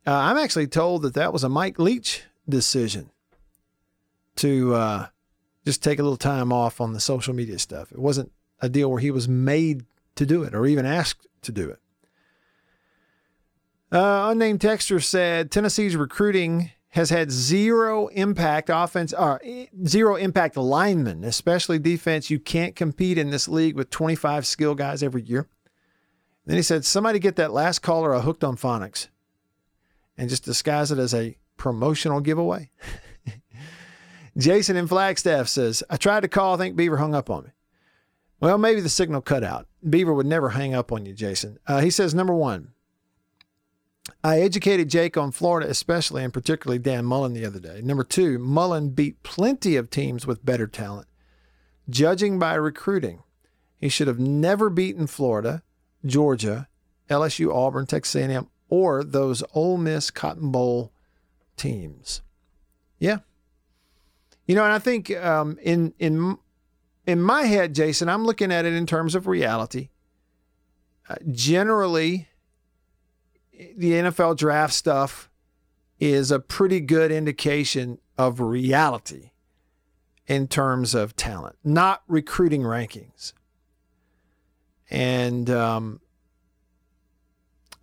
Uh, 0.05 0.13
I'm 0.15 0.37
actually 0.37 0.67
told 0.67 1.03
that 1.03 1.13
that 1.13 1.33
was 1.33 1.43
a 1.43 1.49
Mike 1.49 1.77
Leach 1.77 2.23
decision 2.47 3.11
to 4.37 4.73
uh, 4.73 5.07
just 5.65 5.83
take 5.83 5.99
a 5.99 6.03
little 6.03 6.17
time 6.17 6.51
off 6.51 6.79
on 6.79 6.93
the 6.93 6.99
social 6.99 7.33
media 7.33 7.59
stuff. 7.59 7.91
It 7.91 7.99
wasn't 7.99 8.31
a 8.61 8.69
deal 8.69 8.89
where 8.89 9.01
he 9.01 9.11
was 9.11 9.27
made 9.27 9.85
to 10.15 10.25
do 10.25 10.43
it 10.43 10.55
or 10.55 10.65
even 10.65 10.85
asked 10.85 11.27
to 11.43 11.51
do 11.51 11.69
it. 11.69 11.79
Uh, 13.91 14.29
unnamed 14.31 14.59
texter 14.59 15.01
said 15.01 15.51
Tennessee's 15.51 15.95
recruiting 15.95 16.71
has 16.97 17.11
had 17.11 17.29
zero 17.29 18.07
impact 18.07 18.71
offense, 18.73 19.13
or 19.13 19.39
zero 19.85 20.15
impact 20.15 20.57
linemen, 20.57 21.23
especially 21.23 21.77
defense. 21.77 22.31
You 22.31 22.39
can't 22.39 22.75
compete 22.75 23.19
in 23.19 23.29
this 23.29 23.47
league 23.47 23.75
with 23.75 23.91
25 23.91 24.47
skill 24.47 24.73
guys 24.73 25.03
every 25.03 25.21
year. 25.21 25.47
Then 26.47 26.55
he 26.55 26.63
said, 26.63 26.85
somebody 26.85 27.19
get 27.19 27.35
that 27.35 27.53
last 27.53 27.79
caller 27.83 28.13
a 28.13 28.21
hooked 28.21 28.43
on 28.43 28.57
phonics 28.57 29.09
and 30.17 30.27
just 30.27 30.43
disguise 30.43 30.91
it 30.91 30.97
as 30.97 31.13
a 31.13 31.37
promotional 31.55 32.19
giveaway. 32.19 32.71
Jason 34.37 34.75
in 34.75 34.87
Flagstaff 34.87 35.47
says, 35.47 35.83
I 35.91 35.97
tried 35.97 36.21
to 36.21 36.27
call. 36.27 36.55
I 36.55 36.57
think 36.57 36.75
Beaver 36.75 36.97
hung 36.97 37.13
up 37.13 37.29
on 37.29 37.43
me. 37.43 37.49
Well, 38.39 38.57
maybe 38.57 38.81
the 38.81 38.89
signal 38.89 39.21
cut 39.21 39.43
out. 39.43 39.67
Beaver 39.87 40.15
would 40.15 40.25
never 40.25 40.49
hang 40.49 40.73
up 40.73 40.91
on 40.91 41.05
you, 41.05 41.13
Jason. 41.13 41.59
Uh, 41.67 41.81
he 41.81 41.91
says, 41.91 42.15
number 42.15 42.33
one, 42.33 42.73
I 44.23 44.39
educated 44.39 44.89
Jake 44.89 45.17
on 45.17 45.31
Florida, 45.31 45.69
especially 45.69 46.23
and 46.23 46.33
particularly 46.33 46.79
Dan 46.79 47.05
Mullen 47.05 47.33
the 47.33 47.45
other 47.45 47.59
day. 47.59 47.81
Number 47.81 48.03
two, 48.03 48.39
Mullen 48.39 48.89
beat 48.89 49.23
plenty 49.23 49.75
of 49.75 49.89
teams 49.89 50.25
with 50.25 50.45
better 50.45 50.67
talent. 50.67 51.07
Judging 51.89 52.39
by 52.39 52.55
recruiting, 52.55 53.23
he 53.77 53.89
should 53.89 54.07
have 54.07 54.19
never 54.19 54.69
beaten 54.69 55.07
Florida, 55.07 55.63
Georgia, 56.05 56.67
LSU, 57.09 57.53
Auburn, 57.53 57.85
Texas 57.85 58.15
A&M, 58.15 58.47
or 58.69 59.03
those 59.03 59.43
Ole 59.53 59.77
Miss 59.77 60.11
Cotton 60.11 60.51
Bowl 60.51 60.91
teams. 61.55 62.21
Yeah, 62.99 63.19
you 64.45 64.55
know, 64.55 64.63
and 64.63 64.73
I 64.73 64.79
think 64.79 65.15
um, 65.15 65.59
in 65.61 65.93
in 65.99 66.37
in 67.05 67.21
my 67.21 67.43
head, 67.43 67.75
Jason, 67.75 68.09
I'm 68.09 68.25
looking 68.25 68.51
at 68.51 68.65
it 68.65 68.73
in 68.73 68.85
terms 68.85 69.13
of 69.13 69.27
reality. 69.27 69.89
Uh, 71.09 71.15
generally, 71.31 72.27
the 73.75 73.91
NFL 73.91 74.37
draft 74.37 74.73
stuff 74.73 75.29
is 75.99 76.31
a 76.31 76.39
pretty 76.39 76.79
good 76.79 77.11
indication 77.11 77.97
of 78.17 78.39
reality 78.39 79.31
in 80.27 80.47
terms 80.47 80.93
of 80.93 81.15
talent, 81.15 81.55
not 81.63 82.03
recruiting 82.07 82.61
rankings. 82.61 83.33
And 84.89 85.49
um, 85.49 86.01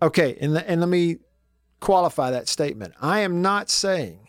okay, 0.01 0.37
and, 0.41 0.57
and 0.57 0.81
let 0.81 0.89
me 0.89 1.19
qualify 1.81 2.31
that 2.31 2.49
statement. 2.49 2.95
I 3.01 3.21
am 3.21 3.43
not 3.43 3.69
saying 3.69 4.29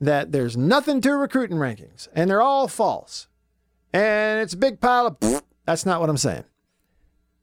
that 0.00 0.32
there's 0.32 0.56
nothing 0.56 1.00
to 1.02 1.12
recruiting 1.12 1.56
rankings 1.56 2.08
and 2.14 2.28
they're 2.28 2.42
all 2.42 2.68
false 2.68 3.28
and 3.92 4.40
it's 4.40 4.52
a 4.52 4.58
big 4.58 4.80
pile 4.80 5.06
of. 5.06 5.42
That's 5.64 5.86
not 5.86 6.00
what 6.00 6.10
I'm 6.10 6.16
saying. 6.18 6.44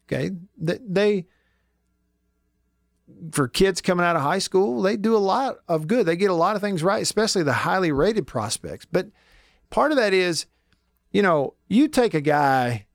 Okay, 0.07 0.31
they 0.57 1.25
for 3.31 3.47
kids 3.47 3.81
coming 3.81 4.05
out 4.05 4.15
of 4.15 4.21
high 4.21 4.39
school, 4.39 4.81
they 4.81 4.97
do 4.97 5.15
a 5.15 5.17
lot 5.17 5.57
of 5.67 5.87
good. 5.87 6.05
They 6.05 6.15
get 6.15 6.29
a 6.29 6.35
lot 6.35 6.55
of 6.55 6.61
things 6.61 6.83
right, 6.83 7.01
especially 7.01 7.43
the 7.43 7.53
highly 7.53 7.91
rated 7.91 8.27
prospects. 8.27 8.85
But 8.85 9.07
part 9.69 9.91
of 9.91 9.97
that 9.97 10.13
is, 10.13 10.45
you 11.11 11.21
know, 11.21 11.53
you 11.67 11.87
take 11.87 12.13
a 12.13 12.21
guy 12.21 12.85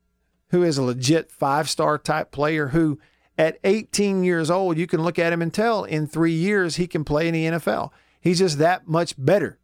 who 0.48 0.62
is 0.62 0.78
a 0.78 0.82
legit 0.82 1.30
five 1.30 1.68
star 1.68 1.98
type 1.98 2.30
player 2.30 2.68
who 2.68 2.98
at 3.36 3.58
18 3.62 4.24
years 4.24 4.50
old, 4.50 4.76
you 4.76 4.86
can 4.86 5.02
look 5.02 5.18
at 5.18 5.32
him 5.32 5.42
and 5.42 5.54
tell 5.54 5.84
in 5.84 6.06
three 6.06 6.32
years 6.32 6.76
he 6.76 6.86
can 6.86 7.04
play 7.04 7.28
in 7.28 7.34
the 7.34 7.44
NFL. 7.44 7.90
He's 8.20 8.40
just 8.40 8.58
that 8.58 8.88
much 8.88 9.14
better. 9.16 9.58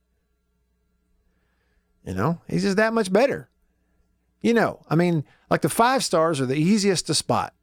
You 2.05 2.15
know, 2.15 2.41
he's 2.49 2.63
just 2.63 2.77
that 2.77 2.93
much 2.93 3.13
better. 3.13 3.49
You 4.41 4.55
know, 4.55 4.83
I 4.89 4.95
mean, 4.95 5.25
like 5.51 5.63
the 5.63 5.69
five 5.69 6.05
stars 6.05 6.41
are 6.41 6.47
the 6.47 6.57
easiest 6.57 7.07
to 7.07 7.15
spot. 7.15 7.55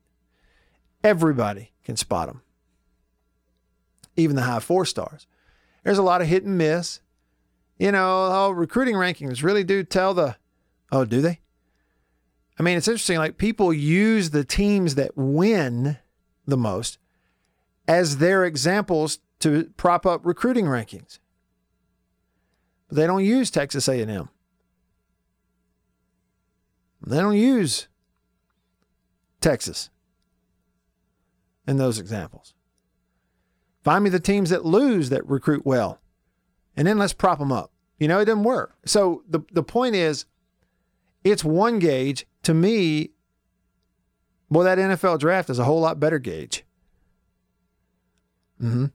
Everybody 1.03 1.71
can 1.83 1.95
spot 1.95 2.27
them 2.27 2.41
even 4.15 4.35
the 4.35 4.43
high 4.43 4.59
four 4.59 4.85
stars. 4.85 5.27
There's 5.83 5.97
a 5.97 6.03
lot 6.03 6.21
of 6.21 6.27
hit 6.27 6.43
and 6.43 6.57
miss. 6.57 7.01
You 7.77 7.91
know, 7.91 8.29
oh, 8.31 8.51
recruiting 8.51 8.95
rankings 8.95 9.43
really 9.43 9.63
do 9.63 9.83
tell 9.83 10.13
the, 10.13 10.35
oh, 10.91 11.05
do 11.05 11.21
they? 11.21 11.39
I 12.59 12.63
mean, 12.63 12.77
it's 12.77 12.87
interesting. 12.87 13.17
Like 13.17 13.37
people 13.37 13.73
use 13.73 14.29
the 14.29 14.43
teams 14.43 14.95
that 14.95 15.17
win 15.17 15.97
the 16.45 16.57
most 16.57 16.99
as 17.87 18.17
their 18.17 18.45
examples 18.45 19.19
to 19.39 19.71
prop 19.77 20.05
up 20.05 20.23
recruiting 20.23 20.65
rankings. 20.65 21.19
But 22.87 22.97
they 22.97 23.07
don't 23.07 23.25
use 23.25 23.49
Texas 23.49 23.87
A&M. 23.87 24.29
They 27.03 27.17
don't 27.17 27.35
use 27.35 27.87
Texas 29.39 29.89
in 31.67 31.77
those 31.77 31.97
examples. 31.97 32.53
Find 33.83 34.03
me 34.03 34.09
the 34.09 34.19
teams 34.19 34.49
that 34.51 34.65
lose 34.65 35.09
that 35.09 35.27
recruit 35.27 35.65
well, 35.65 35.99
and 36.75 36.87
then 36.87 36.97
let's 36.97 37.13
prop 37.13 37.39
them 37.39 37.51
up. 37.51 37.71
You 37.97 38.07
know, 38.07 38.19
it 38.19 38.25
doesn't 38.25 38.43
work. 38.43 38.75
So 38.85 39.23
the, 39.27 39.41
the 39.51 39.63
point 39.63 39.95
is, 39.95 40.25
it's 41.23 41.43
one 41.43 41.79
gauge. 41.79 42.25
To 42.43 42.53
me, 42.53 43.11
well, 44.49 44.63
that 44.65 44.79
NFL 44.79 45.19
draft 45.19 45.49
is 45.49 45.59
a 45.59 45.63
whole 45.63 45.81
lot 45.81 45.99
better 45.99 46.19
gauge. 46.19 46.63
Mm-hmm. 48.61 48.85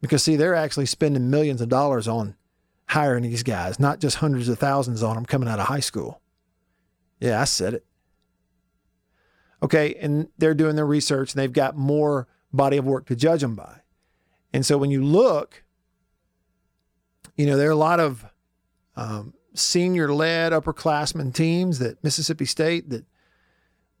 Because, 0.00 0.22
see, 0.22 0.36
they're 0.36 0.54
actually 0.54 0.86
spending 0.86 1.30
millions 1.30 1.60
of 1.60 1.70
dollars 1.70 2.06
on 2.06 2.36
hiring 2.88 3.22
these 3.22 3.42
guys, 3.42 3.80
not 3.80 4.00
just 4.00 4.16
hundreds 4.16 4.48
of 4.48 4.58
thousands 4.58 5.02
on 5.02 5.14
them 5.14 5.24
coming 5.24 5.48
out 5.48 5.58
of 5.58 5.66
high 5.66 5.80
school. 5.80 6.20
Yeah, 7.20 7.40
I 7.40 7.44
said 7.44 7.74
it. 7.74 7.86
Okay, 9.62 9.94
and 9.94 10.28
they're 10.36 10.54
doing 10.54 10.76
their 10.76 10.86
research 10.86 11.32
and 11.32 11.40
they've 11.40 11.52
got 11.52 11.76
more 11.76 12.28
body 12.52 12.76
of 12.76 12.84
work 12.84 13.06
to 13.06 13.16
judge 13.16 13.40
them 13.40 13.54
by. 13.54 13.80
And 14.54 14.64
so 14.64 14.78
when 14.78 14.92
you 14.92 15.02
look, 15.02 15.64
you 17.36 17.44
know, 17.44 17.56
there 17.56 17.66
are 17.66 17.72
a 17.72 17.76
lot 17.76 17.98
of 17.98 18.24
um, 18.94 19.34
senior 19.52 20.14
led 20.14 20.52
upperclassmen 20.52 21.34
teams 21.34 21.80
that 21.80 22.02
Mississippi 22.04 22.44
State 22.44 22.88
that 22.90 23.04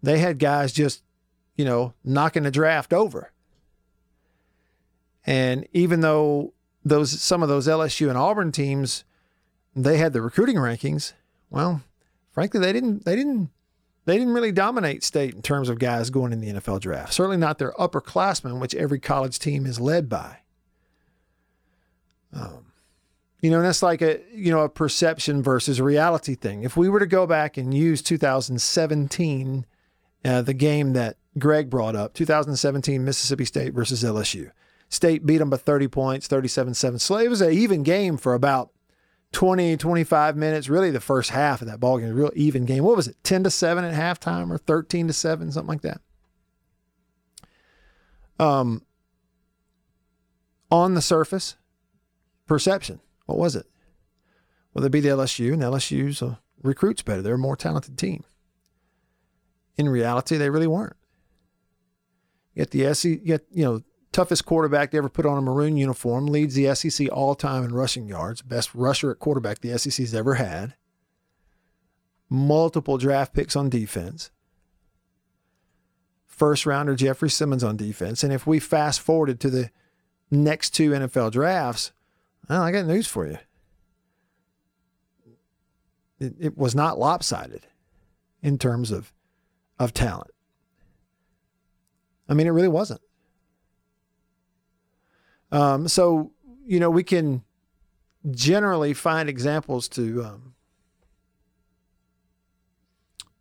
they 0.00 0.18
had 0.18 0.38
guys 0.38 0.72
just, 0.72 1.02
you 1.56 1.64
know, 1.64 1.92
knocking 2.04 2.44
the 2.44 2.52
draft 2.52 2.92
over. 2.92 3.32
And 5.26 5.66
even 5.72 6.02
though 6.02 6.52
those 6.84 7.20
some 7.20 7.42
of 7.42 7.48
those 7.48 7.66
LSU 7.66 8.08
and 8.08 8.16
Auburn 8.16 8.52
teams, 8.52 9.02
they 9.74 9.98
had 9.98 10.12
the 10.12 10.22
recruiting 10.22 10.56
rankings, 10.56 11.14
well, 11.50 11.82
frankly, 12.30 12.60
they 12.60 12.72
didn't 12.72 13.04
they 13.04 13.16
didn't 13.16 13.50
they 14.04 14.18
didn't 14.18 14.34
really 14.34 14.52
dominate 14.52 15.02
state 15.02 15.34
in 15.34 15.42
terms 15.42 15.68
of 15.68 15.80
guys 15.80 16.10
going 16.10 16.32
in 16.32 16.40
the 16.40 16.52
NFL 16.52 16.78
draft. 16.78 17.12
Certainly 17.12 17.38
not 17.38 17.58
their 17.58 17.72
upperclassmen, 17.72 18.60
which 18.60 18.76
every 18.76 19.00
college 19.00 19.40
team 19.40 19.66
is 19.66 19.80
led 19.80 20.08
by. 20.08 20.38
Um, 22.34 22.66
You 23.40 23.50
know, 23.50 23.58
and 23.58 23.66
that's 23.66 23.82
like 23.82 24.02
a 24.02 24.20
you 24.32 24.50
know 24.50 24.60
a 24.60 24.68
perception 24.68 25.42
versus 25.42 25.80
reality 25.80 26.34
thing. 26.34 26.62
If 26.62 26.76
we 26.76 26.88
were 26.88 27.00
to 27.00 27.06
go 27.06 27.26
back 27.26 27.56
and 27.56 27.74
use 27.74 28.02
2017, 28.02 29.66
uh, 30.24 30.42
the 30.42 30.54
game 30.54 30.94
that 30.94 31.16
Greg 31.38 31.68
brought 31.68 31.94
up, 31.96 32.14
2017 32.14 33.04
Mississippi 33.04 33.44
State 33.44 33.74
versus 33.74 34.02
LSU. 34.02 34.50
State 34.88 35.26
beat 35.26 35.38
them 35.38 35.50
by 35.50 35.56
30 35.56 35.88
points, 35.88 36.28
37-7. 36.28 37.00
So 37.00 37.16
it 37.16 37.28
was 37.28 37.40
an 37.40 37.52
even 37.52 37.82
game 37.82 38.16
for 38.16 38.34
about 38.34 38.70
20, 39.32 39.76
25 39.76 40.36
minutes. 40.36 40.68
Really, 40.68 40.90
the 40.90 41.00
first 41.00 41.30
half 41.30 41.60
of 41.60 41.66
that 41.68 41.80
ball 41.80 41.98
game, 41.98 42.10
a 42.10 42.14
real 42.14 42.30
even 42.34 42.64
game. 42.64 42.84
What 42.84 42.96
was 42.96 43.08
it, 43.08 43.16
10 43.24 43.44
to 43.44 43.50
7 43.50 43.84
at 43.84 43.94
halftime 43.94 44.50
or 44.50 44.58
13 44.58 45.08
to 45.08 45.12
7, 45.12 45.50
something 45.50 45.68
like 45.68 45.82
that? 45.82 46.00
Um, 48.38 48.82
on 50.70 50.94
the 50.94 51.02
surface, 51.02 51.56
perception. 52.46 53.00
What 53.26 53.38
was 53.38 53.56
it? 53.56 53.66
Well, 54.72 54.82
they 54.82 54.88
beat 54.88 55.00
the 55.00 55.08
LSU, 55.10 55.52
and 55.52 55.62
LSU's 55.62 56.22
recruits 56.62 57.02
better. 57.02 57.22
They're 57.22 57.34
a 57.34 57.38
more 57.38 57.56
talented 57.56 57.96
team. 57.96 58.24
In 59.76 59.88
reality, 59.88 60.36
they 60.36 60.50
really 60.50 60.66
weren't. 60.66 60.96
Yet 62.54 62.70
the 62.70 62.94
SEC, 62.94 63.10
you 63.10 63.16
get 63.16 63.46
you 63.50 63.64
know 63.64 63.82
toughest 64.12 64.44
quarterback 64.44 64.92
to 64.92 64.96
ever 64.96 65.08
put 65.08 65.26
on 65.26 65.38
a 65.38 65.42
maroon 65.42 65.76
uniform, 65.76 66.26
leads 66.26 66.54
the 66.54 66.72
SEC 66.74 67.08
all 67.12 67.34
time 67.34 67.64
in 67.64 67.74
rushing 67.74 68.08
yards, 68.08 68.42
best 68.42 68.74
rusher 68.74 69.10
at 69.10 69.18
quarterback 69.18 69.60
the 69.60 69.76
SEC's 69.76 70.14
ever 70.14 70.34
had. 70.34 70.74
Multiple 72.30 72.96
draft 72.96 73.34
picks 73.34 73.56
on 73.56 73.68
defense. 73.68 74.30
First 76.26 76.66
rounder 76.66 76.96
Jeffrey 76.96 77.30
Simmons 77.30 77.62
on 77.62 77.76
defense, 77.76 78.24
and 78.24 78.32
if 78.32 78.46
we 78.46 78.58
fast 78.58 79.00
forwarded 79.00 79.40
to 79.40 79.50
the 79.50 79.70
next 80.30 80.70
two 80.70 80.90
NFL 80.90 81.32
drafts, 81.32 81.92
well, 82.48 82.62
I 82.62 82.72
got 82.72 82.86
news 82.86 83.06
for 83.06 83.26
you. 83.26 83.38
It, 86.20 86.34
it 86.38 86.58
was 86.58 86.74
not 86.74 86.98
lopsided 86.98 87.66
in 88.42 88.58
terms 88.58 88.90
of 88.90 89.12
of 89.78 89.92
talent. 89.92 90.30
I 92.28 92.34
mean, 92.34 92.46
it 92.46 92.50
really 92.50 92.68
wasn't. 92.68 93.00
Um, 95.52 95.88
so, 95.88 96.32
you 96.64 96.80
know, 96.80 96.90
we 96.90 97.02
can 97.02 97.42
generally 98.30 98.94
find 98.94 99.28
examples 99.28 99.88
to 99.90 100.24
um, 100.24 100.54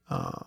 uh, 0.09 0.43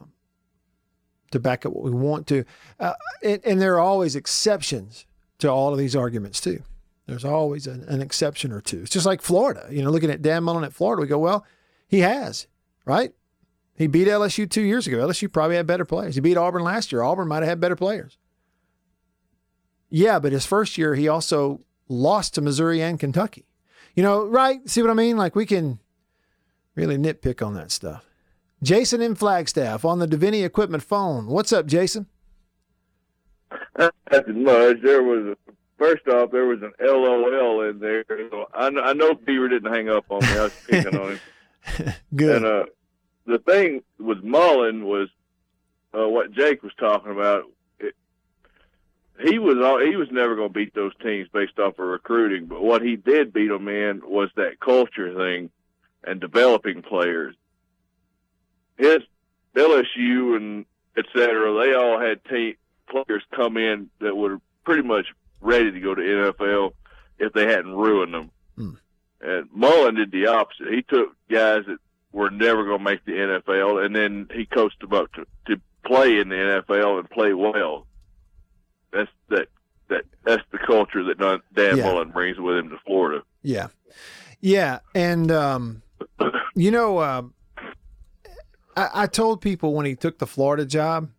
to 1.30 1.40
back 1.40 1.66
up 1.66 1.72
what 1.72 1.84
we 1.84 1.90
want 1.90 2.26
to, 2.28 2.44
uh, 2.78 2.92
and, 3.22 3.40
and, 3.44 3.60
there 3.60 3.74
are 3.74 3.80
always 3.80 4.14
exceptions 4.14 5.06
to 5.38 5.50
all 5.50 5.72
of 5.72 5.78
these 5.78 5.96
arguments 5.96 6.40
too. 6.40 6.62
There's 7.06 7.24
always 7.24 7.66
an, 7.66 7.84
an 7.88 8.02
exception 8.02 8.52
or 8.52 8.60
two. 8.60 8.82
It's 8.82 8.90
just 8.90 9.06
like 9.06 9.22
Florida. 9.22 9.66
You 9.70 9.82
know, 9.82 9.90
looking 9.90 10.10
at 10.10 10.22
Dan 10.22 10.42
Mullen 10.42 10.64
at 10.64 10.72
Florida, 10.72 11.00
we 11.00 11.06
go, 11.06 11.18
well, 11.18 11.46
he 11.86 12.00
has, 12.00 12.46
right? 12.84 13.12
He 13.76 13.86
beat 13.86 14.08
LSU 14.08 14.50
two 14.50 14.62
years 14.62 14.86
ago. 14.86 15.06
LSU 15.06 15.30
probably 15.32 15.56
had 15.56 15.66
better 15.66 15.84
players. 15.84 16.14
He 16.14 16.20
beat 16.20 16.36
Auburn 16.36 16.62
last 16.62 16.90
year. 16.90 17.02
Auburn 17.02 17.28
might 17.28 17.40
have 17.40 17.48
had 17.48 17.60
better 17.60 17.76
players. 17.76 18.18
Yeah, 19.88 20.18
but 20.18 20.32
his 20.32 20.46
first 20.46 20.76
year, 20.78 20.94
he 20.94 21.06
also 21.06 21.60
lost 21.88 22.34
to 22.34 22.40
Missouri 22.40 22.82
and 22.82 22.98
Kentucky. 22.98 23.46
You 23.94 24.02
know, 24.02 24.26
right? 24.26 24.68
See 24.68 24.82
what 24.82 24.90
I 24.90 24.94
mean? 24.94 25.16
Like 25.16 25.36
we 25.36 25.46
can 25.46 25.78
really 26.74 26.96
nitpick 26.96 27.44
on 27.44 27.54
that 27.54 27.70
stuff. 27.70 28.04
Jason 28.62 29.00
in 29.00 29.14
Flagstaff 29.14 29.84
on 29.84 29.98
the 29.98 30.08
Davini 30.08 30.44
Equipment 30.44 30.82
phone. 30.82 31.26
What's 31.26 31.52
up, 31.52 31.66
Jason? 31.66 32.06
Nothing 33.78 34.44
much. 34.44 34.78
There 34.82 35.02
was 35.02 35.36
a, 35.36 35.45
first 35.78 36.06
off, 36.08 36.30
there 36.30 36.46
was 36.46 36.62
an 36.62 36.72
LOL 36.80 37.68
in 37.68 37.78
there. 37.78 38.04
So 38.08 38.46
I, 38.54 38.68
I 38.68 38.92
know 38.92 39.14
Beaver 39.14 39.48
didn't 39.48 39.72
hang 39.72 39.88
up 39.88 40.06
on 40.10 40.20
me. 40.20 40.38
I 40.38 40.42
was 40.42 40.52
picking 40.68 40.96
on 40.96 41.10
him. 41.12 41.92
Good. 42.14 42.36
And 42.36 42.44
uh, 42.44 42.64
the 43.26 43.38
thing 43.38 43.82
with 43.98 44.22
Mullen 44.22 44.84
was 44.84 45.08
uh, 45.96 46.08
what 46.08 46.32
Jake 46.32 46.62
was 46.62 46.72
talking 46.78 47.12
about. 47.12 47.44
It, 47.80 47.94
he 49.20 49.38
was 49.38 49.58
all, 49.58 49.84
he 49.84 49.96
was 49.96 50.08
never 50.10 50.36
going 50.36 50.48
to 50.48 50.54
beat 50.54 50.74
those 50.74 50.92
teams 51.02 51.28
based 51.32 51.58
off 51.58 51.78
of 51.78 51.86
recruiting, 51.86 52.46
but 52.46 52.62
what 52.62 52.82
he 52.82 52.96
did 52.96 53.32
beat 53.32 53.48
them 53.48 53.68
in 53.68 54.02
was 54.04 54.30
that 54.36 54.60
culture 54.60 55.14
thing 55.14 55.50
and 56.04 56.20
developing 56.20 56.82
players. 56.82 57.34
His 58.76 58.98
LSU 59.54 60.36
and 60.36 60.66
et 60.96 61.06
cetera, 61.14 61.52
they 61.60 61.74
all 61.74 61.98
had 61.98 62.24
team 62.24 62.54
players 62.88 63.22
come 63.34 63.56
in 63.56 63.90
that 64.00 64.16
were 64.16 64.40
pretty 64.64 64.82
much 64.82 65.06
ready 65.46 65.70
to 65.72 65.80
go 65.80 65.94
to 65.94 66.02
NFL 66.02 66.72
if 67.18 67.32
they 67.32 67.46
hadn't 67.46 67.74
ruined 67.74 68.12
them. 68.14 68.30
Hmm. 68.56 68.70
And 69.20 69.48
Mullen 69.52 69.94
did 69.94 70.10
the 70.10 70.26
opposite. 70.26 70.68
He 70.72 70.82
took 70.82 71.14
guys 71.30 71.62
that 71.66 71.78
were 72.12 72.30
never 72.30 72.64
going 72.64 72.78
to 72.78 72.84
make 72.84 73.04
the 73.04 73.12
NFL, 73.12 73.84
and 73.84 73.94
then 73.94 74.28
he 74.34 74.44
coached 74.46 74.80
them 74.80 74.92
up 74.92 75.12
to, 75.14 75.26
to 75.46 75.60
play 75.86 76.18
in 76.18 76.28
the 76.28 76.34
NFL 76.34 76.98
and 76.98 77.08
play 77.10 77.32
well. 77.32 77.86
That's 78.92 79.10
that 79.28 79.48
that 79.88 80.04
that's 80.24 80.42
the 80.52 80.58
culture 80.58 81.04
that 81.04 81.18
Dan 81.54 81.76
Yeah. 81.76 81.84
Mullen 81.84 82.10
brings 82.10 82.38
with 82.38 82.56
him 82.56 82.70
to 82.70 82.78
Florida. 82.84 83.22
Yeah. 83.42 83.68
Yeah. 84.40 84.80
And, 84.94 85.30
um, 85.30 85.82
you 86.54 86.70
know, 86.70 87.00
um, 87.00 87.34
I, 88.76 88.90
I 88.94 89.06
told 89.06 89.40
people 89.40 89.74
when 89.74 89.86
he 89.86 89.94
took 89.94 90.18
the 90.18 90.26
Florida 90.26 90.64
job 90.66 91.10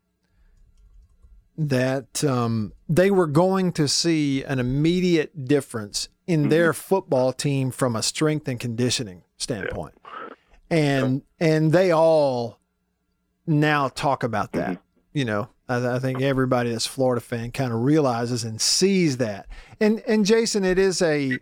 that 1.58 2.24
um, 2.24 2.74
they 2.88 3.10
were 3.10 3.28
going 3.28 3.72
to 3.74 3.88
see 3.88 4.44
an 4.44 4.60
immediate 4.60 5.46
difference 5.46 6.10
in 6.28 6.50
their 6.50 6.74
football 6.74 7.34
team 7.34 7.72
from 7.72 7.96
a 7.96 8.04
strength 8.04 8.48
and 8.48 8.60
conditioning 8.60 9.24
standpoint. 9.38 9.96
And 10.70 11.22
and 11.40 11.72
they 11.72 11.92
all 11.92 12.60
now 13.46 13.88
talk 13.88 14.24
about 14.24 14.52
that. 14.52 14.82
You 15.14 15.26
know, 15.26 15.50
I, 15.70 15.96
I 15.96 16.00
think 16.00 16.22
everybody 16.22 16.72
that's 16.72 16.86
Florida 16.86 17.22
fan 17.22 17.52
kind 17.52 17.72
of 17.72 17.82
realizes 17.82 18.44
and 18.44 18.60
sees 18.60 19.18
that. 19.18 19.48
And 19.80 20.02
and 20.06 20.26
Jason, 20.26 20.66
it 20.66 20.78
is 20.78 21.02
a 21.02 21.40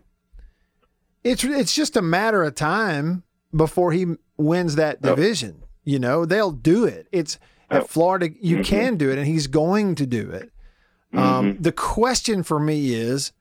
it's 1.24 1.42
it's 1.42 1.74
just 1.74 1.96
a 1.96 2.02
matter 2.02 2.44
of 2.44 2.54
time 2.54 3.24
before 3.54 3.92
he 3.92 4.06
wins 4.36 4.76
that 4.76 5.02
division. 5.02 5.62
You 5.84 5.98
know, 5.98 6.24
they'll 6.24 6.52
do 6.52 6.84
it. 6.84 7.08
It's 7.10 7.38
at 7.70 7.88
Florida, 7.88 8.30
you 8.40 8.62
can 8.62 8.96
do 8.96 9.10
it, 9.10 9.18
and 9.18 9.26
he's 9.26 9.46
going 9.46 9.94
to 9.96 10.06
do 10.06 10.30
it. 10.30 10.50
Um, 11.12 11.56
the 11.60 11.72
question 11.72 12.42
for 12.42 12.60
me 12.60 12.94
is: 12.94 13.32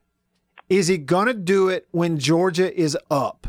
Is 0.70 0.88
he 0.88 0.98
going 0.98 1.28
to 1.28 1.34
do 1.34 1.68
it 1.70 1.88
when 1.92 2.18
Georgia 2.18 2.74
is 2.74 2.98
up, 3.12 3.48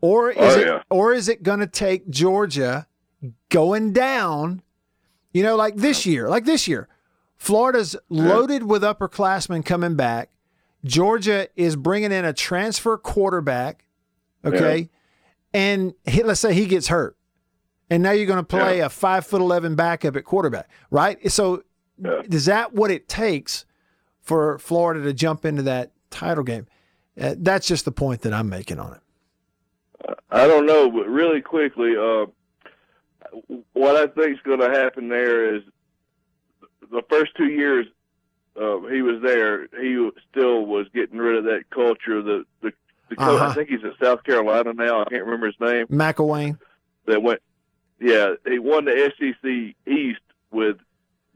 or 0.00 0.30
is 0.30 0.36
Oh, 0.56 0.60
it, 0.60 0.66
yeah. 0.66 0.82
or 0.90 1.12
is 1.12 1.28
it 1.28 1.42
going 1.42 1.60
to 1.60 1.66
take 1.66 2.08
Georgia 2.10 2.86
going 3.50 3.92
down? 3.92 4.62
You 5.32 5.42
know, 5.42 5.54
like 5.56 5.76
this 5.76 6.06
year, 6.06 6.28
like 6.28 6.44
this 6.46 6.66
year, 6.66 6.88
Florida's 7.36 7.94
loaded 8.08 8.62
with 8.64 8.82
upperclassmen 8.82 9.64
coming 9.64 9.94
back. 9.94 10.30
Georgia 10.84 11.48
is 11.56 11.76
bringing 11.76 12.10
in 12.12 12.24
a 12.24 12.32
transfer 12.32 12.96
quarterback. 12.96 13.84
Okay. 14.44 14.88
And 15.52 15.94
he, 16.04 16.22
let's 16.22 16.40
say 16.40 16.54
he 16.54 16.66
gets 16.66 16.88
hurt. 16.88 17.15
And 17.88 18.02
now 18.02 18.10
you're 18.10 18.26
going 18.26 18.38
to 18.38 18.42
play 18.42 18.80
a 18.80 18.88
five 18.88 19.26
foot 19.26 19.40
11 19.40 19.76
backup 19.76 20.16
at 20.16 20.24
quarterback, 20.24 20.68
right? 20.90 21.30
So 21.30 21.62
is 22.02 22.46
that 22.46 22.72
what 22.74 22.90
it 22.90 23.08
takes 23.08 23.64
for 24.20 24.58
Florida 24.58 25.02
to 25.04 25.12
jump 25.12 25.44
into 25.44 25.62
that 25.62 25.92
title 26.10 26.42
game? 26.44 26.66
Uh, 27.20 27.34
that's 27.38 27.66
just 27.66 27.84
the 27.84 27.92
point 27.92 28.22
that 28.22 28.32
I'm 28.34 28.48
making 28.48 28.78
on 28.80 28.94
it. 28.94 29.00
I 30.30 30.46
don't 30.46 30.66
know, 30.66 30.90
but 30.90 31.06
really 31.08 31.40
quickly, 31.40 31.96
uh, 31.96 32.26
what 33.72 33.96
I 33.96 34.06
think 34.08 34.32
is 34.36 34.42
going 34.44 34.60
to 34.60 34.70
happen 34.70 35.08
there 35.08 35.54
is 35.56 35.62
the 36.90 37.02
first 37.08 37.32
two 37.36 37.48
years 37.48 37.86
uh, 38.60 38.78
he 38.90 39.02
was 39.02 39.20
there, 39.22 39.66
he 39.80 40.08
still 40.30 40.64
was 40.66 40.86
getting 40.94 41.18
rid 41.18 41.36
of 41.36 41.44
that 41.44 41.64
culture. 41.70 42.22
The 42.22 42.44
the, 42.62 42.72
the 43.10 43.16
coach, 43.16 43.40
Uh-huh. 43.40 43.48
I 43.50 43.54
think 43.54 43.68
he's 43.68 43.84
at 43.84 43.92
South 44.02 44.24
Carolina 44.24 44.72
now. 44.72 45.02
I 45.02 45.04
can't 45.04 45.24
remember 45.24 45.46
his 45.46 45.56
name. 45.60 45.86
McElwain. 45.88 46.58
That 47.06 47.22
went, 47.22 47.40
yeah, 48.00 48.34
he 48.46 48.58
won 48.58 48.84
the 48.84 49.12
SEC 49.18 49.74
East 49.92 50.20
with 50.50 50.76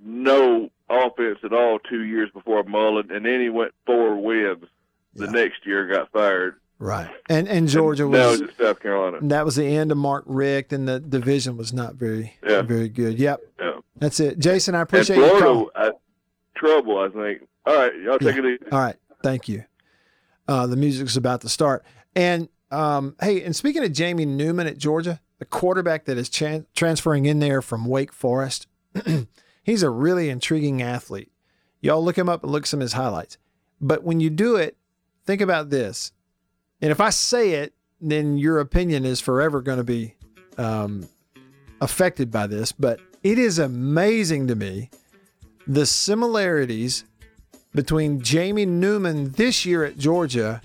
no 0.02 0.70
offense 0.88 1.38
at 1.44 1.52
all 1.52 1.78
two 1.78 2.04
years 2.04 2.30
before 2.32 2.62
Mullen, 2.64 3.11
and 3.11 3.24
then 3.24 3.40
he 3.40 3.48
went 3.48 3.72
four 3.86 4.16
wins. 4.16 4.64
The 5.14 5.26
next 5.30 5.66
year, 5.66 5.86
got 5.88 6.11
fired. 6.12 6.54
Right. 6.78 7.11
And 7.28 7.46
and 7.48 7.68
Georgia 7.68 8.04
now 8.04 8.30
was 8.30 8.40
in 8.42 8.50
South 8.58 8.80
Carolina. 8.80 9.18
that 9.22 9.44
was 9.44 9.56
the 9.56 9.66
end 9.66 9.90
of 9.92 9.98
Mark 9.98 10.24
Richt 10.26 10.72
and 10.72 10.88
the 10.88 10.98
division 11.00 11.56
was 11.58 11.72
not 11.74 11.96
very 11.96 12.34
Yeah. 12.46 12.62
very 12.62 12.88
good. 12.88 13.18
Yep. 13.18 13.40
Yeah. 13.61 13.72
That's 13.96 14.18
it. 14.20 14.38
Jason, 14.38 14.74
I 14.74 14.78
And 14.78 14.88
appreciate 14.88 15.16
your 15.16 15.28
Florida, 15.28 15.46
call. 15.46 15.70
I, 15.74 15.90
trouble, 16.56 16.98
I 17.00 17.08
think. 17.08 17.42
All 17.66 17.74
right, 17.76 17.92
y'all 18.02 18.18
take 18.18 18.36
Yeah. 18.36 18.42
it 18.44 18.61
easy. 18.62 18.70
All 18.72 18.78
right. 18.78 18.96
Thank 19.22 19.48
you. 19.48 19.64
Uh, 20.48 20.66
the 20.68 20.76
music's 20.76 21.16
about 21.16 21.42
to 21.42 21.48
start. 21.50 21.84
And 22.16 22.48
um, 22.70 23.14
hey, 23.20 23.42
and 23.42 23.54
speaking 23.54 23.82
of 23.84 23.92
Jamie 23.92 24.24
Newman 24.24 24.66
at 24.68 24.78
Georgia, 24.78 25.20
the 25.41 25.47
quarterback 25.47 26.05
that 26.05 26.18
is 26.18 26.28
tran 26.28 26.66
transferring 26.76 27.24
in 27.24 27.41
there 27.41 27.62
from 27.62 27.86
Wake 27.86 28.12
Forest, 28.12 28.68
he's 29.64 29.82
a 29.82 29.91
really 29.91 30.28
intriguing 30.28 30.82
athlete. 30.82 31.32
Y'all 31.80 32.05
look 32.05 32.18
him 32.18 32.28
up 32.28 32.45
and 32.45 32.53
look 32.53 32.66
some 32.66 32.80
of 32.80 32.82
his 32.82 32.93
highlights. 32.93 33.38
But 33.80 34.05
when 34.05 34.20
you 34.20 34.28
do 34.28 34.57
it, 34.57 34.76
think 35.24 35.41
about 35.41 35.70
this. 35.70 36.12
And 36.82 36.93
if 36.93 37.01
I 37.01 37.09
say 37.09 37.53
it, 37.53 37.72
then 38.03 38.36
your 38.36 38.61
opinion 38.61 39.07
is 39.07 39.18
forever 39.18 39.62
going 39.62 39.78
to 39.78 39.84
be 39.84 40.14
um, 40.59 41.09
affected 41.80 42.30
by 42.30 42.47
this. 42.47 42.70
But 42.70 43.01
it 43.22 43.38
is 43.38 43.59
amazing 43.59 44.47
to 44.49 44.55
me 44.55 44.91
the 45.66 45.86
similarities 45.86 47.05
between 47.74 48.20
Jamie 48.20 48.66
Newman 48.66 49.32
this 49.32 49.64
year 49.64 49.84
at 49.84 49.97
Georgia 49.97 50.61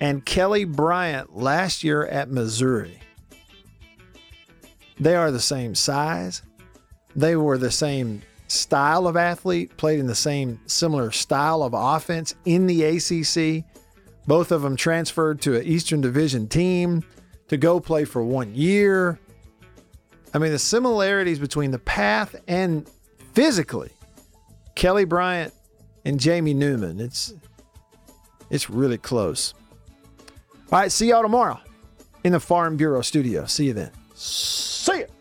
and 0.00 0.24
Kelly 0.24 0.64
Bryant 0.64 1.36
last 1.36 1.84
year 1.84 2.04
at 2.04 2.30
Missouri. 2.30 2.98
They 5.00 5.14
are 5.14 5.30
the 5.30 5.40
same 5.40 5.74
size. 5.74 6.42
They 7.14 7.36
were 7.36 7.58
the 7.58 7.70
same 7.70 8.22
style 8.48 9.06
of 9.06 9.16
athlete, 9.16 9.76
played 9.76 10.00
in 10.00 10.06
the 10.06 10.14
same 10.14 10.60
similar 10.66 11.10
style 11.10 11.62
of 11.62 11.74
offense 11.74 12.34
in 12.44 12.66
the 12.66 12.84
ACC. 12.84 13.64
Both 14.26 14.52
of 14.52 14.62
them 14.62 14.76
transferred 14.76 15.40
to 15.42 15.56
an 15.56 15.64
Eastern 15.64 16.00
Division 16.00 16.48
team 16.48 17.04
to 17.48 17.56
go 17.56 17.80
play 17.80 18.04
for 18.04 18.22
one 18.22 18.54
year. 18.54 19.18
I 20.34 20.38
mean, 20.38 20.52
the 20.52 20.58
similarities 20.58 21.38
between 21.38 21.70
the 21.70 21.78
path 21.78 22.36
and 22.46 22.88
physically, 23.32 23.90
Kelly 24.74 25.04
Bryant 25.04 25.54
and 26.04 26.20
Jamie 26.20 26.54
Newman, 26.54 27.00
it's 27.00 27.34
it's 28.50 28.70
really 28.70 28.98
close. 28.98 29.54
All 30.70 30.78
right, 30.78 30.92
see 30.92 31.08
y'all 31.08 31.22
tomorrow 31.22 31.60
in 32.24 32.32
the 32.32 32.40
Farm 32.40 32.76
Bureau 32.76 33.02
studio. 33.02 33.46
See 33.46 33.66
you 33.66 33.72
then. 33.72 33.90
See 34.18 35.00
ya. 35.00 35.17